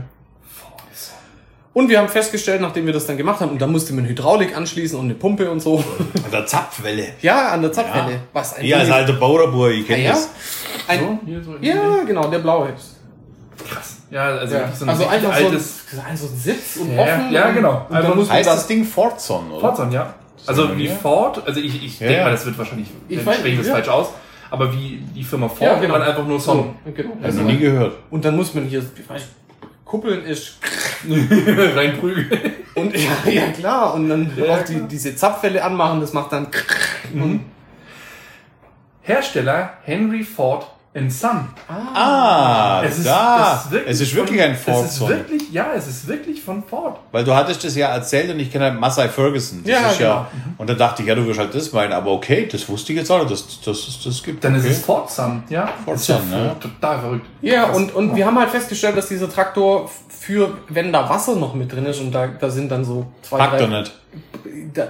Und 1.72 1.88
wir 1.88 1.99
haben 1.99 2.10
festgestellt, 2.10 2.62
nachdem 2.62 2.88
wir 2.88 2.93
das 2.93 3.05
dann 3.05 3.16
gemacht 3.16 3.39
haben, 3.41 3.51
und 3.51 3.62
da 3.62 3.68
musste 3.68 3.93
man 3.93 4.05
Hydraulik 4.05 4.57
anschließen 4.57 4.97
und 4.97 5.05
eine 5.05 5.14
Pumpe 5.14 5.49
und 5.51 5.60
so. 5.62 5.78
An 6.26 6.32
der 6.32 6.45
Zapfwelle. 6.45 7.10
ja, 7.22 7.49
an 7.49 7.62
der 7.62 7.72
Zapfwelle. 7.72 8.22
Was 8.34 8.55
ein 8.55 8.66
Ich 8.66 8.76
als 8.76 8.89
alter 8.89 9.14
Bauerbur, 9.14 9.70
ich 9.70 9.86
kenne 9.88 9.99
Ah, 9.99 10.05
ja? 10.07 10.12
das. 10.12 10.30
Ein, 10.88 10.99
So, 10.99 11.20
hier 11.26 11.43
so. 11.43 11.55
ja, 11.62 12.03
genau, 12.05 12.28
der 12.28 12.39
blaue. 12.39 12.74
Krass. 13.70 13.97
Ja, 14.12 14.26
also, 14.26 14.55
Ja. 14.55 14.72
so 14.72 14.86
ein 14.86 14.89
Also 14.89 15.03
richtig 15.03 15.18
einfach 15.26 15.38
so 15.39 15.45
ein, 15.45 15.51
altes. 15.51 15.86
so 15.91 16.28
ein 16.28 16.38
Sitz 16.38 16.78
und 16.78 16.95
Ja, 16.95 17.01
offen. 17.03 17.32
ja, 17.32 17.51
genau. 17.51 17.72
Und 17.74 17.86
dann 17.91 17.97
Einfach 17.97 18.16
muss 18.16 18.28
man 18.28 18.38
Heißt 18.38 18.49
das, 18.49 18.55
das 18.55 18.68
Ding 18.68 18.84
Fordson, 18.86 19.51
oder? 19.51 19.62
Fordson, 19.62 19.91
ja. 19.91 20.14
Also 20.47 20.66
Ja. 20.66 20.78
wie 20.78 20.88
Ford, 20.88 21.43
also 21.45 21.60
ich, 21.60 21.84
ich 21.84 21.99
Ja, 21.99 22.07
denke 22.07 22.20
ja. 22.22 22.26
mal, 22.26 22.32
das 22.32 22.45
wird 22.45 22.57
wahrscheinlich, 22.57 22.88
Ich 23.07 23.22
spreche 23.22 23.57
das 23.57 23.68
ja. 23.68 23.74
falsch 23.74 23.88
aus, 23.89 24.07
aber 24.49 24.74
wie 24.74 25.03
die 25.16 25.24
Firma 25.24 25.47
Ford, 25.47 25.62
Ja, 25.62 25.76
genau. 25.80 25.93
dann 25.95 26.03
einfach 26.03 26.26
nur 26.26 26.39
Son. 26.39 26.76
so, 26.86 26.91
genau. 26.91 27.14
Noch 27.22 27.43
nie 27.43 27.57
gehört. 27.57 27.97
Und 28.10 28.26
dann 28.26 28.36
muss 28.36 28.53
man 28.53 28.64
hier, 28.66 28.80
ich 28.80 29.10
weiß, 29.10 29.24
Kuppeln 29.86 30.24
ist 30.24 30.57
reinprügeln. 31.76 32.30
und 32.76 32.95
ja, 32.95 33.32
ja 33.32 33.47
klar 33.51 33.93
und 33.95 34.07
dann 34.10 34.32
Ja, 34.38 34.55
auch 34.55 34.62
die, 34.64 34.82
diese 34.88 35.16
Zapfwelle 35.16 35.64
anmachen, 35.64 35.99
das 36.01 36.14
macht 36.14 36.32
dann 36.32 36.47
und 37.14 37.41
Hersteller 39.01 39.74
Henry 39.84 40.24
Ford 40.24 40.68
Son. 41.10 41.48
Ah, 41.68 42.82
Es 42.84 42.98
ist, 42.98 43.06
da. 43.06 43.64
das 43.70 43.82
es 43.86 44.02
ist 44.02 44.16
wirklich 44.16 44.42
ein 44.42 44.54
Es 44.54 44.68
ist 44.68 45.08
wirklich, 45.08 45.52
ja, 45.52 45.68
es 45.76 45.88
ist 45.88 46.08
wirklich 46.08 46.42
von 46.42 46.64
Ford. 46.64 47.00
Weil 47.12 47.24
du 47.24 47.34
hattest 47.36 47.64
das 47.64 47.76
ja 47.76 47.90
erzählt 47.90 48.32
und 48.32 48.40
ich 48.40 48.52
kenne 48.52 48.66
halt 48.66 48.80
Massey 48.80 49.08
Ferguson. 49.08 49.62
Das 49.64 49.72
Ja, 49.72 49.90
ist 49.92 50.00
ja, 50.00 50.28
genau. 50.32 50.56
Und 50.58 50.68
dann 50.68 50.78
dachte 50.80 51.04
ich, 51.04 51.08
ja, 51.08 51.14
du 51.14 51.28
wirst 51.28 51.40
halt 51.40 51.54
das 51.54 51.72
meinen, 51.74 51.94
aber 51.94 52.12
okay, 52.12 52.50
das 52.52 52.68
wusste 52.68 52.94
ich 52.94 53.00
jetzt 53.00 53.12
auch 53.12 53.24
dass 53.28 53.46
das, 53.46 53.86
das, 53.86 54.04
das 54.04 54.24
gibt. 54.24 54.44
Dann 54.44 54.56
okay. 54.58 54.68
ist 54.68 54.78
es 54.78 54.84
Ford 54.84 55.12
Son, 55.12 55.44
ja. 55.50 55.70
Ford 55.86 55.96
ist 55.96 56.08
ja 56.08 56.18
Son, 56.18 56.30
ne? 56.32 56.56
Total 56.60 57.00
verrückt. 57.00 57.26
ja 57.42 57.66
Krass. 57.66 57.78
und 57.78 57.94
und 57.94 58.16
wir 58.16 58.26
haben 58.26 58.40
halt 58.40 58.50
festgestellt, 58.50 58.98
dass 58.98 59.10
dieser 59.10 59.30
Traktor 59.30 59.90
für 60.10 60.58
wenn 60.70 60.92
da 60.92 61.08
Wasser 61.08 61.36
noch 61.36 61.54
mit 61.54 61.72
drin 61.72 61.86
ist 61.86 62.00
und 62.02 62.12
da 62.12 62.26
da 62.28 62.50
sind 62.50 62.72
dann 62.72 62.84
so 62.84 63.06
zwei 63.22 63.38
Packt 63.38 63.54
drei, 63.54 63.66
er 63.66 63.68
nicht. 63.68 63.92
Da, 64.74 64.88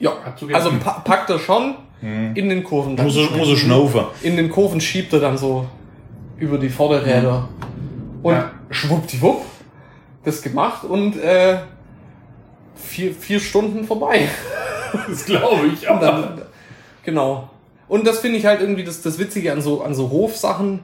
ja, 0.00 0.12
also 0.52 0.72
pa 0.82 1.02
packt 1.04 1.30
er 1.30 1.38
schon 1.38 1.76
in 2.02 2.48
den 2.48 2.64
Kurven. 2.64 2.96
dann- 2.96 3.06
Muss 3.06 3.16
er, 3.16 3.30
muss 3.36 3.48
er 3.48 3.56
schnaufen. 3.56 4.02
in 4.22 4.36
den 4.36 4.48
Kurven 4.50 4.80
schiebt 4.80 5.12
er 5.12 5.20
dann 5.20 5.36
so 5.36 5.66
über 6.38 6.56
die 6.58 6.70
Vorderräder. 6.70 7.48
Und 8.22 8.32
Ja. 8.34 8.50
schwuppdiwupp, 8.70 9.42
das 10.24 10.40
gemacht 10.42 10.84
und 10.84 11.16
äh, 11.22 11.58
vier, 12.74 13.12
vier 13.14 13.40
Stunden 13.40 13.84
vorbei. 13.84 14.28
Das 15.08 15.24
glaube 15.24 15.66
ich, 15.72 15.88
Und 15.88 15.98
aber. 16.02 16.06
dann, 16.06 16.42
genau. 17.04 17.48
Und 17.86 18.04
das 18.08 18.18
finde 18.18 18.38
ich 18.38 18.46
halt 18.46 18.60
irgendwie 18.60 18.82
das, 18.82 19.02
das 19.02 19.20
Witzige 19.20 19.52
an 19.52 19.60
so, 19.60 19.82
an 19.82 19.94
so 19.94 20.10
Hofsachen. 20.10 20.80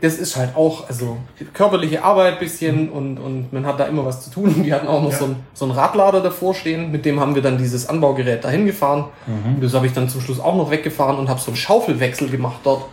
Das 0.00 0.14
ist 0.16 0.36
halt 0.36 0.54
auch, 0.54 0.88
also 0.88 1.16
körperliche 1.54 2.04
Arbeit 2.04 2.38
bisschen 2.38 2.88
und, 2.88 3.18
und 3.18 3.52
man 3.52 3.66
hat 3.66 3.80
da 3.80 3.84
immer 3.86 4.04
was 4.04 4.22
zu 4.24 4.30
tun. 4.30 4.62
Die 4.64 4.72
hatten 4.72 4.86
auch 4.86 5.02
noch 5.02 5.10
Ja. 5.10 5.18
so, 5.18 5.24
ein, 5.24 5.36
so 5.54 5.64
einen 5.64 5.74
Radlader 5.74 6.20
davor 6.20 6.54
stehen, 6.54 6.92
mit 6.92 7.04
dem 7.04 7.18
haben 7.18 7.34
wir 7.34 7.42
dann 7.42 7.58
dieses 7.58 7.88
Anbaugerät 7.88 8.44
dahin 8.44 8.64
gefahren. 8.64 9.06
Und 9.26 9.60
das 9.62 9.74
habe 9.74 9.86
ich 9.86 9.92
dann 9.92 10.08
zum 10.08 10.20
Schluss 10.20 10.38
auch 10.38 10.54
noch 10.56 10.70
weggefahren 10.70 11.18
und 11.18 11.28
habe 11.28 11.40
so 11.40 11.48
einen 11.48 11.56
Schaufelwechsel 11.56 12.28
gemacht 12.28 12.60
dort. 12.62 12.84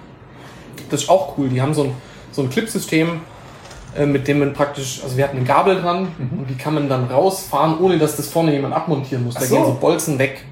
Das 0.89 1.03
ist 1.03 1.09
auch 1.09 1.37
cool. 1.37 1.49
Die 1.49 1.61
haben 1.61 1.73
so 1.75 1.83
ein, 1.83 1.91
so 2.31 2.41
ein 2.41 2.49
Clipsystem, 2.49 3.21
äh, 3.95 4.05
mit 4.07 4.27
dem 4.27 4.39
man 4.39 4.53
praktisch, 4.53 5.01
also 5.03 5.15
wir 5.15 5.25
hatten 5.25 5.37
eine 5.37 5.45
Gabel 5.45 5.79
dran 5.81 6.07
und 6.17 6.49
die 6.49 6.55
kann 6.55 6.73
man 6.73 6.89
dann 6.89 7.05
rausfahren, 7.05 7.77
ohne 7.79 7.99
dass 7.99 8.15
das 8.17 8.27
vorne 8.29 8.51
jemand 8.51 8.73
abmontieren 8.73 9.23
muss. 9.25 9.35
Da 9.35 9.41
Ach 9.43 9.45
so. 9.45 9.55
gehen 9.55 9.65
so 9.65 9.73
Bolzen 9.75 10.17
weg. 10.17 10.43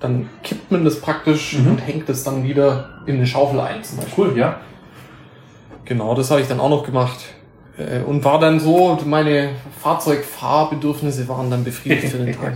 Dann 0.00 0.28
kippt 0.42 0.70
man 0.70 0.84
das 0.84 1.00
praktisch 1.00 1.54
und 1.54 1.78
hängt 1.78 2.08
es 2.10 2.24
dann 2.24 2.44
wieder 2.44 2.88
in 3.06 3.16
eine 3.16 3.26
Schaufel 3.26 3.60
ein 3.60 3.82
zum 3.84 3.98
Beispiel. 3.98 4.24
Cool, 4.24 4.36
ja. 4.38 4.56
Genau, 5.84 6.14
das 6.14 6.30
habe 6.30 6.40
ich 6.40 6.48
dann 6.48 6.60
auch 6.60 6.68
noch 6.70 6.84
gemacht. 6.84 7.18
Äh, 7.78 8.00
Und 8.04 8.24
war 8.24 8.38
dann 8.38 8.60
so, 8.60 8.98
meine 9.04 9.50
Fahrzeugfahrbedürfnisse 9.82 11.26
waren 11.28 11.50
dann 11.50 11.64
befriedigt 11.64 12.08
für 12.08 12.18
den 12.18 12.34
Tag. 12.40 12.54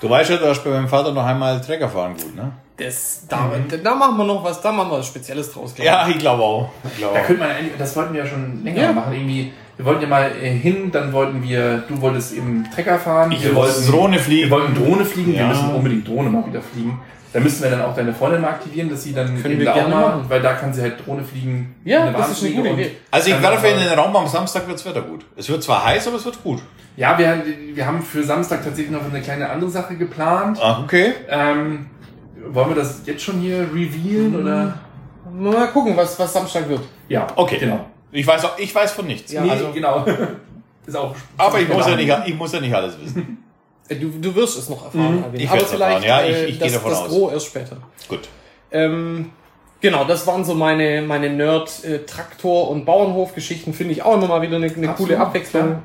Du 0.00 0.10
weißt 0.10 0.30
ja, 0.30 0.36
du 0.36 0.46
hast 0.48 0.64
bei 0.64 0.70
meinem 0.70 0.88
Vater 0.88 1.12
noch 1.12 1.24
einmal 1.24 1.60
Trecker 1.60 1.88
fahren 1.88 2.14
gut, 2.16 2.34
ne? 2.34 2.52
Das, 2.76 3.24
da, 3.28 3.50
da 3.84 3.94
machen 3.94 4.16
wir 4.16 4.24
noch 4.24 4.42
was, 4.42 4.60
da 4.60 4.72
machen 4.72 4.90
wir 4.90 4.98
was 4.98 5.06
Spezielles 5.06 5.52
draus. 5.52 5.74
glaub 5.74 5.78
ich. 5.86 5.92
Ja, 5.92 6.08
ich 6.08 6.18
glaube 6.18 6.42
auch. 6.42 6.68
Ich 6.90 6.98
glaube 6.98 7.14
Da 7.14 7.20
auch. 7.22 7.26
könnte 7.26 7.40
man 7.42 7.50
eigentlich, 7.52 7.72
das 7.78 7.94
wollten 7.94 8.14
wir 8.14 8.24
ja 8.24 8.26
schon 8.26 8.64
länger 8.64 8.82
Ja. 8.82 8.92
machen. 8.92 9.12
Irgendwie, 9.12 9.52
wir 9.76 9.84
wollten 9.86 10.02
ja 10.02 10.08
mal 10.08 10.32
äh, 10.42 10.50
hin, 10.50 10.90
dann 10.90 11.12
wollten 11.12 11.42
wir, 11.42 11.84
du 11.86 12.00
wolltest 12.00 12.32
eben 12.34 12.66
Trecker 12.74 12.98
fahren. 12.98 13.30
Ich 13.30 13.44
wir 13.44 13.54
wollte 13.54 13.80
Drohne 13.88 14.18
fliegen. 14.18 14.50
Wir 14.50 14.50
wollten 14.50 14.74
Drohne 14.74 15.04
fliegen, 15.04 15.32
wir 15.32 15.40
Ja. 15.40 15.48
müssen 15.48 15.72
unbedingt 15.74 16.08
Drohne 16.08 16.30
mal 16.30 16.44
wieder 16.46 16.62
fliegen. 16.62 16.98
Da 17.32 17.40
müssen 17.40 17.62
wir 17.62 17.70
dann 17.70 17.80
auch 17.82 17.94
deine 17.94 18.12
Freundin 18.12 18.42
mal 18.42 18.48
aktivieren, 18.50 18.90
dass 18.90 19.04
sie 19.04 19.14
dann 19.14 19.26
Können 19.40 19.52
eben 19.54 19.58
wir 19.60 19.64
da 19.66 19.70
auch 19.72 19.74
gerne 19.76 19.94
mal, 19.94 20.00
machen. 20.08 20.24
weil 20.28 20.42
da 20.42 20.52
kann 20.52 20.72
sie 20.74 20.82
halt 20.82 21.04
Drohne 21.06 21.24
fliegen. 21.24 21.74
Ja, 21.84 22.10
das 22.10 22.32
ist 22.32 22.44
eine 22.44 22.54
gute 22.54 22.68
Idee. 22.70 22.90
Also 23.10 23.28
ich 23.30 23.34
kann 23.34 23.42
werfe 23.42 23.68
in 23.68 23.78
den 23.78 23.88
Raum, 23.98 24.14
am 24.14 24.26
Samstag 24.26 24.68
wird's 24.68 24.84
Wetter 24.84 25.02
gut. 25.02 25.24
Es 25.36 25.48
wird 25.48 25.62
zwar 25.62 25.84
heiß, 25.86 26.06
aber 26.08 26.16
es 26.16 26.24
wird 26.26 26.42
gut. 26.42 26.60
Ja, 26.96 27.16
wir, 27.18 27.42
wir 27.74 27.86
haben 27.86 28.02
für 28.02 28.22
Samstag 28.22 28.62
tatsächlich 28.62 28.90
noch 28.92 29.04
eine 29.10 29.22
kleine 29.22 29.48
andere 29.48 29.70
Sache 29.70 29.96
geplant. 29.96 30.58
Ah, 30.62 30.80
okay. 30.84 31.14
Ähm, 31.30 31.86
wollen 32.48 32.68
wir 32.68 32.76
das 32.76 33.00
jetzt 33.06 33.22
schon 33.22 33.40
hier 33.40 33.60
revealen 33.72 34.36
oder? 34.36 34.74
Mal 35.32 35.68
gucken, 35.68 35.96
was, 35.96 36.18
was 36.18 36.30
Samstag 36.32 36.68
wird. 36.68 36.82
Ja, 37.08 37.26
Okay. 37.34 37.56
genau. 37.58 37.86
Ich 38.10 38.26
weiß 38.26 38.44
auch, 38.44 38.58
ich 38.58 38.74
weiß 38.74 38.92
von 38.92 39.06
nichts. 39.06 39.32
Ja, 39.32 39.40
Nee, 39.40 39.50
also, 39.52 39.70
genau. 39.72 40.04
Ist 40.86 40.96
auch. 40.96 41.14
aber 41.38 41.60
ich 41.60 41.68
muss, 41.68 41.86
ja 41.86 41.96
nicht, 41.96 42.12
ich 42.26 42.34
muss 42.36 42.52
ja 42.52 42.60
nicht 42.60 42.74
alles 42.74 42.94
wissen. 43.02 43.41
Äh, 43.92 43.96
Du, 43.96 44.08
du 44.20 44.34
wirst 44.34 44.58
es 44.58 44.68
noch 44.68 44.84
erfahren, 44.84 45.24
Mhm. 45.32 45.34
Ich 45.40 45.48
aber 45.50 45.60
vielleicht 45.60 46.04
erfahren, 46.04 46.24
ja, 46.24 46.24
ich- 46.24 46.36
äh, 46.36 46.44
ich 46.46 46.58
geh 46.58 46.64
das, 46.64 46.72
davon 46.74 46.90
das 46.90 47.00
aus. 47.00 47.08
Gros 47.08 47.32
erst 47.32 47.46
später. 47.46 47.76
Gut. 48.08 48.28
Ähm, 48.70 49.30
genau, 49.80 50.04
das 50.04 50.26
waren 50.26 50.44
so 50.44 50.54
meine, 50.54 51.02
meine 51.02 51.28
Nerd-Traktor- 51.30 52.68
und 52.70 52.84
Bauernhof-Geschichten. 52.84 53.74
Finde 53.74 53.92
ich 53.92 54.02
auch 54.02 54.14
immer 54.14 54.26
mal 54.28 54.42
wieder 54.42 54.56
eine, 54.56 54.66
eine 54.72 54.88
coole 54.94 55.18
Abwechslung. 55.18 55.82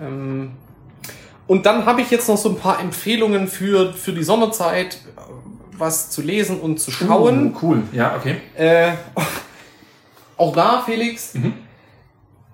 Ähm, 0.00 0.52
und 1.46 1.66
dann 1.66 1.84
habe 1.86 2.00
ich 2.02 2.10
jetzt 2.10 2.28
noch 2.28 2.36
so 2.36 2.50
ein 2.50 2.56
paar 2.56 2.80
Empfehlungen 2.80 3.48
für, 3.48 3.92
für 3.92 4.12
die 4.12 4.22
Sommerzeit, 4.22 4.98
was 5.76 6.10
zu 6.10 6.22
lesen 6.22 6.60
und 6.60 6.78
zu 6.78 6.90
schauen. 6.92 7.52
Uh, 7.54 7.58
cool. 7.62 7.82
Ja, 7.92 8.14
okay. 8.16 8.36
Äh, 8.56 8.92
auch 10.36 10.54
da, 10.54 10.82
Felix, 10.84 11.34
Mhm. 11.34 11.54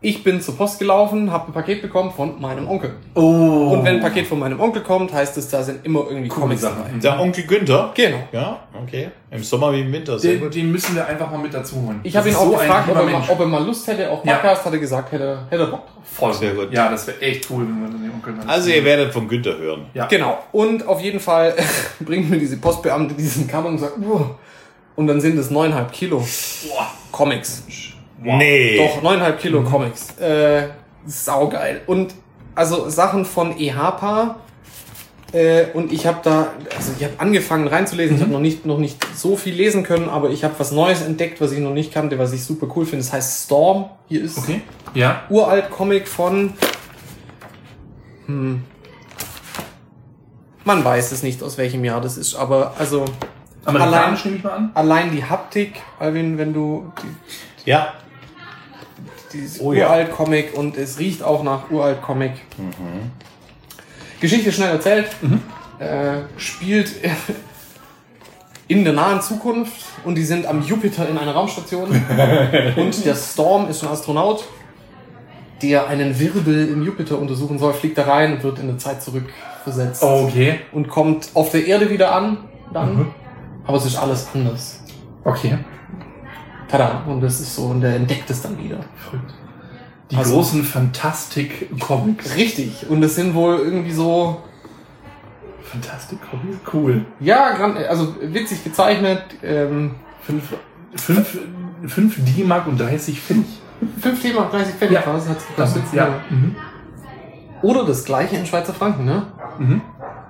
Ich 0.03 0.23
bin 0.23 0.41
zur 0.41 0.57
Post 0.57 0.79
gelaufen, 0.79 1.33
habe 1.33 1.51
ein 1.51 1.53
Paket 1.53 1.81
bekommen 1.83 2.13
von 2.13 2.41
meinem 2.41 2.69
Onkel. 2.69 2.95
Oh. 3.15 3.71
Und 3.73 3.85
wenn 3.85 3.97
ein 3.97 4.01
Paket 4.01 4.27
von 4.27 4.39
meinem 4.39 4.61
Onkel 4.61 4.83
kommt, 4.83 5.13
heißt 5.13 5.37
es, 5.39 5.49
da 5.49 5.63
sind 5.63 5.85
immer 5.87 6.05
irgendwie 6.09 6.29
Coole 6.29 6.43
Comics 6.43 6.61
Sache. 6.61 6.75
dabei. 6.85 6.99
Der 6.99 7.19
Onkel 7.19 7.45
Günther. 7.45 7.93
Genau. 7.95 8.19
Ja, 8.31 8.61
okay. 8.81 9.09
Im 9.31 9.43
Sommer 9.43 9.73
wie 9.73 9.81
im 9.81 9.93
Winter. 9.93 10.19
Sehr 10.19 10.33
Den, 10.33 10.41
gut. 10.43 10.55
den 10.55 10.71
müssen 10.71 10.95
wir 10.95 11.07
einfach 11.07 11.31
mal 11.31 11.39
mit 11.39 11.53
dazu 11.53 11.77
holen. 11.77 12.01
Ich 12.03 12.15
habe 12.17 12.29
ihn 12.29 12.35
auch 12.37 12.45
so 12.45 12.51
gefragt, 12.53 12.89
ob 12.91 12.97
er, 12.97 13.03
mal, 13.05 13.23
ob 13.27 13.41
er 13.41 13.47
mal 13.47 13.65
Lust 13.65 13.87
hätte 13.89 14.11
auf 14.11 14.25
Ja. 14.25 14.35
Podcast, 14.35 14.65
hat 14.67 14.73
er 14.75 14.79
gesagt, 14.79 15.13
hätte, 15.13 15.39
hätte 15.49 15.63
er 15.63 15.69
Bock 15.69 15.87
drauf. 15.87 16.05
Voll. 16.05 16.35
Sehr 16.35 16.55
gut. 16.55 16.73
Ja, 16.73 16.91
das 16.91 17.07
wäre 17.07 17.21
echt 17.23 17.51
cool, 17.51 17.65
wenn 17.67 17.81
wir 17.81 17.89
den 17.89 18.15
Onkel 18.15 18.35
mal 18.35 18.47
Also 18.47 18.71
ihr 18.71 18.85
werdet 18.85 19.13
von 19.13 19.27
Günther 19.27 19.57
hören. 19.57 19.87
Ja. 19.95 20.07
Genau. 20.07 20.39
Und 20.53 20.87
auf 20.87 21.01
jeden 21.01 21.21
Fall 21.21 21.55
bringt 22.01 22.29
mir 22.31 22.39
diese 22.39 22.59
Postbeamte 22.59 23.15
diesen 23.15 23.49
Karton 23.49 23.73
und 23.73 23.79
sagt, 23.79 23.99
"Uah." 23.99 24.37
und 24.95 25.07
dann 25.09 25.21
sind 25.21 25.37
es 25.39 25.51
neuneinhalb 25.51 25.91
Kilo 25.93 26.19
Boah. 26.19 26.87
Comics. 27.13 27.65
Nee. 28.23 28.79
Doch, 28.79 29.03
neuneinhalb 29.03 29.39
Kilo 29.41 29.63
Comics. 29.63 30.19
Äh, 30.19 30.69
saugeil. 31.07 31.83
Und 31.87 32.15
also 32.55 32.89
Sachen 32.89 33.25
von 33.25 33.59
EHPA. 33.59 34.37
Äh, 35.33 35.67
und 35.75 35.93
ich 35.93 36.07
habe 36.07 36.19
da, 36.23 36.49
also 36.75 36.93
ich 36.99 37.05
habe 37.05 37.15
angefangen 37.19 37.67
reinzulesen. 37.69 38.17
Ich 38.17 38.23
habe 38.23 38.33
noch 38.33 38.41
nicht, 38.41 38.65
noch 38.65 38.79
nicht 38.79 38.97
so 39.15 39.37
viel 39.37 39.55
lesen 39.55 39.83
können, 39.83 40.09
aber 40.09 40.31
ich 40.31 40.45
habe 40.45 40.55
was 40.59 40.73
Neues 40.73 41.03
entdeckt, 41.03 41.41
was 41.41 41.53
ich 41.53 41.59
noch 41.59 41.73
nicht 41.75 41.93
kannte, 41.93 42.19
was 42.19 42.33
ich 42.33 42.45
super 42.45 42.69
cool 42.77 42.87
finde. 42.87 43.05
Das 43.05 43.13
heißt 43.13 43.45
Storm. 43.45 43.87
Hier 44.09 44.23
ist 44.23 44.39
Okay. 44.39 44.63
Ja. 44.95 45.23
uralt 45.29 45.71
Comic 45.71 46.09
von. 46.09 46.55
Hm. 48.27 48.63
Man 50.65 50.85
weiß 50.85 51.13
es 51.13 51.23
nicht, 51.23 51.43
aus 51.43 51.59
welchem 51.59 51.85
Jahr 51.85 52.01
das 52.01 52.17
ist, 52.17 52.35
aber 52.35 52.75
also 52.79 53.05
Amerikanisch 53.65 54.25
nehme 54.25 54.37
ich 54.39 54.43
mal 54.45 54.51
an. 54.53 54.71
allein 54.75 55.13
die 55.13 55.23
Haptik, 55.25 55.75
Alvin, 56.01 56.39
wenn 56.39 56.53
du 56.53 56.93
die, 57.03 57.71
Ja. 57.71 57.93
Dieses 59.33 59.61
Oh 59.61 59.73
ja. 59.73 59.87
uralt 59.87 60.13
Comic 60.13 60.57
und 60.57 60.77
es 60.77 60.99
riecht 60.99 61.23
auch 61.23 61.43
nach 61.43 61.71
uralt 61.71 62.03
Comic. 62.03 62.33
Geschichte 64.21 64.53
schnell 64.53 64.71
erzählt, 64.71 65.09
äh, 65.79 66.23
spielt 66.37 66.91
in 68.69 68.85
der 68.85 68.93
nahen 68.93 69.21
Zukunft 69.21 69.85
und 70.05 70.15
die 70.15 70.25
sind 70.25 70.47
am 70.47 70.63
Jupiter 70.63 71.09
in 71.09 71.19
einer 71.19 71.33
Raumstation 71.33 71.91
und 72.77 73.05
der 73.05 73.15
Storm 73.15 73.69
ist 73.69 73.83
ein 73.83 73.91
Astronaut 73.91 74.45
der 75.63 75.89
einen 75.89 76.19
Wirbel 76.19 76.69
im 76.69 76.83
Jupiter 76.85 77.19
untersuchen 77.19 77.59
soll, 77.59 77.73
fliegt 77.73 77.99
da 77.99 78.05
rein 78.05 78.35
und 78.35 78.43
wird 78.43 78.59
in 78.59 78.69
eine 78.69 78.79
Zeit 78.79 79.03
zurückversetzt. 79.03 80.03
Okay. 80.03 80.61
Und 80.73 80.89
kommt 80.89 81.31
auf 81.35 81.51
der 81.51 81.67
Erde 81.67 81.91
wieder 81.91 82.15
an, 82.15 82.39
dann. 82.73 82.97
Mhm. 82.97 83.15
Aber 83.67 83.79
es 83.79 83.87
ist 83.87 83.97
alles 83.97 84.29
anders. 84.35 84.81
Okay. 85.25 85.59
Tada. 86.69 87.03
Und 87.07 87.21
das 87.21 87.41
ist 87.41 87.55
so, 87.55 87.67
und 87.67 87.81
der 87.81 87.97
entdeckt 87.97 88.29
es 88.31 88.43
dann 88.43 88.59
wieder. 88.63 88.81
Verrückt. 88.97 89.35
Die 90.11 90.17
Also- 90.17 90.35
großen 90.37 90.63
Fantastik-Comics. 90.65 92.37
Richtig. 92.37 92.87
Und 92.89 93.03
es 93.03 93.15
sind 93.17 93.35
wohl 93.35 93.57
irgendwie 93.59 93.93
so, 93.93 94.41
Fantastik-Comics, 95.65 96.59
cool. 96.73 97.05
ja, 97.21 97.55
also 97.89 98.15
witzig 98.21 98.63
gezeichnet, 98.65 99.23
ähm, 99.43 99.97
Fünf, 100.23 100.55
fünf, 100.97 101.39
fünf 101.87 102.17
D-Mark 102.25 102.67
und 102.67 102.79
30 102.81 103.21
Pfennig. 103.21 103.47
5 104.01 104.23
Thema 104.23 104.49
30 104.51 104.75
Pfennig 104.75 104.95
Ja. 104.95 105.03
was 105.07 105.29
hat's 105.29 105.45
Das 105.57 105.75
gekostet. 105.75 105.97
ja. 105.97 106.09
Mhm. 106.31 106.57
Oder 107.63 107.85
das 107.85 108.05
gleiche 108.05 108.37
in 108.37 108.45
Schweizer 108.47 108.73
Franken, 108.75 109.05
ne? 109.05 109.23
Mhm. 109.59 109.83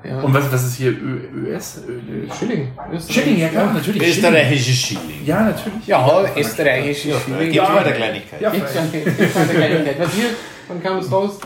Ja. 0.04 0.20
Und 0.20 0.32
was, 0.34 0.52
was 0.52 0.64
ist 0.64 0.76
hier 0.76 0.90
Ö, 0.92 1.48
ÖS? 1.48 1.82
Ö, 1.88 2.32
Schilling. 2.32 2.68
Schilling, 3.08 3.38
ja 3.38 3.48
klar, 3.48 3.72
natürlich. 3.72 4.02
Österreichische 4.02 4.72
Schilling. 4.72 5.24
Ja, 5.24 5.42
natürlich. 5.42 5.86
Ja, 5.86 6.24
österreichische 6.36 7.08
Ja, 7.10 7.20
Schilling. 7.20 7.50
Gibt's 7.52 7.68
weiter 7.70 7.92
Kleinigkeit. 7.92 8.40
Ja, 8.40 8.52
Ich 8.52 8.62
okay. 8.62 9.94
Was 9.98 10.12
hier? 10.12 10.26
Wann 10.68 10.82
kam 10.82 10.98
es 10.98 11.10
raus? 11.10 11.38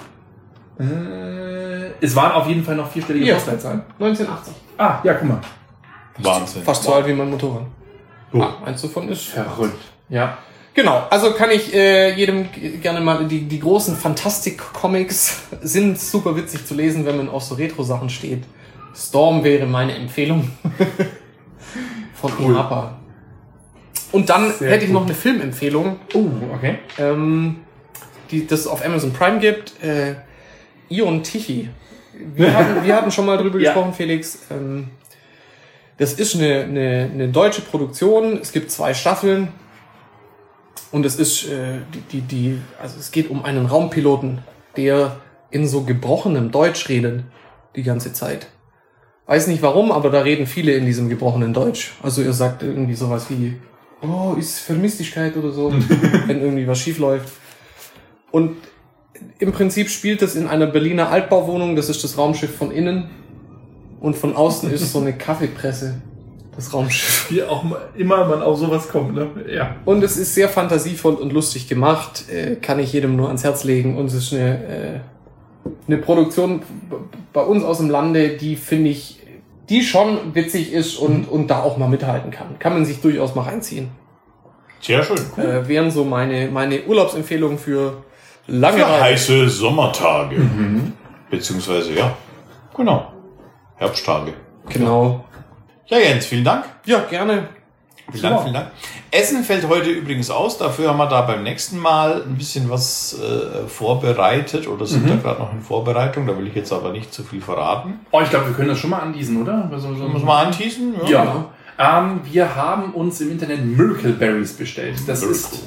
Äh, 0.79 0.85
es 2.01 2.15
waren 2.17 2.33
auf 2.33 2.47
jeden 2.49 2.65
Fall 2.65 2.77
noch 2.77 2.91
vierstellige 2.91 3.25
Hier. 3.27 3.35
Postleitzahlen. 3.35 3.83
1980. 3.99 4.55
Ah, 4.79 5.01
ja, 5.05 5.15
guck 5.15 5.29
mal. 5.29 5.41
Wahnsinn. 6.19 6.63
Fast 6.63 6.83
so 6.83 6.95
alt 6.95 7.07
wie 7.07 7.13
mein 7.13 7.31
Motorrad. 7.31 7.65
Oh. 8.33 8.43
Ah, 8.43 8.59
eins 8.65 8.83
davon 8.83 9.09
ist. 9.09 9.27
Verrückt. 9.29 9.81
Ja. 10.09 10.39
Genau, 10.75 11.03
also 11.11 11.33
kann 11.33 11.51
ich 11.51 11.75
äh, 11.75 12.15
jedem 12.15 12.47
gerne 12.81 13.01
mal, 13.01 13.27
die, 13.27 13.43
die 13.43 13.59
großen 13.59 13.97
Fantastik-Comics 13.97 15.43
sind 15.63 15.99
super 15.99 16.37
witzig 16.37 16.65
zu 16.65 16.75
lesen, 16.75 17.05
wenn 17.07 17.17
man 17.17 17.29
auf 17.29 17.43
so 17.43 17.57
Retro-Sachen 17.57 18.09
steht. 18.09 18.45
Storm 18.95 19.43
wäre 19.45 19.67
meine 19.67 19.95
Empfehlung. 19.95 20.51
Von 22.15 22.33
Cool. 22.39 22.51
Inapa. 22.53 22.99
Und 24.13 24.29
dann 24.29 24.53
Sehr 24.53 24.71
hätte 24.71 24.85
ich 24.85 24.91
gut. 24.91 25.01
noch 25.01 25.07
eine 25.07 25.15
Filmempfehlung, 25.15 25.97
Oh, 26.15 26.27
okay. 26.55 26.79
ähm, 26.99 27.57
die 28.31 28.47
das 28.47 28.67
auf 28.67 28.85
Amazon 28.85 29.13
Prime 29.13 29.39
gibt. 29.39 29.83
Äh, 29.83 30.15
Ion 30.89 31.23
Tichy. 31.23 31.69
Wir 32.35 32.53
hatten, 32.57 32.85
wir 32.85 32.95
hatten 32.95 33.11
schon 33.11 33.27
mal 33.27 33.39
drüber 33.39 33.59
Ja. 33.61 33.73
gesprochen, 33.73 33.95
Felix. 33.95 34.41
Ähm, 34.51 34.89
das 35.99 36.15
ist 36.15 36.35
eine, 36.35 36.63
eine, 36.65 37.11
eine 37.13 37.29
deutsche 37.29 37.63
Produktion. 37.63 38.39
Es 38.41 38.53
gibt 38.53 38.71
zwei 38.71 38.95
Staffeln. 38.95 39.49
Und 40.93 41.07
es 41.07 41.17
ist 41.17 41.47
äh, 41.49 41.79
die, 41.95 42.01
die, 42.01 42.21
die, 42.21 42.59
also 42.81 42.97
es 42.99 43.11
geht 43.11 43.31
um 43.31 43.45
einen 43.45 43.67
Raumpiloten, 43.67 44.39
der 44.77 45.17
in 45.51 45.67
so 45.67 45.83
gebrochenem 45.83 46.51
Deutsch 46.51 46.89
redet 46.89 47.25
die 47.77 47.83
ganze 47.83 48.13
Zeit. 48.13 48.49
Weiß 49.27 49.47
nicht 49.47 49.63
warum, 49.63 49.93
aber 49.93 50.11
da 50.11 50.23
reden 50.23 50.47
viele 50.47 50.73
in 50.73 50.87
diesem 50.87 51.09
gebrochenen 51.09 51.55
Deutsch. 51.55 51.93
Also 52.03 52.23
ihr 52.23 52.33
sagt 52.33 52.63
irgendwie 52.63 52.95
sowas 52.95 53.27
wie, 53.29 53.57
oh, 54.03 54.35
ist 54.37 54.59
Vermistigkeit 54.59 55.37
oder 55.37 55.53
so, 55.53 55.73
wenn 56.27 56.41
irgendwie 56.41 56.67
was 56.67 56.81
schief 56.81 56.99
läuft. 56.99 57.29
Und 58.33 58.57
im 59.39 59.53
Prinzip 59.53 59.89
spielt 59.89 60.23
es 60.23 60.35
in 60.35 60.49
einer 60.49 60.67
Berliner 60.67 61.11
Altbauwohnung, 61.11 61.77
das 61.77 61.89
ist 61.89 62.03
das 62.03 62.19
Raumschiff 62.19 62.57
von 62.57 62.73
innen. 62.73 63.11
Und 64.01 64.17
von 64.17 64.35
außen 64.35 64.71
ist 64.73 64.93
so 64.93 65.01
eine 65.01 65.13
Kaffeepresse, 65.19 66.01
das 66.57 66.73
Raumschiff. 66.75 67.31
Wie 67.31 67.43
auch 67.43 67.65
immer 67.97 68.25
man 68.27 68.43
auf 68.43 68.59
sowas 68.59 68.89
kommt, 68.89 69.15
ne? 69.15 69.29
Ja. 69.49 69.77
Und 69.85 70.03
es 70.03 70.17
ist 70.17 70.35
sehr 70.35 70.49
fantasievoll 70.49 71.15
und 71.15 71.33
lustig 71.33 71.69
gemacht, 71.69 72.25
äh, 72.29 72.57
kann 72.57 72.79
ich 72.79 72.93
jedem 72.93 73.17
nur 73.17 73.29
ans 73.29 73.45
Herz 73.45 73.65
legen. 73.65 73.97
Und 73.97 74.07
es 74.07 74.15
ist 74.15 74.33
eine, 74.33 74.65
äh, 74.65 75.01
eine 75.87 75.99
Produktion 75.99 76.63
bei 77.33 77.43
uns 77.43 77.65
aus 77.65 77.79
dem 77.79 77.89
Lande, 77.91 78.31
die 78.37 78.57
finde 78.57 78.91
ich, 78.91 79.21
die 79.69 79.83
schon 79.83 80.35
witzig 80.35 80.73
ist 80.73 80.97
und, 80.97 81.29
und 81.29 81.49
da 81.49 81.63
auch 81.63 81.77
mal 81.79 81.89
mithalten 81.89 82.31
kann. 82.31 82.59
Kann 82.59 82.73
man 82.73 82.85
sich 82.85 83.01
durchaus 83.01 83.35
mal 83.35 83.43
reinziehen. 83.43 83.89
Sehr 84.81 85.03
schön. 85.03 85.19
Äh, 85.37 85.69
wären 85.69 85.91
so 85.91 86.05
meine, 86.05 86.49
meine 86.51 86.83
Urlaubsempfehlungen 86.85 87.59
für 87.59 88.03
lange 88.47 88.79
Für 88.79 88.87
Reise. 88.87 89.03
heiße 89.03 89.49
Sommertage. 89.51 90.37
Beziehungsweise, 91.31 91.93
ja. 91.95 92.17
Genau. 92.77 93.13
Herbsttage. 93.77 94.33
Genau. 94.69 95.25
Ja, 95.91 95.99
Jens, 95.99 96.27
vielen 96.27 96.45
Dank. 96.45 96.67
Ja, 96.87 97.01
gerne. 97.01 97.49
Vielen 98.13 98.23
Dank, 98.23 98.43
vielen 98.43 98.55
Dank. 98.55 98.71
Essen 99.11 99.43
fällt 99.43 99.69
heute 99.69 99.91
übrigens 99.91 100.31
aus. 100.31 100.57
Dafür 100.57 100.89
haben 100.89 100.99
wir 100.99 101.09
da 101.09 101.23
beim 101.23 101.43
nächsten 101.43 101.79
Mal 101.79 102.23
ein 102.23 102.37
bisschen 102.37 102.71
was 102.71 103.19
äh, 103.19 103.67
vorbereitet 103.69 104.69
oder 104.69 104.87
sind 104.87 105.09
da 105.11 105.17
gerade 105.17 105.41
noch 105.41 105.53
in 105.53 105.61
Vorbereitung. 105.61 106.29
Da 106.29 106.39
will 106.39 106.47
ich 106.47 106.55
jetzt 106.55 106.73
aber 106.73 106.93
nicht 106.93 107.13
zu 107.13 107.25
viel 107.25 107.41
verraten. 107.41 108.01
Oh, 108.13 108.21
ich 108.21 108.31
glaube, 108.31 108.47
wir 108.47 108.55
können 108.55 108.69
das 108.69 108.79
schon 108.79 108.91
mal 108.91 109.01
andiesen, 109.01 109.43
oder? 109.43 109.69
So, 109.77 109.95
so, 109.95 110.05
Muss 110.09 110.23
man 110.23 110.47
anteasen? 110.47 110.95
Ja. 111.07 111.47
Ähm, 111.79 112.21
wir 112.25 112.55
haben 112.55 112.95
uns 112.95 113.21
im 113.21 113.33
Internet 113.33 113.65
Miracle 113.65 114.13
Berries 114.13 114.53
bestellt. 114.53 114.97
Das 115.09 115.23
Miracle. 115.23 115.37
ist 115.37 115.63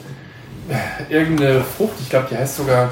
äh, 0.70 1.14
irgendeine 1.14 1.62
Frucht, 1.62 1.96
ich 2.00 2.10
glaube, 2.10 2.28
die 2.32 2.38
heißt 2.38 2.58
sogar, 2.58 2.92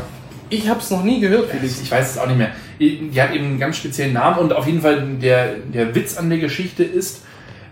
Ich 0.51 0.67
habe 0.69 0.79
es 0.79 0.91
noch 0.91 1.03
nie 1.03 1.19
gehört, 1.21 1.49
Felix. 1.49 1.81
ich 1.81 1.89
weiß 1.89 2.11
es 2.11 2.17
auch 2.17 2.27
nicht 2.27 2.37
mehr. 2.37 2.51
Die 2.79 3.19
hat 3.21 3.33
eben 3.33 3.45
einen 3.45 3.59
ganz 3.59 3.77
speziellen 3.77 4.13
Namen 4.13 4.37
und 4.39 4.53
auf 4.53 4.67
jeden 4.67 4.81
Fall 4.81 5.01
der, 5.21 5.55
der 5.73 5.95
Witz 5.95 6.17
an 6.17 6.29
der 6.29 6.39
Geschichte 6.39 6.83
ist, 6.83 7.23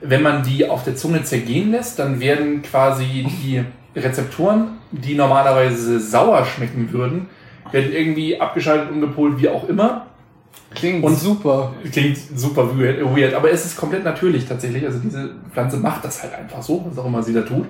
wenn 0.01 0.21
man 0.21 0.43
die 0.43 0.67
auf 0.67 0.83
der 0.85 0.95
Zunge 0.95 1.23
zergehen 1.23 1.71
lässt, 1.71 1.99
dann 1.99 2.19
werden 2.21 2.61
quasi 2.61 3.27
die 3.43 3.63
Rezeptoren, 3.99 4.77
die 4.91 5.13
normalerweise 5.15 5.99
sauer 5.99 6.45
schmecken 6.45 6.91
würden, 6.93 7.27
werden 7.71 7.91
irgendwie 7.91 8.39
abgeschaltet, 8.39 8.91
umgepolt, 8.91 9.41
wie 9.41 9.49
auch 9.49 9.67
immer. 9.67 10.05
Klingt 10.73 11.03
Und- 11.03 11.19
super. 11.19 11.73
Klingt 11.91 12.17
super 12.35 12.77
weird, 12.79 13.03
weird, 13.13 13.33
aber 13.33 13.51
es 13.51 13.65
ist 13.65 13.75
komplett 13.75 14.05
natürlich 14.05 14.45
tatsächlich. 14.47 14.85
Also 14.85 14.99
diese 14.99 15.31
Pflanze 15.51 15.77
macht 15.77 16.05
das 16.05 16.23
halt 16.23 16.33
einfach 16.33 16.61
so, 16.61 16.85
was 16.89 16.97
auch 16.97 17.05
immer 17.07 17.21
sie 17.23 17.33
da 17.33 17.41
tut. 17.41 17.65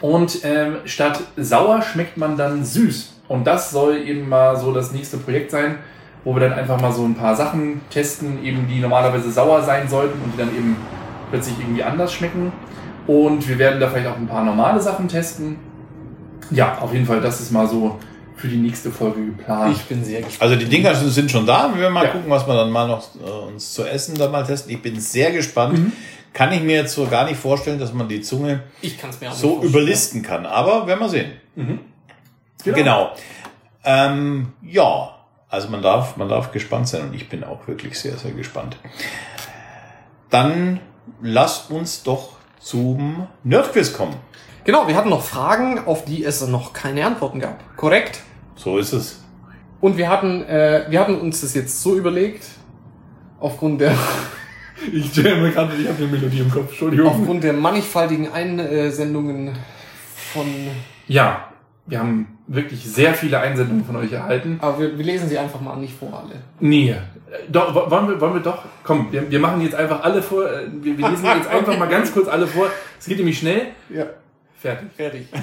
Und 0.00 0.38
ähm, 0.42 0.76
statt 0.86 1.20
sauer 1.36 1.82
schmeckt 1.82 2.16
man 2.16 2.36
dann 2.36 2.64
süß. 2.64 3.19
Und 3.30 3.46
das 3.46 3.70
soll 3.70 3.96
eben 3.98 4.28
mal 4.28 4.56
so 4.56 4.72
das 4.72 4.90
nächste 4.90 5.16
Projekt 5.16 5.52
sein, 5.52 5.76
wo 6.24 6.34
wir 6.34 6.40
dann 6.40 6.52
einfach 6.52 6.80
mal 6.80 6.92
so 6.92 7.04
ein 7.04 7.14
paar 7.14 7.36
Sachen 7.36 7.80
testen, 7.88 8.44
eben 8.44 8.66
die 8.66 8.80
normalerweise 8.80 9.30
sauer 9.30 9.62
sein 9.62 9.88
sollten 9.88 10.20
und 10.24 10.32
die 10.34 10.38
dann 10.38 10.48
eben 10.48 10.76
plötzlich 11.30 11.54
irgendwie 11.60 11.84
anders 11.84 12.12
schmecken. 12.12 12.50
Und 13.06 13.48
wir 13.48 13.56
werden 13.56 13.78
da 13.78 13.88
vielleicht 13.88 14.08
auch 14.08 14.16
ein 14.16 14.26
paar 14.26 14.44
normale 14.44 14.80
Sachen 14.80 15.06
testen. 15.06 15.56
Ja, 16.50 16.78
auf 16.80 16.92
jeden 16.92 17.06
Fall, 17.06 17.20
das 17.20 17.40
ist 17.40 17.52
mal 17.52 17.68
so 17.68 18.00
für 18.34 18.48
die 18.48 18.56
nächste 18.56 18.90
Folge 18.90 19.24
geplant. 19.26 19.76
Ich 19.76 19.84
bin 19.84 20.02
sehr 20.04 20.22
gespannt. 20.22 20.42
Also 20.50 20.56
die 20.56 20.64
Dinger 20.68 20.92
sind 20.96 21.30
schon 21.30 21.46
da. 21.46 21.70
Wir 21.72 21.82
werden 21.82 21.94
mal 21.94 22.06
Ja. 22.06 22.10
gucken, 22.10 22.28
was 22.30 22.44
wir 22.48 22.54
dann 22.54 22.70
mal 22.72 22.88
noch 22.88 23.04
äh, 23.24 23.48
uns 23.52 23.72
zu 23.74 23.84
essen 23.84 24.16
dann 24.16 24.32
mal 24.32 24.42
testen. 24.42 24.72
Ich 24.72 24.82
bin 24.82 24.98
sehr 24.98 25.30
gespannt. 25.30 25.78
Mhm. 25.78 25.92
Kann 26.32 26.50
ich 26.52 26.62
mir 26.62 26.76
jetzt 26.78 26.94
so 26.94 27.06
gar 27.06 27.26
nicht 27.26 27.38
vorstellen, 27.38 27.78
dass 27.78 27.92
man 27.92 28.08
die 28.08 28.22
Zunge 28.22 28.62
so 28.82 28.88
vorstellen. 28.88 29.62
überlisten 29.62 30.22
kann. 30.22 30.46
Aber 30.46 30.86
werden 30.88 30.98
wir 30.98 31.08
sehen. 31.08 31.30
Genau. 32.64 32.76
Genau. 32.76 33.12
Ähm, 33.84 34.52
ja, 34.62 35.10
also 35.48 35.68
man 35.68 35.82
darf, 35.82 36.16
man 36.16 36.28
darf 36.28 36.52
gespannt 36.52 36.88
sein 36.88 37.02
und 37.08 37.14
ich 37.14 37.28
bin 37.28 37.44
auch 37.44 37.66
wirklich 37.66 37.98
sehr, 37.98 38.16
sehr 38.16 38.32
gespannt. 38.32 38.76
Dann 40.28 40.80
lasst 41.22 41.70
uns 41.70 42.02
doch 42.02 42.36
zum 42.60 43.26
Nerdquiz 43.42 43.92
kommen. 43.92 44.14
Genau, 44.64 44.86
wir 44.86 44.94
hatten 44.94 45.08
noch 45.08 45.22
Fragen, 45.22 45.78
auf 45.86 46.04
die 46.04 46.24
es 46.24 46.46
noch 46.46 46.72
keine 46.72 47.06
Antworten 47.06 47.40
gab. 47.40 47.76
Korrekt. 47.76 48.20
So 48.54 48.78
ist 48.78 48.92
es. 48.92 49.24
Und 49.80 49.96
wir 49.96 50.08
hatten, 50.10 50.44
äh, 50.44 50.84
wir 50.90 51.00
hatten 51.00 51.18
uns 51.18 51.40
das 51.40 51.54
jetzt 51.54 51.80
so 51.82 51.96
überlegt, 51.96 52.44
aufgrund 53.40 53.80
der, 53.80 53.94
Ich 54.92 55.10
stelle 55.12 55.36
mir 55.36 55.50
gerade, 55.52 55.74
ich 55.76 55.88
habe 55.88 55.98
eine 55.98 56.06
Melodie 56.06 56.40
im 56.40 56.50
Kopf, 56.50 56.70
Entschuldigung. 56.70 57.06
aufgrund 57.06 57.44
der 57.44 57.52
mannigfaltigen 57.52 58.32
Einsendungen 58.32 59.56
von, 60.32 60.46
Ja, 61.06 61.48
wir 61.86 61.98
haben 61.98 62.38
wirklich 62.52 62.84
sehr 62.84 63.14
viele 63.14 63.38
Einsendungen 63.38 63.84
von 63.84 63.94
euch 63.96 64.12
erhalten. 64.12 64.58
aber 64.60 64.78
wir, 64.80 64.98
wir 64.98 65.04
lesen 65.04 65.28
sie 65.28 65.38
einfach 65.38 65.60
mal 65.60 65.76
nicht 65.76 65.94
vor 65.96 66.12
alle. 66.24 66.40
Nee. 66.58 66.94
Doch, 67.48 67.72
wo- 67.74 67.88
wollen 67.90 68.08
wir, 68.08 68.20
wollen 68.20 68.34
wir 68.34 68.40
doch, 68.40 68.64
komm, 68.82 69.06
wir, 69.12 69.30
wir 69.30 69.38
machen 69.38 69.60
jetzt 69.60 69.76
einfach 69.76 70.02
alle 70.02 70.20
vor, 70.20 70.44
äh, 70.50 70.66
wir, 70.82 70.98
wir 70.98 71.08
lesen 71.10 71.24
jetzt 71.24 71.48
einfach 71.50 71.78
mal 71.78 71.86
ganz 71.88 72.12
kurz 72.12 72.26
alle 72.28 72.46
vor. 72.48 72.66
Es 72.98 73.06
geht 73.06 73.18
nämlich 73.18 73.38
schnell. 73.38 73.68
Ja. 73.88 74.06
Fertig. 74.60 74.88
Fertig. 74.96 75.26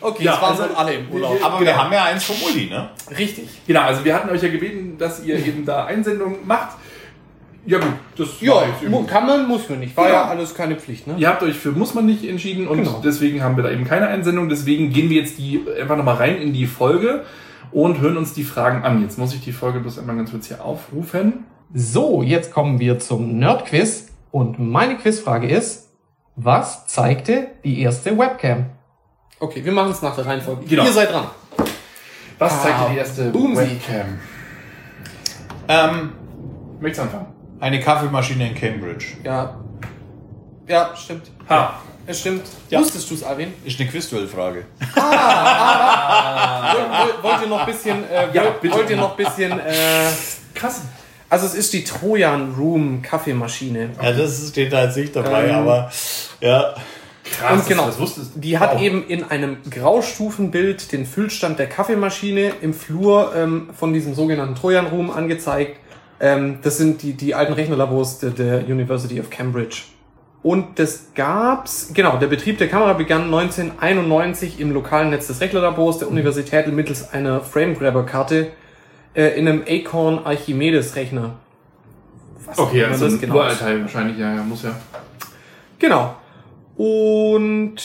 okay, 0.00 0.24
Ja, 0.24 0.32
das 0.32 0.40
waren 0.42 0.50
also- 0.52 0.68
so 0.68 0.74
alle 0.76 0.94
im 0.94 1.08
Urlaub. 1.10 1.38
Aber 1.44 1.60
wir 1.60 1.76
haben 1.76 1.92
ja 1.92 2.04
eins 2.04 2.24
vom 2.24 2.36
Uli, 2.48 2.66
ne? 2.70 2.90
Richtig. 3.18 3.48
Genau, 3.66 3.82
also 3.82 4.04
wir 4.04 4.14
hatten 4.14 4.30
euch 4.30 4.42
ja 4.42 4.48
gebeten, 4.48 4.96
dass 4.98 5.22
ihr 5.24 5.36
eben 5.36 5.64
da 5.66 5.84
Einsendungen 5.86 6.38
macht. 6.46 6.76
Ja 7.66 7.78
gut, 7.78 7.92
das 8.18 8.28
Ja, 8.40 8.62
kann 9.06 9.26
man, 9.26 9.48
muss 9.48 9.68
man 9.70 9.80
nicht. 9.80 9.96
War 9.96 10.04
Genau. 10.06 10.16
ja 10.18 10.24
alles 10.28 10.54
keine 10.54 10.76
Pflicht, 10.76 11.06
ne? 11.06 11.14
Ihr 11.16 11.28
habt 11.28 11.42
euch 11.42 11.54
für 11.56 11.72
muss 11.72 11.94
man 11.94 12.04
nicht 12.04 12.22
entschieden 12.24 12.68
und 12.68 12.78
Genau. 12.78 13.00
deswegen 13.02 13.42
haben 13.42 13.56
wir 13.56 13.62
da 13.64 13.70
eben 13.70 13.84
keine 13.86 14.08
Einsendung. 14.08 14.48
Deswegen 14.50 14.90
gehen 14.90 15.08
wir 15.08 15.20
jetzt 15.22 15.38
die 15.38 15.64
einfach 15.80 15.96
nochmal 15.96 16.16
rein 16.16 16.36
in 16.36 16.52
die 16.52 16.66
Folge 16.66 17.24
und 17.72 18.00
hören 18.00 18.18
uns 18.18 18.34
die 18.34 18.44
Fragen 18.44 18.84
an. 18.84 19.00
Jetzt 19.00 19.18
muss 19.18 19.32
ich 19.34 19.40
die 19.42 19.52
Folge 19.52 19.80
bloß 19.80 19.98
einmal 19.98 20.16
ganz 20.16 20.30
kurz 20.30 20.46
hier 20.48 20.62
aufrufen. 20.62 21.44
So, 21.72 22.22
jetzt 22.22 22.52
kommen 22.52 22.78
wir 22.80 22.98
zum 22.98 23.38
Nerdquiz 23.38 24.08
und 24.30 24.58
meine 24.58 24.96
Quizfrage 24.96 25.48
ist, 25.48 25.88
was 26.36 26.86
zeigte 26.86 27.48
die 27.64 27.80
erste 27.80 28.16
Webcam? 28.18 28.66
Okay, 29.40 29.64
wir 29.64 29.72
machen 29.72 29.90
es 29.92 30.02
nach 30.02 30.14
der 30.14 30.26
Reihenfolge. 30.26 30.64
Genau. 30.68 30.84
Ihr 30.84 30.92
seid 30.92 31.10
dran. 31.12 31.26
Was 32.38 32.64
Ah, 32.64 32.88
dir 32.88 32.92
die 32.92 32.98
erste 32.98 33.30
Boomsy. 33.30 33.62
Webcam? 33.62 34.06
Ähm, 35.68 36.12
Möchtest 36.80 36.98
du 36.98 37.02
anfangen? 37.04 37.33
Eine 37.64 37.80
Kaffeemaschine 37.80 38.48
in 38.48 38.54
Cambridge. 38.54 39.06
Ja. 39.24 39.58
Ja, 40.68 40.90
stimmt. 40.94 41.30
Ha. 41.48 41.80
Es 42.06 42.20
stimmt. 42.20 42.42
Ja. 42.68 42.80
Wusstest 42.80 43.10
du 43.10 43.14
es, 43.14 43.22
Alvin? 43.24 43.54
Ist 43.64 43.80
eine 43.80 43.88
Quizduell-Frage. 43.88 44.66
Woll- 44.94 45.02
woll- 46.90 47.22
Wollt 47.22 47.42
ihr 47.42 47.48
noch 47.48 47.60
ein 47.60 47.66
bisschen, 47.66 48.04
äh, 48.10 48.28
Ja, 48.34 48.44
wollt, 48.44 48.60
bitte. 48.60 48.74
wollt 48.76 48.90
ihr 48.90 48.96
noch 48.96 49.18
ein 49.18 49.24
bisschen, 49.24 49.52
äh, 49.58 50.10
Krass. 50.54 50.82
also 51.30 51.46
es 51.46 51.54
ist 51.54 51.72
die 51.72 51.82
Trojan 51.84 52.54
Room 52.58 53.00
Kaffeemaschine. 53.00 53.90
Ja, 54.02 54.12
das 54.12 54.48
steht 54.50 54.72
da 54.72 54.84
jetzt 54.84 54.96
nicht 54.98 55.16
dabei, 55.16 55.48
Ähm, 55.48 55.54
aber 55.56 55.90
ja. 56.40 56.74
Krass, 57.38 57.52
Und 57.60 57.66
genau, 57.68 57.86
das 57.86 57.98
wusstest 57.98 58.32
die 58.34 58.58
hat 58.58 58.74
Wow. 58.74 58.82
eben 58.82 59.06
in 59.08 59.24
einem 59.24 59.56
Graustufenbild 59.70 60.92
den 60.92 61.06
Füllstand 61.06 61.58
der 61.58 61.68
Kaffeemaschine 61.70 62.52
im 62.60 62.74
Flur 62.74 63.32
ähm, 63.34 63.70
von 63.74 63.94
diesem 63.94 64.14
sogenannten 64.14 64.54
Trojan 64.54 64.86
Room 64.88 65.10
angezeigt. 65.10 65.78
Ähm, 66.20 66.58
das 66.62 66.78
sind 66.78 67.02
die, 67.02 67.14
die 67.14 67.34
alten 67.34 67.52
Rechnerlabors 67.52 68.18
der, 68.18 68.30
der 68.30 68.66
University 68.66 69.20
of 69.20 69.30
Cambridge. 69.30 69.82
Und 70.42 70.78
das 70.78 71.06
gab's, 71.14 71.90
genau, 71.94 72.18
der 72.18 72.26
Betrieb 72.26 72.58
der 72.58 72.68
Kamera 72.68 72.92
begann 72.92 73.24
1991 73.24 74.60
im 74.60 74.72
lokalen 74.72 75.08
Netz 75.10 75.26
des 75.26 75.40
Rechnerlabors 75.40 75.98
der 75.98 76.08
Universität 76.08 76.70
mittels 76.70 77.12
einer 77.12 77.40
Framegrabber-Karte 77.40 78.48
äh, 79.14 79.38
in 79.38 79.48
einem 79.48 79.64
Acorn 79.66 80.18
Archimedes 80.24 80.96
Rechner. 80.96 81.36
Was 82.44 82.58
auch 82.58 82.68
Okay, 82.68 82.84
also 82.84 83.06
das 83.06 83.14
ein 83.14 83.20
genau 83.20 83.34
ist. 83.36 83.40
Uralteil 83.40 83.80
wahrscheinlich, 83.80 84.18
ja, 84.18 84.34
ja, 84.34 84.42
muss 84.42 84.64
ja. 84.64 84.76
Genau. 85.78 86.14
Und 86.76 87.76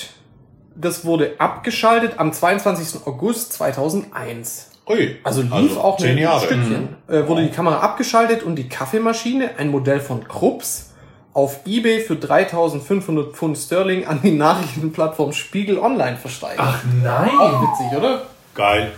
das 0.76 1.06
wurde 1.06 1.36
abgeschaltet 1.38 2.14
am 2.18 2.34
22. 2.34 3.06
August 3.06 3.54
2001. 3.54 4.69
Ui, 4.90 5.18
Also 5.24 5.42
lief 5.44 5.78
auch 5.78 5.98
zehn 5.98 6.12
ein 6.12 6.18
Jahre. 6.18 6.46
Stückchen. 6.46 6.90
Äh, 7.08 7.28
wurde 7.28 7.44
die 7.44 7.52
Kamera 7.52 7.80
abgeschaltet 7.80 8.44
und 8.44 8.56
die 8.56 8.68
Kaffeemaschine, 8.68 9.52
ein 9.58 9.70
Modell 9.70 10.00
von 10.00 10.28
Krupps, 10.28 10.88
auf 11.34 11.60
Ebay 11.66 12.00
für 12.02 12.16
3500 12.16 13.34
Pfund 13.36 13.56
Sterling 13.58 14.06
an 14.08 14.20
die 14.24 14.32
Nachrichtenplattform 14.32 15.32
Spiegel 15.32 15.78
Online 15.78 16.18
versteigert. 16.18 16.60
Ach 16.60 16.84
nein. 17.04 17.30
Auch 17.40 17.62
witzig, 17.62 17.98
oder? 17.98 18.24
Geil. 18.56 18.92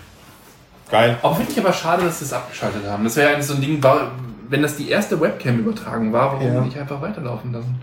Geil. 0.90 1.18
Auch 1.22 1.36
finde 1.38 1.52
ich 1.52 1.60
aber 1.60 1.74
schade, 1.74 2.04
dass 2.04 2.20
sie 2.20 2.26
es 2.26 2.34
abgeschaltet 2.34 2.84
haben. 2.90 3.04
Das 3.04 3.16
wäre 3.18 3.28
ja 3.30 3.34
eigentlich 3.36 3.48
so 3.48 3.54
ein 3.56 3.62
Ding, 3.62 3.84
wenn 4.50 4.62
das 4.62 4.78
die 4.78 4.90
erste 4.90 5.20
Webcam-Übertragung 5.20 6.12
war, 6.14 6.34
warum 6.34 6.48
Ja. 6.48 6.62
nicht 6.62 6.78
einfach 6.78 7.02
weiterlaufen 7.02 7.52
lassen? 7.54 7.82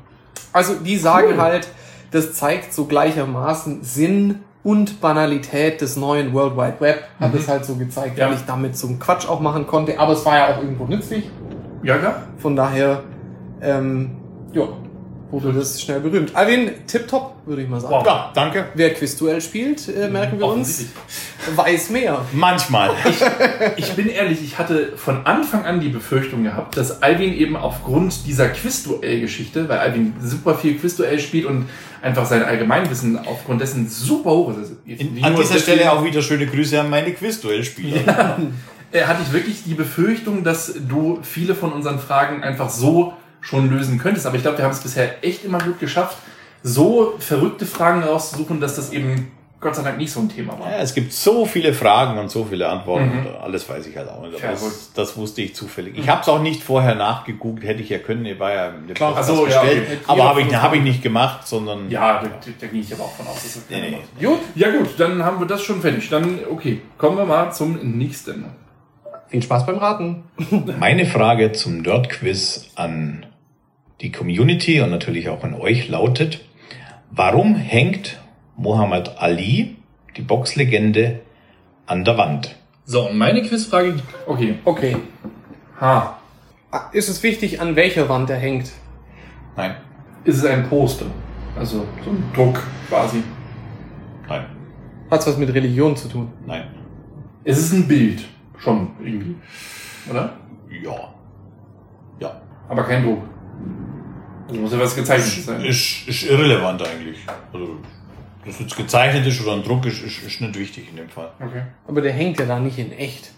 Also 0.53 0.75
die 0.75 0.97
sagen 0.97 1.41
halt, 1.41 1.69
das 2.11 2.33
zeigt 2.33 2.73
so 2.73 2.87
gleichermaßen 2.87 3.83
Sinn 3.85 4.41
und 4.69 5.01
Banalität 5.01 5.81
des 5.81 5.97
neuen 5.97 6.35
World 6.35 6.55
Wide 6.59 6.77
Web. 6.81 7.05
Hat 7.19 7.35
es 7.35 7.49
halt 7.49 7.65
so 7.65 7.77
gezeigt, 7.77 8.19
Ja. 8.19 8.27
weil 8.27 8.35
ich 8.35 8.45
damit 8.45 8.77
so 8.77 8.87
einen 8.87 8.99
Quatsch 8.99 9.27
auch 9.27 9.41
machen 9.41 9.67
konnte. 9.67 9.99
Aber 9.99 10.13
es 10.13 10.27
war 10.27 10.37
ja 10.37 10.49
auch 10.55 10.59
irgendwo 10.63 10.85
nützlich. 10.85 11.31
Ja, 11.83 11.97
klar. 11.97 12.17
Von 12.37 12.55
daher, 12.55 13.01
ähm, 13.63 14.11
ja, 14.53 14.65
wurde 15.31 15.53
das 15.53 15.81
schnell 15.81 16.01
berühmt. 16.01 16.35
Alvin, 16.35 16.71
tipptopp, 16.87 17.35
würde 17.47 17.63
ich 17.63 17.69
mal 17.69 17.81
sagen. 17.81 17.95
Wow. 17.95 18.07
Ja, 18.07 18.31
danke. 18.35 18.67
Wer 18.75 18.95
Quizduell 18.95 19.41
spielt, 19.41 19.87
äh, 19.89 20.09
merken 20.09 20.39
wir 20.39 20.47
uns, 20.47 20.87
weiß 21.55 21.91
mehr. 21.91 22.25
Manchmal. 22.33 22.91
Ich 23.77 23.93
bin 23.93 24.09
ehrlich, 24.09 24.43
ich 24.43 24.59
hatte 24.59 24.93
von 24.97 25.27
Anfang 25.27 25.65
an 25.65 25.81
die 25.81 25.89
Befürchtung 25.89 26.43
gehabt, 26.43 26.77
dass 26.77 27.03
Alvin 27.03 27.33
eben 27.33 27.57
aufgrund 27.57 28.27
dieser 28.27 28.49
Quizduell-Geschichte, 28.49 29.69
weil 29.69 29.79
Alvin 29.79 30.15
super 30.21 30.55
viel 30.55 30.79
Quizduell 30.79 31.19
spielt 31.19 31.47
und 31.47 31.69
einfach 32.03 32.27
sein 32.27 32.43
Allgemeinwissen 32.43 33.19
aufgrund 33.19 33.61
dessen 33.61 33.89
super 33.89 34.31
hoch 34.31 34.51
ist. 34.51 34.59
Also 34.59 34.77
In, 34.85 35.23
an 35.25 35.37
dieser 35.37 35.59
Stelle 35.59 35.91
auch 35.93 36.05
wieder 36.05 36.23
schöne 36.23 36.47
Grüße 36.47 36.81
an 36.81 36.91
meine 36.91 37.13
Quizduell-Spieler. 37.13 38.39
äh, 38.93 39.03
hatte 39.05 39.23
ich 39.27 39.33
wirklich 39.33 39.65
die 39.65 39.75
Befürchtung, 39.75 40.45
dass 40.45 40.75
du 40.89 41.19
viele 41.23 41.55
von 41.55 41.73
unseren 41.73 41.99
Fragen 41.99 42.43
einfach 42.43 42.71
so 42.71 43.13
schon 43.41 43.71
lösen 43.71 43.99
könntest. 43.99 44.27
Aber 44.27 44.37
ich 44.37 44.43
glaube, 44.43 44.59
wir 44.59 44.65
haben 44.65 44.73
es 44.73 44.81
bisher 44.81 45.25
echt 45.25 45.45
immer 45.45 45.59
gut 45.59 45.81
geschafft, 45.81 46.19
so 46.63 47.15
verrückte 47.19 47.67
Fragen 47.67 48.03
rauszusuchen, 48.03 48.61
dass 48.61 48.77
das 48.77 48.93
eben 48.93 49.31
Gott 49.61 49.75
sei 49.75 49.83
Dank 49.83 49.99
nicht 49.99 50.13
so 50.13 50.21
ein 50.21 50.29
Thema 50.29 50.57
war. 50.59 50.71
Ja, 50.71 50.79
es 50.79 50.95
gibt 50.95 51.13
so 51.13 51.45
viele 51.45 51.73
Fragen 51.75 52.17
und 52.19 52.31
so 52.31 52.45
viele 52.45 52.69
Antworten. 52.69 53.23
Mhm. 53.23 53.27
Und 53.27 53.37
alles 53.37 53.69
weiß 53.69 53.87
ich 53.89 53.97
halt 53.97 54.09
auch 54.09 54.23
nicht. 54.23 54.41
Das, 54.41 54.93
das 54.95 55.17
wusste 55.17 55.43
ich 55.43 55.57
zufällig. 55.57 55.99
Ich 55.99 56.09
habe 56.09 56.21
es 56.23 56.29
auch 56.29 56.41
nicht 56.41 56.63
vorher 56.63 56.95
nachgegoogelt, 56.95 57.67
hätte 57.67 57.83
ich 57.83 57.89
ja 57.89 57.99
können. 57.99 58.25
Ich 58.25 58.39
war 58.39 58.53
ja 58.55 58.69
im 58.69 58.95
Klar. 58.95 59.15
Ja, 59.15 59.45
gestellt. 59.45 59.87
okay. 59.89 59.99
Aber 60.07 60.25
habe 60.29 60.43
ich, 60.43 60.55
hab 60.55 60.75
ich 60.75 60.83
nicht 60.83 61.03
gemacht, 61.03 61.49
sondern 61.49 61.91
Ja, 61.91 62.23
da, 62.23 62.29
da 62.61 62.67
gehe 62.69 62.81
ich 62.81 62.93
aber 62.95 63.05
auch 63.05 63.15
von 63.17 63.27
aus, 63.27 63.43
dass 63.43 63.55
das 63.55 63.63
Nee, 63.69 63.99
nee. 64.21 64.25
Gut, 64.25 64.39
Ja 64.55 64.71
gut, 64.71 64.91
dann 64.97 65.25
haben 65.25 65.41
wir 65.41 65.47
das 65.47 65.63
schon 65.63 65.81
fertig. 65.81 66.09
Dann, 66.09 66.39
okay, 66.49 66.83
kommen 66.97 67.17
wir 67.17 67.25
mal 67.25 67.51
zum 67.51 67.79
nächsten. 67.99 68.45
viel 69.27 69.43
Spaß 69.43 69.67
beim 69.67 69.79
Raten. 69.79 70.23
Meine 70.79 71.05
Frage 71.05 71.51
zum 71.51 71.79
Nerd-Quiz 71.79 72.71
an 72.77 73.27
die 74.01 74.13
Community 74.13 74.81
und 74.81 74.91
natürlich 74.91 75.29
auch 75.29 75.43
an 75.45 75.55
euch 75.55 75.89
lautet, 75.89 76.45
warum 77.11 77.55
hängt 77.57 78.21
Muhammad 78.57 79.19
Ali, 79.21 79.77
die 80.17 80.23
Boxlegende, 80.23 81.21
an 81.87 82.05
der 82.05 82.17
Wand? 82.19 82.57
So, 82.85 83.09
und 83.09 83.19
meine 83.19 83.43
Quizfrage 83.43 83.97
Okay. 84.27 84.55
Okay. 84.65 84.97
Ha. 85.81 86.19
Ist 86.93 87.09
es 87.09 87.23
wichtig, 87.23 87.61
an 87.61 87.77
welcher 87.77 88.09
Wand 88.09 88.29
er 88.31 88.37
hängt? 88.39 88.71
Nein, 89.57 89.75
Ist 90.25 90.39
es 90.39 90.45
ein 90.45 90.69
Poster? 90.69 91.07
Also 91.57 91.87
so 92.05 92.11
ein 92.11 92.23
Druck 92.35 92.61
quasi. 92.89 93.23
nein, 94.29 94.45
Hat's 95.11 95.27
was 95.27 95.37
mit 95.39 95.53
Religion 95.53 95.97
zu 95.97 96.09
tun? 96.09 96.31
nein. 96.47 96.65
Es 97.45 97.59
ist 97.59 97.73
ein 97.73 97.89
Bild. 97.89 98.23
Schon 98.59 98.91
irgendwie. 99.03 99.37
Oder? 100.11 100.37
Ja. 100.83 101.15
Ja. 102.21 102.43
Aber 102.69 102.83
kein 102.85 103.03
Druck. 103.05 103.23
Also 104.49 104.61
muss 104.61 104.73
ja 104.73 104.79
was 104.81 104.97
gezeichnet 104.97 105.45
sein. 105.45 105.65
Ist, 105.65 106.09
ist 106.09 106.23
irrelevant 106.25 106.83
eigentlich. 106.83 107.19
Also, 107.53 107.77
dass 108.47 108.59
jetzt 108.61 108.77
gezeichnet 108.77 109.27
ist 109.27 109.41
oder 109.43 109.53
ein 109.53 109.63
Druck 109.63 109.85
ist, 109.87 110.03
ist, 110.03 110.23
ist 110.23 110.41
nicht 110.41 110.59
wichtig 110.59 110.89
in 110.91 110.97
dem 110.97 111.09
Fall. 111.09 111.31
Okay. 111.39 111.63
Aber 111.87 112.01
der 112.01 112.13
hängt 112.13 112.39
ja 112.39 112.47
da 112.47 112.59
nicht 112.59 112.79
in 112.79 112.93
echt. 112.93 113.31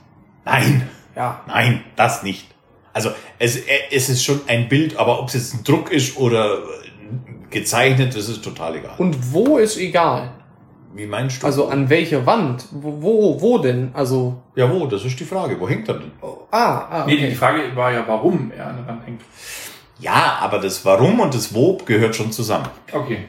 Nein, 0.45 0.89
Ja. 1.17 1.41
nein, 1.49 1.83
das 1.97 2.23
nicht. 2.23 2.47
Also 2.93 3.11
es, 3.39 3.59
es 3.91 4.09
ist 4.09 4.25
schon 4.25 4.41
ein 4.49 4.69
Bild, 4.69 4.97
aber 4.97 5.21
ob 5.21 5.29
es 5.29 5.35
jetzt 5.35 5.55
ein 5.55 5.65
Druck 5.65 5.91
ist 5.93 6.17
oder 6.17 6.59
gezeichnet, 7.51 8.17
das 8.17 8.29
ist 8.29 8.43
total 8.43 8.77
egal. 8.77 8.95
Und 8.99 9.33
wo 9.33 9.59
ist 9.59 9.77
egal? 9.79 10.31
Wie 10.95 11.07
meinst 11.07 11.43
du? 11.43 11.47
Also 11.47 11.69
an 11.69 11.89
welcher 11.89 12.27
Wand? 12.27 12.65
Wo, 12.73 13.01
wo, 13.01 13.41
wo 13.41 13.59
denn? 13.59 13.91
Also. 13.95 14.43
ja, 14.57 14.69
wo? 14.73 14.87
Das 14.87 15.05
ist 15.05 15.19
die 15.21 15.25
Frage. 15.25 15.59
Wo 15.61 15.69
hängt 15.69 15.89
er 15.89 15.95
denn? 15.95 16.11
Ah, 16.51 16.87
ah, 16.91 17.05
Nee, 17.07 17.17
die 17.17 17.27
okay. 17.27 17.35
Frage 17.37 17.77
war 17.77 17.93
ja, 17.93 18.03
warum 18.07 18.51
er 18.57 18.67
an 18.69 18.77
der 18.79 18.87
Wand 18.89 19.07
hängt. 19.07 19.21
Ja, 20.01 20.39
aber 20.41 20.59
das 20.59 20.85
Warum 20.85 21.21
und 21.21 21.35
das 21.35 21.55
Wo 21.55 21.77
gehört 21.77 22.17
schon 22.17 22.33
zusammen. 22.33 22.69
Okay. 22.93 23.29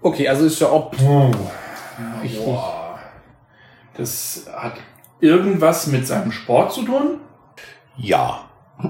Okay, 0.00 0.28
also 0.28 0.46
ist 0.46 0.60
ja 0.60 0.68
auch. 0.68 0.90
Richtig. 2.22 2.44
Boah. 2.44 2.98
Das 3.96 4.48
hat 4.56 4.74
irgendwas 5.20 5.86
mit 5.88 6.06
seinem 6.06 6.32
Sport 6.32 6.72
zu 6.72 6.84
tun? 6.84 7.20
Ja. 7.96 8.44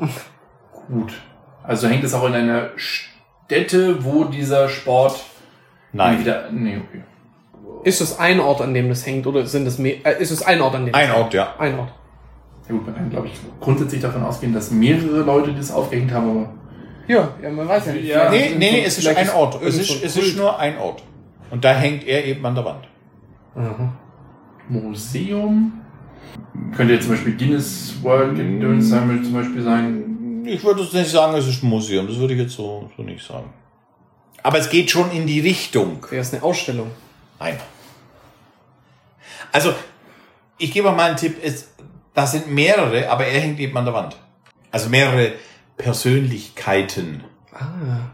Gut. 0.88 1.12
Also 1.62 1.88
hängt 1.88 2.04
es 2.04 2.14
auch 2.14 2.26
in 2.26 2.34
einer 2.34 2.70
Stätte, 2.76 4.04
wo 4.04 4.24
dieser 4.24 4.68
Sport 4.68 5.24
Nein. 5.92 6.20
wieder. 6.20 6.50
Nee, 6.50 6.78
okay. 6.78 7.02
Ist 7.84 8.00
es 8.00 8.18
ein 8.18 8.40
Ort, 8.40 8.60
an 8.60 8.74
dem 8.74 8.88
das 8.88 9.06
hängt, 9.06 9.26
oder 9.26 9.46
sind 9.46 9.66
es 9.66 9.78
mehr? 9.78 10.04
Äh, 10.04 10.22
ist 10.22 10.30
es 10.30 10.42
ein 10.42 10.60
Ort, 10.60 10.74
an 10.74 10.86
dem 10.86 10.94
Ein 10.94 11.10
es 11.10 11.16
Ort, 11.16 11.34
ja. 11.34 11.54
hängt? 11.58 11.60
Ein 11.60 11.78
Ort. 11.78 11.92
Ja 12.68 12.74
gut, 12.74 12.86
man 12.86 12.94
kann, 12.94 13.10
glaube 13.10 13.28
ich, 13.28 13.32
grundsätzlich 13.60 14.00
davon 14.00 14.22
ausgehen, 14.22 14.52
dass 14.52 14.70
mehrere 14.70 15.22
Leute 15.22 15.52
das 15.52 15.70
aufgehängt 15.70 16.12
haben, 16.12 16.30
aber. 16.30 16.50
Ja, 17.06 17.30
ja, 17.42 17.50
man 17.50 17.66
weiß 17.66 17.86
ja 17.86 17.92
nicht. 17.92 18.06
Ja. 18.06 18.30
Nee, 18.30 18.50
nee, 18.50 18.70
nee, 18.72 18.84
es 18.84 18.98
ist 18.98 19.08
ein 19.08 19.30
Ort. 19.30 19.62
Es 19.62 19.78
ist, 19.78 20.04
es 20.04 20.16
ist 20.16 20.36
nur 20.36 20.58
ein 20.58 20.76
Ort. 20.76 21.02
Und 21.50 21.64
da 21.64 21.72
hängt 21.72 22.06
er 22.06 22.24
eben 22.26 22.44
an 22.44 22.54
der 22.54 22.64
Wand. 22.64 22.86
Mhm. 23.54 23.92
Museum? 24.68 25.72
Könnte 26.76 26.94
jetzt 26.94 27.04
zum 27.04 27.14
Beispiel 27.14 27.36
Guinness 27.36 27.94
World 28.02 28.36
Gedöns 28.36 28.90
sein, 28.90 29.08
will 29.08 29.22
zum 29.22 29.32
Beispiel 29.32 29.62
sein. 29.62 30.44
Ich 30.46 30.62
würde 30.62 30.82
jetzt 30.82 30.92
nicht 30.92 31.10
sagen, 31.10 31.34
es 31.36 31.46
ist 31.46 31.62
ein 31.62 31.70
Museum. 31.70 32.06
Das 32.06 32.16
würde 32.18 32.34
ich 32.34 32.40
jetzt 32.40 32.54
so, 32.54 32.90
so 32.94 33.02
nicht 33.02 33.24
sagen. 33.26 33.50
Aber 34.42 34.58
es 34.58 34.68
geht 34.68 34.90
schon 34.90 35.10
in 35.10 35.26
die 35.26 35.40
Richtung. 35.40 36.04
Wäre 36.10 36.22
es 36.22 36.32
eine 36.32 36.42
Ausstellung? 36.42 36.90
Nein. 37.40 37.56
Also, 39.52 39.74
ich 40.58 40.72
gebe 40.72 40.90
mal 40.92 41.08
einen 41.08 41.16
Tipp. 41.16 41.36
Es, 41.42 41.70
das 42.18 42.32
sind 42.32 42.50
mehrere, 42.52 43.08
aber 43.10 43.26
er 43.26 43.40
hängt 43.40 43.60
eben 43.60 43.76
an 43.76 43.84
der 43.84 43.94
Wand. 43.94 44.16
Also 44.72 44.88
mehrere 44.88 45.32
Persönlichkeiten. 45.76 47.22
Ah. 47.54 48.10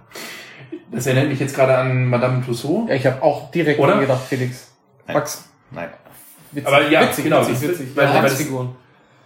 Das 0.92 1.07
erinnert 1.07 1.28
mich 1.30 1.40
jetzt 1.40 1.55
gerade 1.57 1.76
an 1.76 2.07
Madame 2.09 2.44
Tussauds. 2.44 2.88
Ja, 2.90 2.94
ich 2.96 3.07
habe 3.07 3.22
auch 3.22 3.50
direkt 3.50 3.80
Oder? 3.80 3.92
dran 3.92 4.00
gedacht, 4.02 4.20
Felix. 4.28 4.72
Nein. 5.07 5.16
Max. 5.16 5.48
Nein. 5.70 5.88
Witzig, 6.52 6.66
Aber 6.68 6.88
ja, 6.90 7.02
witzig, 7.09 7.24
genau, 7.24 7.48
witzig, 7.48 7.68
witzig. 7.70 7.88
weil- 7.96 8.05
Ja, 8.05 8.14
weil 8.16 8.22
das-. 8.22 8.44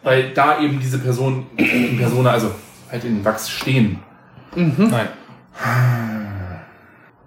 Weil 0.04 0.30
da 0.32 0.60
eben 0.60 0.78
diese 0.78 0.98
Person 0.98 1.46
in 1.56 1.98
Persona, 1.98 2.30
also 2.30 2.52
halt 2.90 3.04
in 3.04 3.24
Wachs 3.24 3.50
stehen. 3.50 3.98
Nein. 4.54 5.08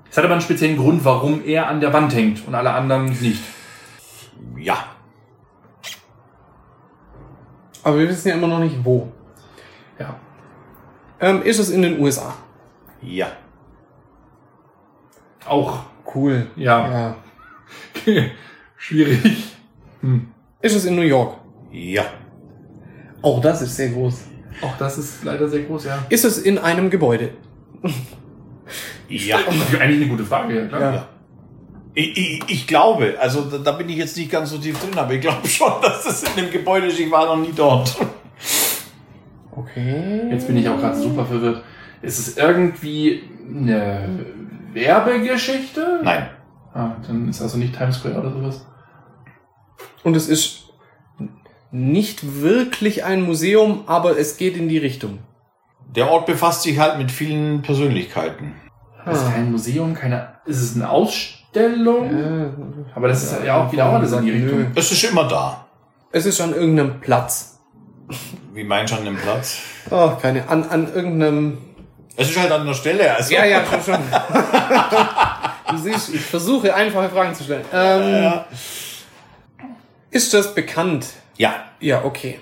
Es 0.09 0.17
hat 0.17 0.23
aber 0.23 0.33
einen 0.33 0.41
speziellen 0.41 0.77
Grund, 0.77 1.03
warum 1.03 1.43
er 1.45 1.67
an 1.67 1.81
der 1.81 1.91
Wand 1.91 2.15
hängt 2.15 2.47
und 2.47 2.55
alle 2.55 2.71
anderen 2.71 3.05
nicht. 3.21 3.43
Ja. 4.57 4.85
Aber 7.84 7.99
wir 7.99 8.07
wissen 8.09 8.27
ja 8.27 8.36
immer 8.36 8.47
noch 8.47 8.59
nicht 8.59 8.84
wo. 8.84 9.11
Ja. 9.99 10.19
Ähm, 11.19 11.43
ist 11.43 11.59
es 11.59 11.69
in 11.69 11.82
den 11.82 11.99
USA? 11.99 12.34
Ja. 13.01 13.32
Auch. 15.45 15.86
Cool. 16.13 16.47
Ja. 16.55 17.15
ja. 18.05 18.15
Schwierig. 18.77 19.55
Ist 20.61 20.75
es 20.75 20.86
in 20.86 20.95
New 20.95 21.01
York? 21.01 21.38
Ja. 21.71 22.05
Auch 23.21 23.39
das 23.41 23.61
ist 23.61 23.75
sehr 23.75 23.89
groß. 23.89 24.25
Auch 24.61 24.77
das 24.77 24.97
ist 24.97 25.23
leider 25.23 25.47
sehr 25.47 25.63
groß, 25.63 25.86
ja. 25.86 26.05
Ist 26.09 26.25
es 26.25 26.39
in 26.39 26.57
einem 26.57 26.89
Gebäude? 26.89 27.32
Ja. 29.07 29.38
Eigentlich 29.38 30.01
eine 30.01 30.07
gute 30.07 30.25
Frage, 30.25 30.61
ja 30.61 30.67
klar. 30.67 30.93
Ja. 30.93 31.09
Ich, 31.93 32.17
ich, 32.17 32.43
ich 32.49 32.67
glaube, 32.67 33.15
also 33.19 33.41
da, 33.41 33.57
da 33.57 33.71
bin 33.73 33.89
ich 33.89 33.97
jetzt 33.97 34.15
nicht 34.15 34.31
ganz 34.31 34.49
so 34.49 34.57
tief 34.57 34.79
drin, 34.79 34.97
aber 34.97 35.13
ich 35.13 35.21
glaube 35.21 35.45
schon, 35.47 35.71
dass 35.81 36.03
das 36.05 36.23
in 36.23 36.35
dem 36.45 36.51
Gebäude 36.51 36.87
ist. 36.87 36.99
Ich 36.99 37.11
war 37.11 37.25
noch 37.25 37.35
nie 37.37 37.53
dort. 37.55 37.95
Okay. 39.51 40.29
Jetzt 40.29 40.47
bin 40.47 40.57
ich 40.57 40.67
auch 40.69 40.77
gerade 40.77 40.97
super 40.97 41.25
verwirrt. 41.25 41.63
Ist 42.01 42.19
es 42.19 42.37
irgendwie 42.37 43.23
eine 43.47 44.25
Werbegeschichte? 44.73 45.99
Nein. 46.03 46.29
Ah, 46.73 46.91
dann 47.05 47.27
ist 47.27 47.41
also 47.41 47.57
nicht 47.57 47.75
Times 47.75 47.97
Square 47.97 48.19
oder 48.19 48.31
sowas. 48.31 48.65
Und 50.03 50.15
es 50.15 50.29
ist 50.29 50.69
nicht 51.71 52.41
wirklich 52.41 53.03
ein 53.03 53.21
Museum, 53.23 53.83
aber 53.87 54.17
es 54.17 54.37
geht 54.37 54.55
in 54.55 54.69
die 54.69 54.77
Richtung. 54.77 55.19
Der 55.95 56.09
Ort 56.09 56.25
befasst 56.25 56.63
sich 56.63 56.79
halt 56.79 56.97
mit 56.97 57.11
vielen 57.11 57.61
Persönlichkeiten. 57.61 58.53
Das 59.05 59.21
ist 59.21 59.27
Ah. 59.27 59.31
kein 59.31 59.51
Museum, 59.51 59.93
keine. 59.93 60.35
Ist 60.45 60.61
es 60.61 60.75
eine 60.75 60.89
Ausstellung? 60.89 61.40
Äh, 61.53 62.49
Aber 62.95 63.07
das 63.07 63.23
ist 63.23 63.43
ja 63.43 63.57
auch 63.57 63.71
wieder 63.71 63.85
auch 63.89 63.93
alles 63.93 64.11
in 64.13 64.25
die. 64.25 64.31
Richtung. 64.31 64.67
Es 64.75 64.91
ist 64.91 65.03
immer 65.03 65.27
da. 65.27 65.65
Es 66.11 66.25
ist 66.25 66.39
an 66.41 66.53
irgendeinem 66.53 66.99
Platz. 66.99 67.59
Wie 68.53 68.63
meinst 68.63 68.93
du 68.93 68.97
an 68.97 69.05
dem 69.05 69.17
Platz? 69.17 69.59
Oh, 69.89 70.11
keine, 70.21 70.47
an, 70.49 70.63
an 70.69 70.93
irgendeinem. 70.93 71.57
Es 72.17 72.29
ist 72.29 72.39
halt 72.39 72.51
an 72.51 72.65
der 72.65 72.73
Stelle. 72.73 73.15
Also. 73.15 73.33
Ja, 73.33 73.45
ja, 73.45 73.61
schon, 73.65 73.81
schon. 73.81 74.01
du 75.71 75.77
siehst, 75.77 76.13
ich 76.13 76.21
versuche 76.21 76.73
einfache 76.73 77.09
Fragen 77.09 77.33
zu 77.33 77.43
stellen. 77.45 77.63
Ähm, 77.73 78.33
Ist 80.09 80.33
das 80.33 80.53
bekannt? 80.53 81.05
Ja, 81.37 81.53
Ja, 81.79 82.03
okay. 82.03 82.39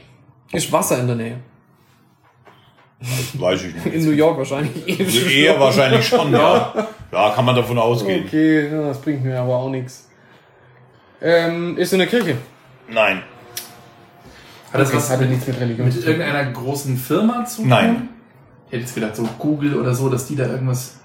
Ist 0.52 0.72
Wasser 0.72 0.98
in 1.00 1.08
der 1.08 1.16
Nähe? 1.16 1.38
Das 3.00 3.40
weiß 3.40 3.64
ich 3.64 3.86
In 3.86 3.92
nicht. 3.92 4.06
New 4.06 4.12
York 4.12 4.38
wahrscheinlich. 4.38 5.36
Eher 5.36 5.60
wahrscheinlich 5.60 6.08
schon, 6.08 6.32
ja. 6.34 6.74
Ja, 7.12 7.30
kann 7.32 7.46
man 7.46 7.56
davon 7.56 7.78
ausgehen. 7.78 8.26
Okay, 8.26 8.70
ja, 8.70 8.82
das 8.88 9.02
bringt 9.02 9.24
mir 9.24 9.40
aber 9.40 9.56
auch 9.56 9.70
nichts. 9.70 10.08
Ähm, 11.22 11.78
ist 11.78 11.92
in 11.94 12.00
der 12.00 12.08
Kirche. 12.08 12.36
Nein. 12.88 13.24
Hat 14.72 14.82
das 14.82 14.90
Okay, 14.90 14.98
was 14.98 15.10
hatte 15.10 15.22
mit, 15.22 15.32
nichts 15.32 15.48
mit 15.48 15.60
Religion 15.60 15.88
mit 15.88 16.06
irgendeiner 16.06 16.52
großen 16.52 16.98
Firma 16.98 17.46
zu 17.46 17.62
tun? 17.62 17.70
Nein. 17.70 18.10
Ich 18.68 18.74
hätte 18.74 18.84
jetzt 18.84 18.96
gedacht, 18.96 19.16
so 19.16 19.28
Google 19.40 19.76
oder 19.80 19.96
so, 19.96 20.10
dass 20.10 20.28
die 20.28 20.36
da 20.36 20.46
irgendwas 20.46 21.00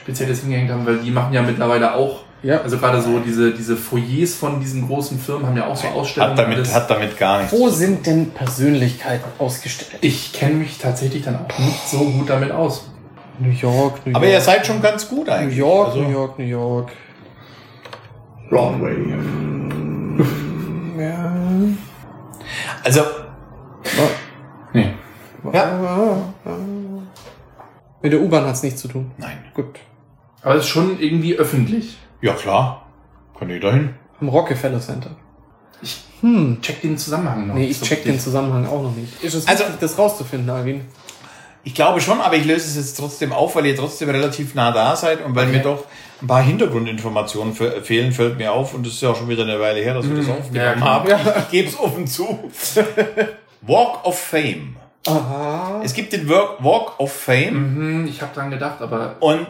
Spezielles 0.00 0.40
hingehängt 0.40 0.70
haben, 0.70 0.86
weil 0.86 0.98
die 0.98 1.10
machen 1.10 1.32
ja 1.34 1.42
mittlerweile 1.42 1.94
auch, 1.94 2.24
Ja. 2.42 2.62
also 2.62 2.78
gerade 2.78 3.02
so 3.02 3.18
diese, 3.18 3.52
diese 3.52 3.76
Foyers 3.76 4.34
von 4.34 4.60
diesen 4.60 4.86
großen 4.86 5.18
Firmen 5.18 5.46
haben 5.46 5.56
ja 5.56 5.66
auch 5.66 5.76
so 5.76 5.88
Ausstellungen. 5.88 6.36
Hat 6.38 6.46
damit, 6.46 6.72
hat 6.74 6.88
damit 6.90 7.18
gar 7.18 7.38
nichts. 7.42 7.52
Wo 7.52 7.68
sind 7.68 8.06
denn 8.06 8.30
Persönlichkeiten 8.30 9.24
ausgestellt? 9.38 9.98
ich 10.02 10.32
kenne 10.32 10.54
mich 10.54 10.78
tatsächlich 10.78 11.22
dann 11.24 11.36
auch 11.36 11.58
nicht 11.58 11.88
so 11.88 11.98
gut 11.98 12.30
damit 12.30 12.50
aus. 12.50 12.86
New 13.38 13.50
York, 13.50 14.06
New 14.06 14.14
Aber 14.14 14.24
York. 14.24 14.34
ihr 14.34 14.40
seid 14.40 14.66
schon 14.66 14.80
ganz 14.82 15.08
gut 15.08 15.26
New 15.26 15.32
eigentlich. 15.32 15.58
York, 15.58 15.88
Also, 15.88 16.02
New 16.02 16.10
York, 16.10 16.38
New 16.38 16.44
York. 16.46 16.92
Broadway. 18.50 18.96
Ja. 20.98 21.32
also 22.84 23.00
Nee. 24.72 24.94
ja. 25.52 26.16
Mit 28.02 28.12
der 28.12 28.20
U-Bahn 28.20 28.44
hat 28.46 28.54
es 28.54 28.62
nichts 28.62 28.80
zu 28.80 28.88
tun. 28.88 29.10
Nein. 29.18 29.38
Gut. 29.54 29.78
Aber 30.42 30.54
es 30.54 30.62
ist 30.64 30.68
schon 30.68 30.98
irgendwie 31.00 31.36
öffentlich. 31.36 31.98
Ja, 32.20 32.34
klar. 32.34 32.86
Kann 33.38 33.50
ich 33.50 33.60
dahin? 33.60 33.94
Am 34.20 34.28
Rockefeller 34.28 34.80
Center. 34.80 35.10
Ich 35.82 36.04
Hm. 36.20 36.58
check 36.60 36.82
den 36.82 36.98
Zusammenhang 36.98 37.46
noch. 37.46 37.54
Nee, 37.54 37.68
ich 37.68 37.78
so 37.78 37.86
check 37.86 38.04
den. 38.04 38.20
Zusammenhang 38.20 38.66
auch 38.66 38.82
noch 38.82 38.94
nicht. 38.94 39.22
Ist 39.24 39.34
es 39.34 39.48
Also- 39.48 39.64
wichtig, 39.64 39.80
das 39.80 39.96
rauszufinden, 39.98 40.50
Alvin? 40.50 40.82
Ich 41.64 41.74
glaube 41.74 42.00
schon, 42.00 42.20
aber 42.20 42.36
ich 42.36 42.44
löse 42.46 42.66
es 42.68 42.76
jetzt 42.76 42.98
trotzdem 42.98 43.32
auf, 43.32 43.54
weil 43.54 43.66
ihr 43.66 43.76
trotzdem 43.76 44.08
relativ 44.10 44.54
nah 44.54 44.72
da 44.72 44.96
seid 44.96 45.22
und 45.24 45.34
weil 45.34 45.46
mir 45.46 45.60
doch 45.60 45.84
ein 46.22 46.26
paar 46.26 46.42
Hintergrundinformationen 46.42 47.54
fe- 47.54 47.82
fehlen, 47.82 48.12
fällt 48.12 48.38
mir 48.38 48.52
auf. 48.52 48.72
Und 48.74 48.86
das 48.86 48.94
ist 48.94 49.02
ja 49.02 49.10
auch 49.10 49.16
schon 49.16 49.28
wieder 49.28 49.42
eine 49.42 49.60
Weile 49.60 49.80
her, 49.80 49.92
dass 49.94 50.08
wir 50.08 50.16
das 50.16 50.28
aufgenommen 50.28 50.78
ja, 50.78 50.80
haben. 50.80 51.08
Ich, 51.10 51.36
ich 51.42 51.48
gebe 51.50 51.68
es 51.68 51.78
offen 51.78 52.06
zu. 52.06 52.50
Walk 53.62 54.04
of 54.06 54.18
Fame. 54.18 54.76
Aha. 55.06 55.80
Es 55.84 55.92
gibt 55.94 56.12
den 56.12 56.28
Walk, 56.28 56.62
Walk 56.62 56.98
of 57.00 57.12
Fame 57.12 57.74
Mhm, 58.00 58.06
ich 58.06 58.20
habe 58.22 58.34
dran 58.34 58.50
gedacht, 58.50 58.80
aber 58.82 59.16
und 59.20 59.48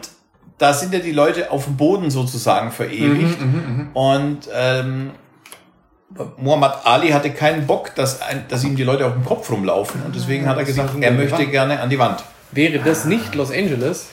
da 0.61 0.73
sind 0.73 0.93
ja 0.93 0.99
die 0.99 1.11
Leute 1.11 1.49
auf 1.51 1.65
dem 1.65 1.75
Boden 1.77 2.11
sozusagen 2.11 2.71
verewigt. 2.71 3.41
Mhm, 3.41 3.89
Und 3.93 4.47
ähm, 4.53 5.11
Muhammad 6.37 6.85
Ali 6.85 7.09
hatte 7.09 7.31
keinen 7.31 7.65
Bock, 7.65 7.95
dass, 7.95 8.21
ein, 8.21 8.43
dass 8.49 8.63
ihm 8.63 8.75
die 8.75 8.83
Leute 8.83 9.05
auf 9.05 9.13
dem 9.13 9.23
Kopf 9.25 9.49
rumlaufen. 9.49 10.01
Und 10.05 10.13
deswegen 10.15 10.47
hat 10.47 10.57
er 10.57 10.65
gesagt, 10.65 10.91
er 10.99 11.11
möchte 11.11 11.45
gerne 11.47 11.79
an 11.79 11.89
die 11.89 11.97
Wand. 11.97 12.23
Wäre 12.51 12.79
das 12.79 13.05
nicht 13.05 13.33
Los 13.35 13.51
Angeles? 13.51 14.07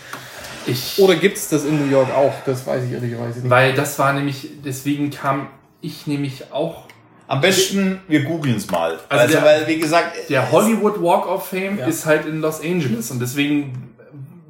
ich. 0.66 0.98
Oder 0.98 1.16
gibt's 1.16 1.48
das 1.48 1.64
in 1.64 1.78
New 1.84 1.90
York 1.90 2.14
auch? 2.14 2.32
Das 2.46 2.66
weiß 2.66 2.84
ich 2.84 2.92
ehrlicherweise 2.92 3.40
nicht. 3.40 3.50
Weil 3.50 3.74
das 3.74 3.98
war 3.98 4.12
nämlich, 4.12 4.48
deswegen 4.64 5.10
kam 5.10 5.48
ich 5.80 6.06
nämlich 6.06 6.52
auch. 6.52 6.84
Am 7.26 7.40
besten, 7.40 8.00
wir 8.06 8.22
googeln 8.24 8.56
es 8.56 8.70
mal. 8.70 8.92
Also 9.08 9.22
Also, 9.24 9.34
der- 9.34 9.44
weil, 9.44 9.66
wie 9.66 9.78
gesagt, 9.78 10.12
Der 10.28 10.50
Hollywood 10.52 11.02
Walk 11.02 11.26
of 11.26 11.48
Fame 11.48 11.78
Ja. 11.78 11.86
ist 11.86 12.06
halt 12.06 12.26
in 12.26 12.40
Los 12.40 12.60
Angeles 12.62 13.10
und 13.10 13.20
deswegen 13.20 13.94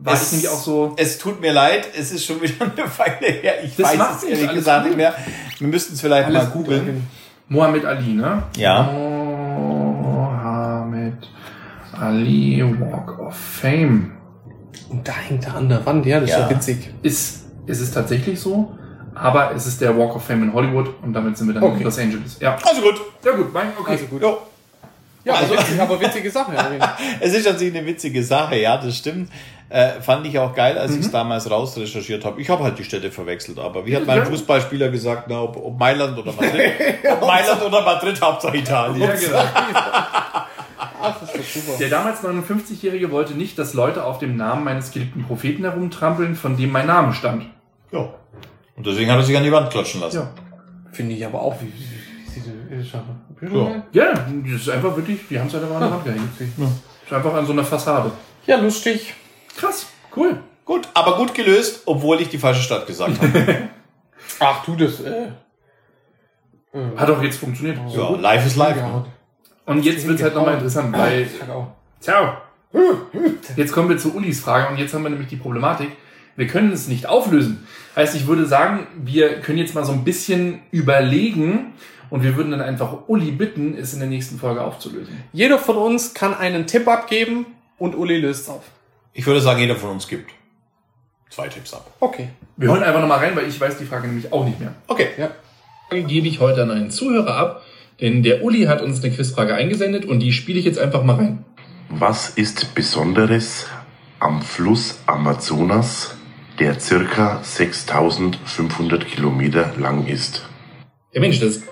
war 0.08 0.14
Es- 0.14 0.26
ich 0.26 0.32
nämlich 0.32 0.48
auch 0.48 0.60
so. 0.60 0.94
es 0.96 1.18
tut 1.18 1.40
mir 1.40 1.52
leid, 1.52 1.88
es 1.98 2.10
ist 2.12 2.24
schon 2.24 2.40
wieder 2.42 2.64
eine 2.76 2.98
Weile 2.98 3.32
her. 3.32 3.64
Ich 3.64 3.76
Das 3.76 3.96
weiß 3.98 4.16
es 4.16 4.22
ehrlich 4.24 4.48
alles 4.48 4.54
gesagt 4.58 4.80
gut. 4.82 4.88
nicht 4.88 4.96
mehr. 4.96 5.14
Wir 5.58 5.68
müssten 5.68 5.94
es 5.94 6.00
vielleicht 6.00 6.30
mal 6.30 6.46
gut, 6.46 6.64
googeln. 6.66 7.06
Mohammed 7.48 7.84
Ali, 7.84 8.12
ne? 8.14 8.42
Ja. 8.56 8.82
Mohammed 10.02 11.28
Ali 11.92 12.64
Walk 12.80 13.18
of 13.20 13.34
Fame. 13.36 14.12
Und 14.90 15.06
da 15.06 15.12
hängt 15.12 15.46
er 15.46 15.56
an 15.56 15.68
der 15.68 15.84
Wand, 15.84 16.06
ja, 16.06 16.20
das 16.20 16.30
ist 16.30 16.36
Ja. 16.36 16.42
ja 16.42 16.50
witzig. 16.50 16.90
Ist, 17.02 17.46
ist 17.66 17.80
es 17.80 17.90
tatsächlich 17.92 18.38
so? 18.40 18.74
Aber 19.14 19.52
es 19.54 19.66
ist 19.66 19.80
der 19.80 19.96
Walk 19.98 20.14
of 20.14 20.24
Fame 20.24 20.44
in 20.44 20.52
Hollywood 20.52 20.90
und 21.02 21.12
damit 21.12 21.36
sind 21.36 21.48
wir 21.48 21.54
dann 21.54 21.62
Okay. 21.64 21.78
in 21.78 21.82
Los 21.84 21.98
Angeles. 21.98 22.36
Ja. 22.40 22.56
Also 22.64 22.80
gut. 22.82 23.00
Ja 23.24 23.32
gut, 23.32 23.52
mein, 23.52 23.66
okay. 23.78 23.92
Also 23.92 24.04
gut. 24.06 24.22
Jo. 24.22 24.38
Ja, 25.24 25.34
Also- 25.34 25.52
aber, 25.54 25.62
witzig, 25.62 25.80
aber 25.80 26.00
witzige 26.00 26.30
Sache, 26.30 26.56
Alvin. 26.58 26.80
Es 27.20 27.34
ist 27.34 27.46
an 27.48 27.58
sich 27.58 27.74
eine 27.74 27.84
witzige 27.84 28.22
Sache, 28.22 28.56
ja, 28.56 28.76
das 28.78 28.96
stimmt. 28.96 29.28
Äh, 29.70 30.00
fand 30.00 30.26
ich 30.26 30.38
auch 30.38 30.54
geil, 30.54 30.78
als 30.78 30.92
ich 30.92 30.98
Mhm. 30.98 31.02
es 31.04 31.10
damals 31.10 31.50
rausrecherchiert 31.50 32.24
habe. 32.24 32.40
Ich 32.40 32.48
habe 32.48 32.64
halt 32.64 32.78
die 32.78 32.84
Städte 32.84 33.10
verwechselt, 33.10 33.58
aber 33.58 33.84
wie 33.84 33.94
hat 33.94 34.06
mein 34.06 34.18
Ja. 34.20 34.24
Fußballspieler 34.24 34.88
gesagt, 34.88 35.24
na, 35.28 35.42
ob, 35.42 35.56
ob 35.58 35.78
Mailand 35.78 36.16
oder 36.18 36.32
Madrid? 36.32 36.70
ob 37.12 37.20
Mailand 37.26 37.62
oder 37.62 37.82
Madrid, 37.82 38.18
Hauptsache 38.20 38.56
Italien. 38.56 39.02
Ja, 39.02 39.14
genau. 39.14 39.38
Ach, 41.00 41.20
das 41.20 41.34
ist 41.34 41.38
doch 41.56 41.62
super. 41.62 41.78
Der 41.78 41.88
damals 41.90 42.22
59-Jährige 42.22 43.10
wollte 43.10 43.34
nicht, 43.34 43.58
dass 43.58 43.74
Leute 43.74 44.04
auf 44.04 44.18
dem 44.18 44.36
Namen 44.36 44.64
meines 44.64 44.90
geliebten 44.90 45.24
Propheten 45.24 45.64
herumtrampeln, 45.64 46.34
von 46.34 46.56
dem 46.56 46.70
mein 46.72 46.86
Name 46.86 47.12
stand. 47.12 47.44
Ja. 47.92 48.08
Und 48.76 48.86
deswegen 48.86 49.10
hat 49.10 49.18
er 49.18 49.22
sich 49.24 49.36
an 49.36 49.44
die 49.44 49.52
Wand 49.52 49.70
klatschen 49.70 50.00
lassen. 50.00 50.16
Ja. 50.16 50.30
Finde 50.92 51.14
ich 51.14 51.24
aber 51.26 51.40
auch, 51.42 51.54
wie, 51.60 51.66
wie, 51.66 52.78
wie 52.80 52.84
schon- 52.88 53.02
Ja. 53.52 53.82
Ja, 53.92 54.12
das 54.14 54.60
ist 54.62 54.70
einfach 54.70 54.96
wirklich, 54.96 55.20
die 55.28 55.38
haben 55.38 55.46
es 55.48 55.54
halt 55.54 55.64
an 55.64 55.80
der 55.80 55.90
Wand 55.90 56.04
gehängt. 56.04 56.22
Ist 56.40 57.12
einfach 57.12 57.34
an 57.34 57.44
so 57.46 57.52
einer 57.52 57.64
Fassade. 57.64 58.10
Ja, 58.46 58.56
lustig. 58.56 59.14
Krass, 59.58 59.86
cool. 60.16 60.38
Gut, 60.64 60.88
aber 60.94 61.16
gut 61.16 61.34
gelöst, 61.34 61.82
obwohl 61.86 62.20
ich 62.20 62.28
die 62.28 62.38
falsche 62.38 62.62
Stadt 62.62 62.86
gesagt 62.86 63.20
habe. 63.20 63.68
Ach, 64.38 64.64
du 64.64 64.76
das, 64.76 65.00
äh. 65.00 65.28
Hat 66.96 67.10
auch 67.10 67.22
jetzt 67.22 67.38
funktioniert. 67.38 67.78
So 67.88 68.00
ja, 68.02 68.08
gut. 68.08 68.20
life 68.20 68.46
is 68.46 68.56
life. 68.56 68.78
Ne? 68.78 68.86
Ja, 68.86 69.06
Und 69.66 69.84
jetzt 69.84 70.06
wird 70.06 70.18
es 70.18 70.22
halt 70.22 70.34
nochmal 70.34 70.54
interessant, 70.54 70.96
weil. 70.96 71.28
Ciao. 72.00 72.36
Jetzt 73.56 73.72
kommen 73.72 73.88
wir 73.88 73.98
zu 73.98 74.14
Ulis 74.14 74.40
Frage 74.40 74.68
und 74.68 74.78
jetzt 74.78 74.94
haben 74.94 75.02
wir 75.02 75.10
nämlich 75.10 75.28
die 75.28 75.36
Problematik. 75.36 75.90
Wir 76.36 76.46
können 76.46 76.70
es 76.70 76.86
nicht 76.86 77.06
auflösen. 77.06 77.66
Heißt, 77.96 78.14
ich 78.14 78.28
würde 78.28 78.46
sagen, 78.46 78.86
wir 79.02 79.40
können 79.40 79.58
jetzt 79.58 79.74
mal 79.74 79.84
so 79.84 79.92
ein 79.92 80.04
bisschen 80.04 80.60
überlegen 80.70 81.72
und 82.10 82.22
wir 82.22 82.36
würden 82.36 82.52
dann 82.52 82.60
einfach 82.60 83.08
Uli 83.08 83.32
bitten, 83.32 83.74
es 83.76 83.92
in 83.94 83.98
der 83.98 84.08
nächsten 84.08 84.38
Folge 84.38 84.60
aufzulösen. 84.60 85.24
Jeder 85.32 85.58
von 85.58 85.76
uns 85.76 86.14
kann 86.14 86.34
einen 86.34 86.66
Tipp 86.66 86.86
abgeben 86.86 87.46
und 87.78 87.96
Uli 87.96 88.18
löst 88.18 88.48
auf. 88.48 88.62
Ich 89.18 89.26
würde 89.26 89.40
sagen, 89.40 89.58
jeder 89.58 89.74
von 89.74 89.90
uns 89.90 90.06
gibt 90.06 90.30
zwei 91.28 91.48
Tipps 91.48 91.74
ab. 91.74 91.90
Okay. 91.98 92.28
Wir 92.56 92.70
holen 92.70 92.84
einfach 92.84 93.00
nochmal 93.00 93.18
rein, 93.18 93.34
weil 93.34 93.48
ich 93.48 93.60
weiß 93.60 93.76
die 93.76 93.84
Frage 93.84 94.06
nämlich 94.06 94.32
auch 94.32 94.44
nicht 94.44 94.60
mehr. 94.60 94.72
Okay. 94.86 95.08
Ja. 95.18 95.32
Frage 95.88 96.04
gebe 96.04 96.28
ich 96.28 96.38
heute 96.38 96.62
an 96.62 96.70
einen 96.70 96.92
Zuhörer 96.92 97.34
ab, 97.36 97.62
denn 98.00 98.22
der 98.22 98.44
Uli 98.44 98.66
hat 98.66 98.80
uns 98.80 99.02
eine 99.02 99.12
Quizfrage 99.12 99.56
eingesendet 99.56 100.04
und 100.04 100.20
die 100.20 100.32
spiele 100.32 100.60
ich 100.60 100.64
jetzt 100.64 100.78
einfach 100.78 101.02
mal 101.02 101.16
rein. 101.16 101.44
Was 101.88 102.30
ist 102.30 102.76
Besonderes 102.76 103.66
am 104.20 104.40
Fluss 104.40 105.00
Amazonas 105.06 106.14
der 106.60 106.78
circa 106.78 107.42
6500 107.42 109.04
Kilometer 109.04 109.72
lang 109.78 110.06
ist. 110.06 110.44
Ja 111.12 111.20
Mensch, 111.20 111.40
das 111.40 111.62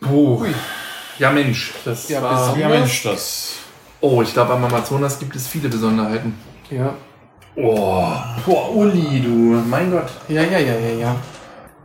Puh. 0.00 0.46
Ja, 1.18 1.32
Mensch. 1.32 1.74
Das 1.84 2.08
Ja, 2.08 2.22
war, 2.22 2.56
Ja, 2.56 2.70
Mensch, 2.70 3.02
das. 3.02 3.56
Oh, 4.00 4.22
ich 4.22 4.32
glaube, 4.32 4.52
am 4.52 4.64
Amazonas 4.64 5.18
gibt 5.18 5.36
es 5.36 5.46
viele 5.46 5.68
Besonderheiten. 5.68 6.34
Ja. 6.70 6.94
Oh, 7.56 8.12
boah, 8.46 8.74
Uli, 8.74 9.20
du, 9.20 9.30
mein 9.68 9.90
Gott. 9.90 10.08
Ja, 10.28 10.42
ja, 10.42 10.58
ja, 10.58 10.74
ja, 10.74 10.94
ja. 11.00 11.16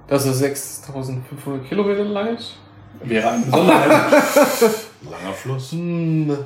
Dass 0.08 0.26
er 0.26 0.34
6500 0.34 1.68
Kilometer 1.68 2.04
lang 2.04 2.36
ist? 2.36 2.58
Wäre 3.04 3.30
eine 3.32 3.46
Besonderheit. 3.46 3.90
Langer 5.10 5.34
Fluss. 5.34 5.72
Hm. 5.72 6.38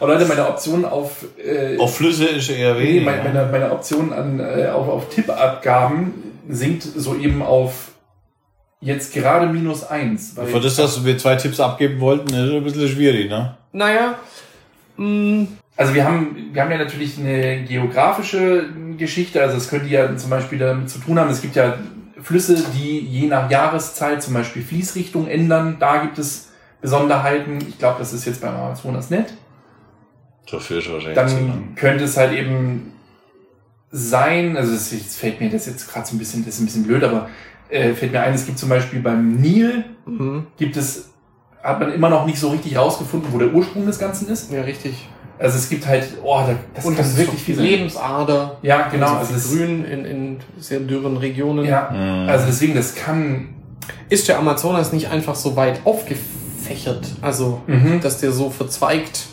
Aber 0.00 0.14
Leute, 0.14 0.26
meine 0.26 0.48
Option 0.48 0.84
auf, 0.84 1.24
äh, 1.38 1.78
Auf 1.78 1.96
Flüsse 1.96 2.26
ist 2.26 2.50
eher 2.50 2.74
nee, 2.74 2.80
weniger. 2.80 3.04
meine, 3.04 3.22
meine, 3.22 3.52
meine 3.52 3.72
Option 3.72 4.12
an, 4.12 4.40
äh, 4.40 4.66
auf, 4.68 4.88
auf 4.88 5.08
Tippabgaben 5.10 6.14
sinkt 6.48 6.82
soeben 6.82 7.42
auf 7.42 7.92
jetzt 8.80 9.14
gerade 9.14 9.46
minus 9.46 9.84
eins. 9.84 10.34
Für 10.44 10.60
das, 10.60 10.76
dass 10.76 11.04
wir 11.04 11.16
zwei 11.18 11.36
Tipps 11.36 11.60
abgeben 11.60 12.00
wollten, 12.00 12.28
ist 12.34 12.52
ein 12.52 12.64
bisschen 12.64 12.88
schwierig, 12.88 13.30
ne? 13.30 13.56
Naja. 13.72 14.16
Hm. 14.96 15.48
Also 15.76 15.94
wir 15.94 16.04
haben, 16.04 16.36
wir 16.52 16.62
haben 16.62 16.70
ja 16.70 16.78
natürlich 16.78 17.18
eine 17.18 17.64
geografische 17.64 18.70
Geschichte, 18.96 19.42
also 19.42 19.58
es 19.58 19.68
könnte 19.68 19.88
ja 19.88 20.16
zum 20.16 20.30
Beispiel 20.30 20.58
damit 20.58 20.88
zu 20.88 20.98
tun 20.98 21.18
haben, 21.18 21.28
es 21.30 21.42
gibt 21.42 21.54
ja 21.54 21.76
Flüsse, 22.22 22.64
die 22.74 23.00
je 23.00 23.26
nach 23.26 23.50
Jahreszeit 23.50 24.22
zum 24.22 24.34
Beispiel 24.34 24.62
Fließrichtung 24.62 25.28
ändern, 25.28 25.76
da 25.78 25.98
gibt 25.98 26.18
es 26.18 26.50
Besonderheiten. 26.80 27.58
Ich 27.68 27.78
glaube, 27.78 27.98
das 27.98 28.12
ist 28.12 28.24
jetzt 28.24 28.40
beim 28.40 28.54
Amazonas 28.54 29.10
nicht. 29.10 29.34
Dafür 30.50 30.78
ist 30.78 30.90
wahrscheinlich 30.90 31.14
Dann 31.16 31.74
könnte 31.74 32.04
es 32.04 32.16
halt 32.16 32.32
eben 32.32 32.92
sein, 33.90 34.56
also 34.56 34.72
es 34.72 35.16
fällt 35.16 35.40
mir 35.40 35.50
das 35.50 35.66
jetzt 35.66 35.92
gerade 35.92 36.06
so 36.06 36.14
ein 36.14 36.18
bisschen, 36.18 36.44
das 36.44 36.54
ist 36.54 36.60
ein 36.60 36.66
bisschen 36.66 36.84
blöd, 36.84 37.02
aber 37.04 37.28
äh, 37.68 37.92
fällt 37.94 38.12
mir 38.12 38.20
ein, 38.20 38.34
es 38.34 38.46
gibt 38.46 38.58
zum 38.58 38.68
Beispiel 38.68 39.00
beim 39.00 39.36
Nil, 39.36 39.84
Mhm. 40.06 40.46
gibt 40.56 40.76
es, 40.76 41.10
hat 41.66 41.80
man 41.80 41.92
immer 41.92 42.08
noch 42.08 42.24
nicht 42.26 42.38
so 42.38 42.48
richtig 42.50 42.76
rausgefunden, 42.76 43.32
wo 43.32 43.38
der 43.38 43.52
Ursprung 43.52 43.84
des 43.86 43.98
Ganzen 43.98 44.28
ist. 44.28 44.50
Ja, 44.52 44.62
richtig. 44.62 45.08
Also 45.38 45.58
es 45.58 45.68
gibt 45.68 45.86
halt, 45.86 46.06
oh, 46.24 46.38
da, 46.46 46.54
das 46.74 46.84
Und 46.86 46.98
das 46.98 47.08
ist 47.08 47.18
wirklich 47.18 47.42
viel 47.42 47.56
sein. 47.56 47.64
Lebensader. 47.66 48.56
Ja, 48.62 48.88
genau. 48.88 49.06
Also 49.16 49.18
Also 49.18 49.32
das, 49.34 49.48
Grün 49.50 49.84
in, 49.84 50.04
in 50.06 50.36
sehr 50.58 50.80
dürren 50.80 51.16
Regionen. 51.18 51.64
ja, 51.66 51.90
Mhm. 51.92 52.28
also 52.28 52.46
deswegen, 52.46 52.74
das 52.74 52.94
kann. 52.94 53.48
Ist 54.08 54.28
der 54.28 54.38
Amazonas 54.38 54.92
nicht 54.92 55.10
einfach 55.10 55.34
so 55.34 55.54
weit 55.56 55.80
aufgefächert? 55.84 57.06
Also, 57.20 57.60
Mhm. 57.66 58.00
dass 58.00 58.18
der 58.18 58.32
so 58.32 58.48
verzweigt 58.50 59.26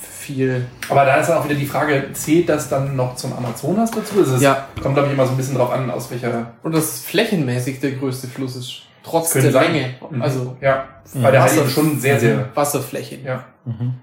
viel. 0.00 0.66
Aber 0.88 1.04
da 1.04 1.16
ist 1.16 1.28
dann 1.28 1.38
auch 1.38 1.44
wieder 1.44 1.56
die 1.56 1.66
Frage, 1.66 2.04
zählt 2.12 2.48
das 2.48 2.68
dann 2.68 2.94
noch 2.96 3.16
zum 3.16 3.32
Amazonas 3.36 3.90
dazu? 3.90 4.18
Also 4.20 4.36
es 4.36 4.42
Ja. 4.42 4.68
kommt, 4.80 4.94
glaube 4.94 5.08
ich, 5.08 5.14
immer 5.14 5.24
so 5.26 5.32
ein 5.32 5.36
bisschen 5.36 5.56
drauf 5.56 5.70
an, 5.72 5.90
aus 5.90 6.10
welcher. 6.10 6.52
Und 6.62 6.72
das 6.74 7.00
flächenmäßig 7.00 7.80
der 7.80 7.92
größte 7.92 8.28
Fluss 8.28 8.54
ist. 8.56 8.82
Trotz 9.02 9.32
der 9.32 9.50
sein. 9.50 9.72
Länge. 9.72 9.94
Mhm. 10.10 10.22
Also 10.22 10.56
Ja, 10.60 10.84
weil 11.14 11.32
der 11.32 11.42
hat 11.42 11.50
Wasser- 11.50 11.62
eben 11.62 11.70
schon 11.70 12.00
sehr, 12.00 12.20
sehr. 12.20 12.48
Wasserfläche. 12.54 13.18
Ja. 13.24 13.44
Mhm. 13.64 13.94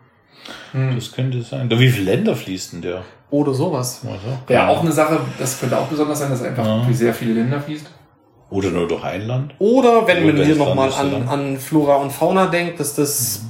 Hm. 0.72 0.96
Das 0.96 1.12
könnte 1.12 1.42
sein. 1.42 1.70
Da, 1.70 1.80
wie 1.80 1.90
viele 1.90 2.12
Länder 2.16 2.36
fließt 2.36 2.74
denn 2.74 2.82
der? 2.82 3.04
Oder 3.30 3.54
sowas. 3.54 4.02
Also, 4.04 4.38
Ja, 4.54 4.68
auch 4.68 4.82
eine 4.82 4.92
Sache, 4.92 5.20
das 5.38 5.60
könnte 5.60 5.78
auch 5.78 5.86
besonders 5.88 6.20
sein, 6.20 6.32
dass 6.32 6.42
einfach 6.42 6.66
Ja. 6.66 6.84
durch 6.84 6.98
sehr 6.98 7.14
viele 7.14 7.34
Länder 7.34 7.62
fließt. 7.62 7.86
Oder 8.50 8.72
nur 8.72 8.88
durch 8.88 9.04
ein 9.04 9.22
Land? 9.28 9.54
Oder 9.60 10.08
wenn 10.08 10.24
Oder 10.24 10.34
man 10.34 10.44
hier 10.44 10.56
nochmal 10.56 10.92
an, 10.92 11.28
an 11.28 11.58
Flora 11.58 11.98
und 11.98 12.12
Fauna 12.12 12.48
denkt, 12.48 12.80
dass 12.80 12.96
das 12.96 13.44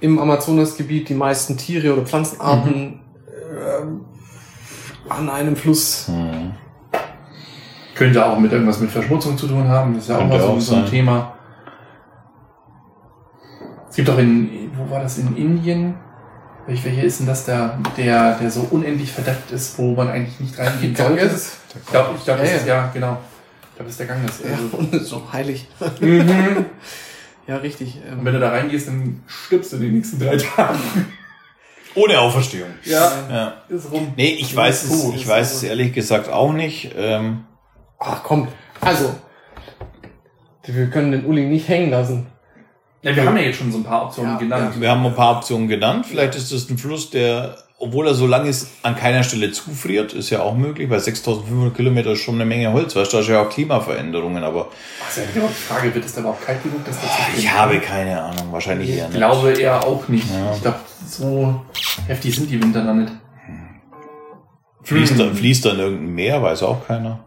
im 0.00 0.18
Amazonasgebiet 0.18 1.08
die 1.08 1.14
meisten 1.14 1.56
Tiere 1.56 1.92
oder 1.92 2.02
Pflanzenarten 2.04 3.00
ähm, 3.82 4.00
an 5.08 5.28
einem 5.30 5.54
Fluss. 5.54 6.08
Hm. 6.08 6.52
Könnte 8.00 8.24
auch 8.24 8.38
mit 8.38 8.50
irgendwas 8.50 8.80
mit 8.80 8.90
Verschmutzung 8.90 9.36
zu 9.36 9.46
tun 9.46 9.68
haben. 9.68 9.92
Das 9.92 10.04
ist 10.04 10.08
ja 10.08 10.14
auch 10.16 10.20
Könnte 10.20 10.36
mal 10.38 10.42
so, 10.42 10.48
auch 10.52 10.60
so 10.60 10.74
ein. 10.76 10.86
Thema. 10.86 11.34
Es 13.90 13.96
gibt 13.96 14.08
auch 14.08 14.16
in, 14.16 14.70
wo 14.74 14.90
war 14.90 15.00
das, 15.02 15.18
in 15.18 15.36
Indien? 15.36 15.96
Welch- 16.66 16.82
Welcher 16.84 17.02
ist 17.02 17.20
denn 17.20 17.26
das 17.26 17.44
da, 17.44 17.78
der, 17.98 18.38
der 18.38 18.50
so 18.50 18.66
unendlich 18.70 19.12
verdeckt 19.12 19.50
ist, 19.50 19.76
wo 19.78 19.94
man 19.94 20.08
eigentlich 20.08 20.40
nicht 20.40 20.58
reingehen? 20.58 20.94
Ganges. 20.94 21.58
Ich 21.78 21.90
glaube, 21.90 22.14
ich 22.16 22.24
glaub, 22.24 22.38
das 22.38 22.48
Ja, 22.50 22.56
ist, 22.56 22.66
ja, 22.66 22.90
genau. 22.94 23.18
Ich 23.70 23.76
glaube, 23.76 23.84
das 23.84 23.90
ist 23.90 24.00
der 24.00 24.06
Ganges. 24.06 24.40
Ja, 24.42 24.50
Also, 24.54 24.76
und 24.78 25.04
so 25.04 25.22
heilig. 25.32 25.68
mhm. 26.00 26.64
Ja, 27.46 27.56
richtig. 27.56 27.96
Und 28.10 28.18
Ähm, 28.20 28.24
wenn 28.24 28.32
du 28.34 28.40
da 28.40 28.48
reingehst, 28.50 28.88
dann 28.88 29.22
stirbst 29.26 29.72
du 29.74 29.76
die 29.76 29.88
nächsten 29.90 30.18
drei 30.20 30.38
Tage. 30.38 30.78
Ohne 31.96 32.18
Auferstehung. 32.20 32.70
Ja, 32.84 33.12
Ja. 33.28 33.54
ist 33.68 33.90
rum. 33.92 34.12
Nee, 34.16 34.36
ich 34.40 34.54
weiß 34.56 34.84
es, 34.84 35.04
ich 35.14 35.26
weiß 35.28 35.52
es 35.54 35.62
ehrlich 35.64 35.92
gesagt 35.92 36.30
auch 36.30 36.52
nicht. 36.54 36.92
Ähm, 36.96 37.44
ach 38.00 38.22
komm. 38.24 38.48
Also, 38.80 39.14
wir 40.64 40.86
können 40.90 41.12
den 41.12 41.24
Uli 41.26 41.46
nicht 41.46 41.68
hängen 41.68 41.90
lassen. 41.90 42.26
Ja, 43.02 43.14
wir 43.16 43.24
haben 43.24 43.36
ja 43.36 43.44
jetzt 43.44 43.56
schon 43.58 43.72
so 43.72 43.78
ein 43.78 43.84
paar 43.84 44.04
Optionen 44.06 44.32
Ja, 44.32 44.38
genannt. 44.38 44.74
wir 44.80 44.90
haben 44.90 45.04
ein 45.06 45.14
paar 45.14 45.36
Optionen 45.38 45.68
genannt. 45.68 46.06
Vielleicht 46.06 46.34
ist 46.34 46.52
das 46.52 46.68
ein 46.68 46.76
Fluss, 46.76 47.08
der, 47.10 47.56
obwohl 47.78 48.06
er 48.06 48.14
so 48.14 48.26
lang 48.26 48.46
ist, 48.46 48.68
an 48.82 48.94
keiner 48.94 49.22
Stelle 49.22 49.50
zufriert. 49.52 50.12
Ist 50.12 50.28
ja 50.28 50.42
auch 50.42 50.54
möglich, 50.54 50.90
weil 50.90 51.00
6500 51.00 51.74
Kilometer 51.74 52.10
ist 52.12 52.20
schon 52.20 52.34
eine 52.34 52.44
Menge 52.44 52.70
Holz. 52.72 52.94
Weißt 52.94 53.12
du, 53.12 53.16
da 53.16 53.22
ist 53.22 53.28
ja 53.30 53.40
auch 53.42 53.48
Klimaveränderungen, 53.48 54.44
aber 54.44 54.68
Ach, 55.02 55.08
ist 55.08 55.16
ja 55.16 55.22
die 55.34 55.40
Frage, 55.40 55.94
wird 55.94 56.04
es 56.04 56.14
da 56.14 56.20
überhaupt 56.20 56.44
kalt 56.44 56.62
genug, 56.62 56.84
dass 56.84 57.00
das 57.00 57.10
zu 57.10 57.38
ich 57.38 57.50
habe 57.50 57.80
keine 57.80 58.20
Ahnung. 58.22 58.52
Wahrscheinlich 58.52 58.90
eher 58.90 59.04
Ich 59.04 59.08
nicht. 59.08 59.16
glaube 59.16 59.52
eher 59.52 59.82
auch 59.82 60.06
nicht. 60.08 60.30
Ja. 60.30 60.52
Ich 60.54 60.60
glaube, 60.60 60.78
so 61.06 61.62
heftig 62.06 62.36
sind 62.36 62.50
die 62.50 62.62
Winter 62.62 62.84
dann 62.84 63.00
nicht. 63.04 63.12
Fließt, 64.82 65.18
da, 65.18 65.24
Hm. 65.24 65.34
fließt 65.36 65.64
da 65.64 65.70
in 65.72 65.78
irgendein 65.78 66.14
Meer, 66.14 66.42
weiß 66.42 66.62
auch 66.64 66.86
keiner. 66.86 67.20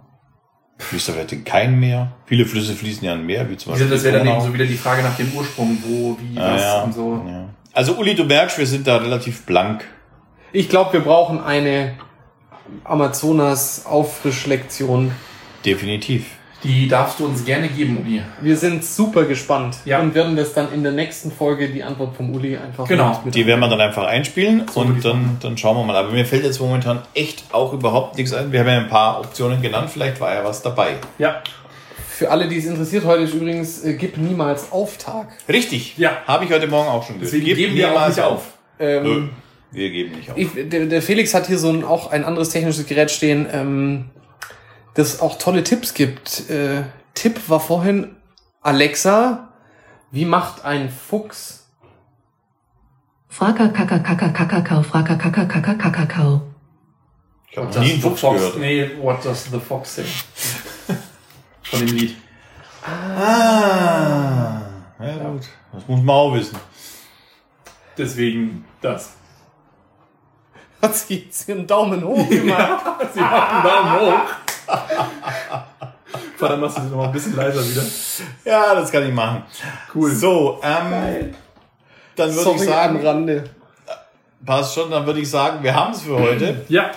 Fließt 0.83 1.09
da 1.09 1.13
vielleicht 1.13 1.31
in 1.31 1.43
kein 1.43 1.79
Meer. 1.79 2.11
Viele 2.25 2.45
Flüsse 2.45 2.73
fließen 2.73 3.03
ja 3.03 3.13
in 3.13 3.25
Meer, 3.25 3.49
wie 3.49 3.57
zum 3.57 3.71
Beispiel 3.71 3.89
Das 3.89 4.03
wäre 4.03 4.19
dann 4.19 4.27
eben 4.27 4.41
so 4.41 4.53
wieder 4.53 4.65
die 4.65 4.77
Frage 4.77 5.01
nach 5.03 5.15
dem 5.17 5.31
Ursprung, 5.33 5.77
wo, 5.85 6.17
wie, 6.21 6.37
Ah, 6.39 6.53
was 6.53 6.61
ja. 6.61 6.81
und 6.83 6.93
so. 6.93 7.25
Ja. 7.27 7.45
Also 7.73 7.95
Uli, 7.97 8.15
du 8.15 8.23
merkst, 8.25 8.57
wir 8.57 8.67
sind 8.67 8.87
da 8.87 8.97
relativ 8.97 9.45
blank. 9.45 9.83
Ich 10.51 10.69
glaube, 10.69 10.93
wir 10.93 10.99
brauchen 11.01 11.41
eine 11.43 11.93
Amazonas-Auffrischlektion. 12.83 15.11
Definitiv. 15.65 16.25
Die 16.63 16.87
darfst 16.87 17.19
du 17.19 17.25
uns 17.25 17.43
gerne 17.43 17.67
geben, 17.67 17.97
Uli. 18.01 18.21
Wir 18.41 18.55
sind 18.55 18.85
super 18.85 19.25
gespannt 19.25 19.75
Ja. 19.85 19.99
und 19.99 20.15
werden 20.15 20.35
das 20.37 20.53
dann 20.53 20.71
in 20.73 20.81
der 20.83 20.93
nächsten 20.93 21.29
Folge 21.31 21.69
die 21.69 21.83
Antwort 21.83 22.15
vom 22.15 22.33
Uli 22.33 22.55
einfach 22.57 22.87
Genau. 22.87 23.21
mit 23.25 23.35
Die 23.35 23.45
werden 23.45 23.59
wir 23.59 23.67
dann 23.67 23.81
einfach 23.81 24.05
einspielen 24.05 24.63
So 24.73 24.79
und 24.81 25.03
dann, 25.03 25.37
dann 25.41 25.57
schauen 25.57 25.75
wir 25.77 25.83
mal. 25.83 25.95
Aber 25.97 26.11
mir 26.11 26.25
fällt 26.25 26.45
jetzt 26.45 26.61
momentan 26.61 27.01
echt 27.13 27.43
auch 27.51 27.73
überhaupt 27.73 28.17
nichts 28.17 28.33
ein. 28.33 28.51
Wir 28.53 28.61
haben 28.61 28.67
ja 28.67 28.77
ein 28.79 28.87
paar 28.87 29.19
Optionen 29.19 29.61
genannt, 29.61 29.89
vielleicht 29.91 30.19
war 30.21 30.33
ja 30.33 30.43
was 30.45 30.61
dabei. 30.61 30.95
Ja. 31.17 31.41
Für 32.07 32.29
alle, 32.31 32.47
die 32.47 32.57
es 32.57 32.65
interessiert, 32.65 33.03
heute 33.05 33.23
ist 33.23 33.33
übrigens 33.33 33.83
äh, 33.83 33.95
Gib 33.95 34.17
niemals 34.17 34.71
Auftag. 34.71 35.29
Richtig. 35.49 35.97
Ja. 35.97 36.21
Habe 36.27 36.45
ich 36.45 36.51
heute 36.51 36.67
Morgen 36.67 36.87
auch 36.87 37.03
schon 37.05 37.15
gehört. 37.15 37.33
Deswegen 37.33 37.45
Gib 37.45 37.57
geben 37.57 37.75
wir 37.75 37.87
auch 37.87 37.91
niemals 37.93 38.15
nicht 38.15 38.25
auf. 38.25 38.41
Ähm, 38.79 39.03
Nö, 39.03 39.27
wir 39.71 39.89
geben 39.89 40.15
nicht 40.15 40.29
auf. 40.31 40.37
Ich, 40.37 40.47
der, 40.69 40.85
der 40.85 41.01
Felix 41.01 41.33
hat 41.33 41.47
hier 41.47 41.57
so 41.57 41.69
ein, 41.69 41.83
auch 41.83 42.11
ein 42.11 42.23
anderes 42.23 42.49
technisches 42.49 42.85
Gerät 42.85 43.09
stehen, 43.11 43.47
ähm, 43.51 44.05
das 44.95 45.19
auch 45.19 45.37
tolle 45.37 45.63
Tipps 45.63 45.93
gibt. 45.93 46.49
Äh, 46.49 46.83
Tipp 47.13 47.49
war 47.49 47.59
vorhin, 47.59 48.15
Alexa, 48.61 49.49
wie 50.11 50.25
macht 50.25 50.63
ein 50.65 50.89
Fuchs? 50.89 51.67
Fraka 53.29 53.67
kaka 53.69 53.99
kaka 53.99 54.29
kaka 54.29 54.61
kau, 54.61 54.83
fraka 54.83 55.15
kaka 55.15 55.45
kaka 55.45 55.73
kaka 55.73 56.05
kau. 56.05 56.41
Ich 57.49 57.57
habe 57.57 57.67
nie 57.67 57.73
does 57.73 57.77
einen 57.77 57.95
the 57.95 58.01
Fuchs 58.09 58.21
Fox, 58.21 58.37
gehört. 58.39 58.57
nee, 58.59 58.89
what 59.01 59.25
does 59.25 59.45
the 59.51 59.59
Fox 59.59 59.95
say? 59.95 60.05
Von 61.63 61.79
dem 61.79 61.95
Lied. 61.95 62.15
Ah, 62.85 64.61
ja 64.99 65.29
gut. 65.29 65.47
Das 65.71 65.87
muss 65.87 66.01
man 66.01 66.15
auch 66.15 66.33
wissen. 66.35 66.57
Deswegen 67.97 68.65
das. 68.81 69.13
Hat 70.81 70.95
sie 70.95 71.15
jetzt 71.15 71.47
ihren 71.47 71.65
Daumen 71.65 72.03
hoch 72.03 72.27
gemacht? 72.29 72.83
Sie 73.13 73.19
macht 73.21 73.51
einen 73.51 73.63
Daumen 73.63 73.91
hoch. 73.99 74.19
Verdammt, 76.37 76.61
machst 76.61 76.77
du 76.77 76.81
sie 76.81 76.87
noch 76.89 76.97
mal 76.97 77.05
ein 77.05 77.11
bisschen 77.11 77.35
leiser 77.35 77.61
wieder. 77.67 77.83
Ja, 78.45 78.75
das 78.75 78.91
kann 78.91 79.07
ich 79.07 79.13
machen. 79.13 79.43
Cool. 79.93 80.11
So, 80.11 80.59
ähm, 80.63 81.33
dann 82.15 82.35
würde 82.35 82.51
ich 82.55 82.61
sagen, 82.61 82.97
am 82.97 83.05
Rande. 83.05 83.43
passt 84.45 84.75
schon, 84.75 84.91
dann 84.91 85.05
würde 85.05 85.19
ich 85.19 85.29
sagen, 85.29 85.63
wir 85.63 85.73
haben 85.73 85.93
es 85.93 86.01
für 86.01 86.19
heute. 86.19 86.65
Ja. 86.69 86.91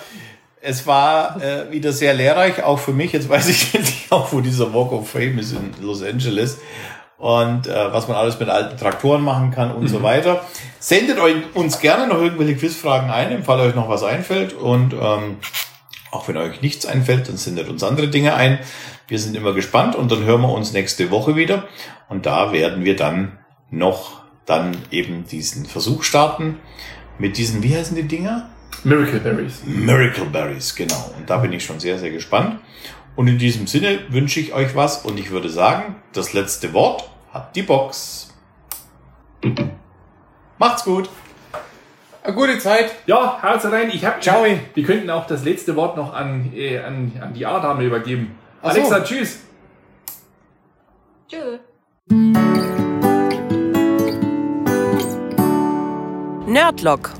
Es 0.59 0.85
war 0.85 1.41
äh, 1.41 1.71
wieder 1.71 1.93
sehr 1.93 2.13
lehrreich, 2.13 2.61
auch 2.63 2.79
für 2.79 2.91
mich. 2.91 3.13
Jetzt 3.13 3.29
weiß 3.29 3.47
ich 3.49 3.73
endlich 3.73 4.07
auch, 4.09 4.33
wo 4.33 4.41
dieser 4.41 4.73
Walk 4.73 4.91
of 4.91 5.09
Fame 5.09 5.39
ist 5.39 5.53
in 5.53 5.73
Los 5.81 6.03
Angeles. 6.03 6.59
Und 7.17 7.67
äh, 7.67 7.93
was 7.93 8.07
man 8.07 8.17
alles 8.17 8.39
mit 8.39 8.49
alten 8.49 8.77
Traktoren 8.77 9.21
machen 9.21 9.51
kann 9.51 9.71
und 9.71 9.87
so 9.87 10.03
weiter. 10.03 10.41
Sendet 10.79 11.19
euch, 11.19 11.35
uns 11.55 11.79
gerne 11.79 12.07
noch 12.07 12.21
irgendwelche 12.21 12.55
Quizfragen 12.55 13.09
ein, 13.09 13.31
im 13.31 13.43
Fall 13.43 13.59
euch 13.61 13.75
noch 13.75 13.87
was 13.87 14.03
einfällt. 14.03 14.53
Und 14.53 14.93
ähm, 14.93 15.37
auch 16.11 16.27
wenn 16.27 16.37
euch 16.37 16.61
nichts 16.61 16.85
einfällt, 16.85 17.27
dann 17.27 17.37
sendet 17.37 17.69
uns 17.69 17.83
andere 17.83 18.07
Dinge 18.07 18.35
ein. 18.35 18.59
Wir 19.07 19.19
sind 19.19 19.35
immer 19.35 19.53
gespannt 19.53 19.95
und 19.95 20.11
dann 20.11 20.23
hören 20.23 20.41
wir 20.41 20.51
uns 20.51 20.73
nächste 20.73 21.11
Woche 21.11 21.35
wieder. 21.35 21.67
Und 22.09 22.25
da 22.25 22.51
werden 22.51 22.85
wir 22.85 22.95
dann 22.95 23.39
noch 23.69 24.21
dann 24.45 24.77
eben 24.91 25.25
diesen 25.25 25.65
Versuch 25.65 26.03
starten 26.03 26.59
mit 27.19 27.37
diesen, 27.37 27.63
wie 27.63 27.75
heißen 27.75 27.95
die 27.95 28.07
Dinger? 28.07 28.49
Miracle 28.83 29.19
Berries. 29.19 29.61
Miracle 29.65 30.25
Berries, 30.25 30.75
genau. 30.75 31.13
Und 31.17 31.29
da 31.29 31.37
bin 31.37 31.51
ich 31.51 31.65
schon 31.65 31.79
sehr, 31.79 31.97
sehr 31.99 32.11
gespannt. 32.11 32.59
Und 33.15 33.27
in 33.27 33.37
diesem 33.37 33.65
Sinne 33.65 33.99
wünsche 34.09 34.39
ich 34.39 34.53
euch 34.53 34.75
was 34.75 35.03
und 35.03 35.19
ich 35.19 35.31
würde 35.31 35.49
sagen, 35.49 35.95
das 36.13 36.33
letzte 36.33 36.73
Wort 36.73 37.09
hat 37.33 37.55
die 37.55 37.63
Box. 37.63 38.33
Macht's 40.59 40.83
gut. 40.83 41.09
Eine 42.27 42.35
gute 42.35 42.59
Zeit. 42.59 42.93
Ja, 43.05 43.37
Herz 43.41 43.63
rein. 43.67 43.89
Ich 43.89 44.03
hab, 44.03 44.21
Ciao. 44.21 44.43
Wir 44.73 44.83
könnten 44.83 45.09
auch 45.09 45.27
das 45.27 45.45
letzte 45.45 45.77
Wort 45.77 45.95
noch 45.95 46.13
an, 46.13 46.51
äh, 46.53 46.77
an, 46.79 47.13
an 47.21 47.33
die 47.33 47.45
A-Dame 47.45 47.85
übergeben. 47.85 48.37
Ach 48.61 48.73
so. 48.73 48.81
Alexa, 48.81 48.99
tschüss. 48.99 49.43
Tschö. 51.29 51.59
Nerdlock, 56.47 57.11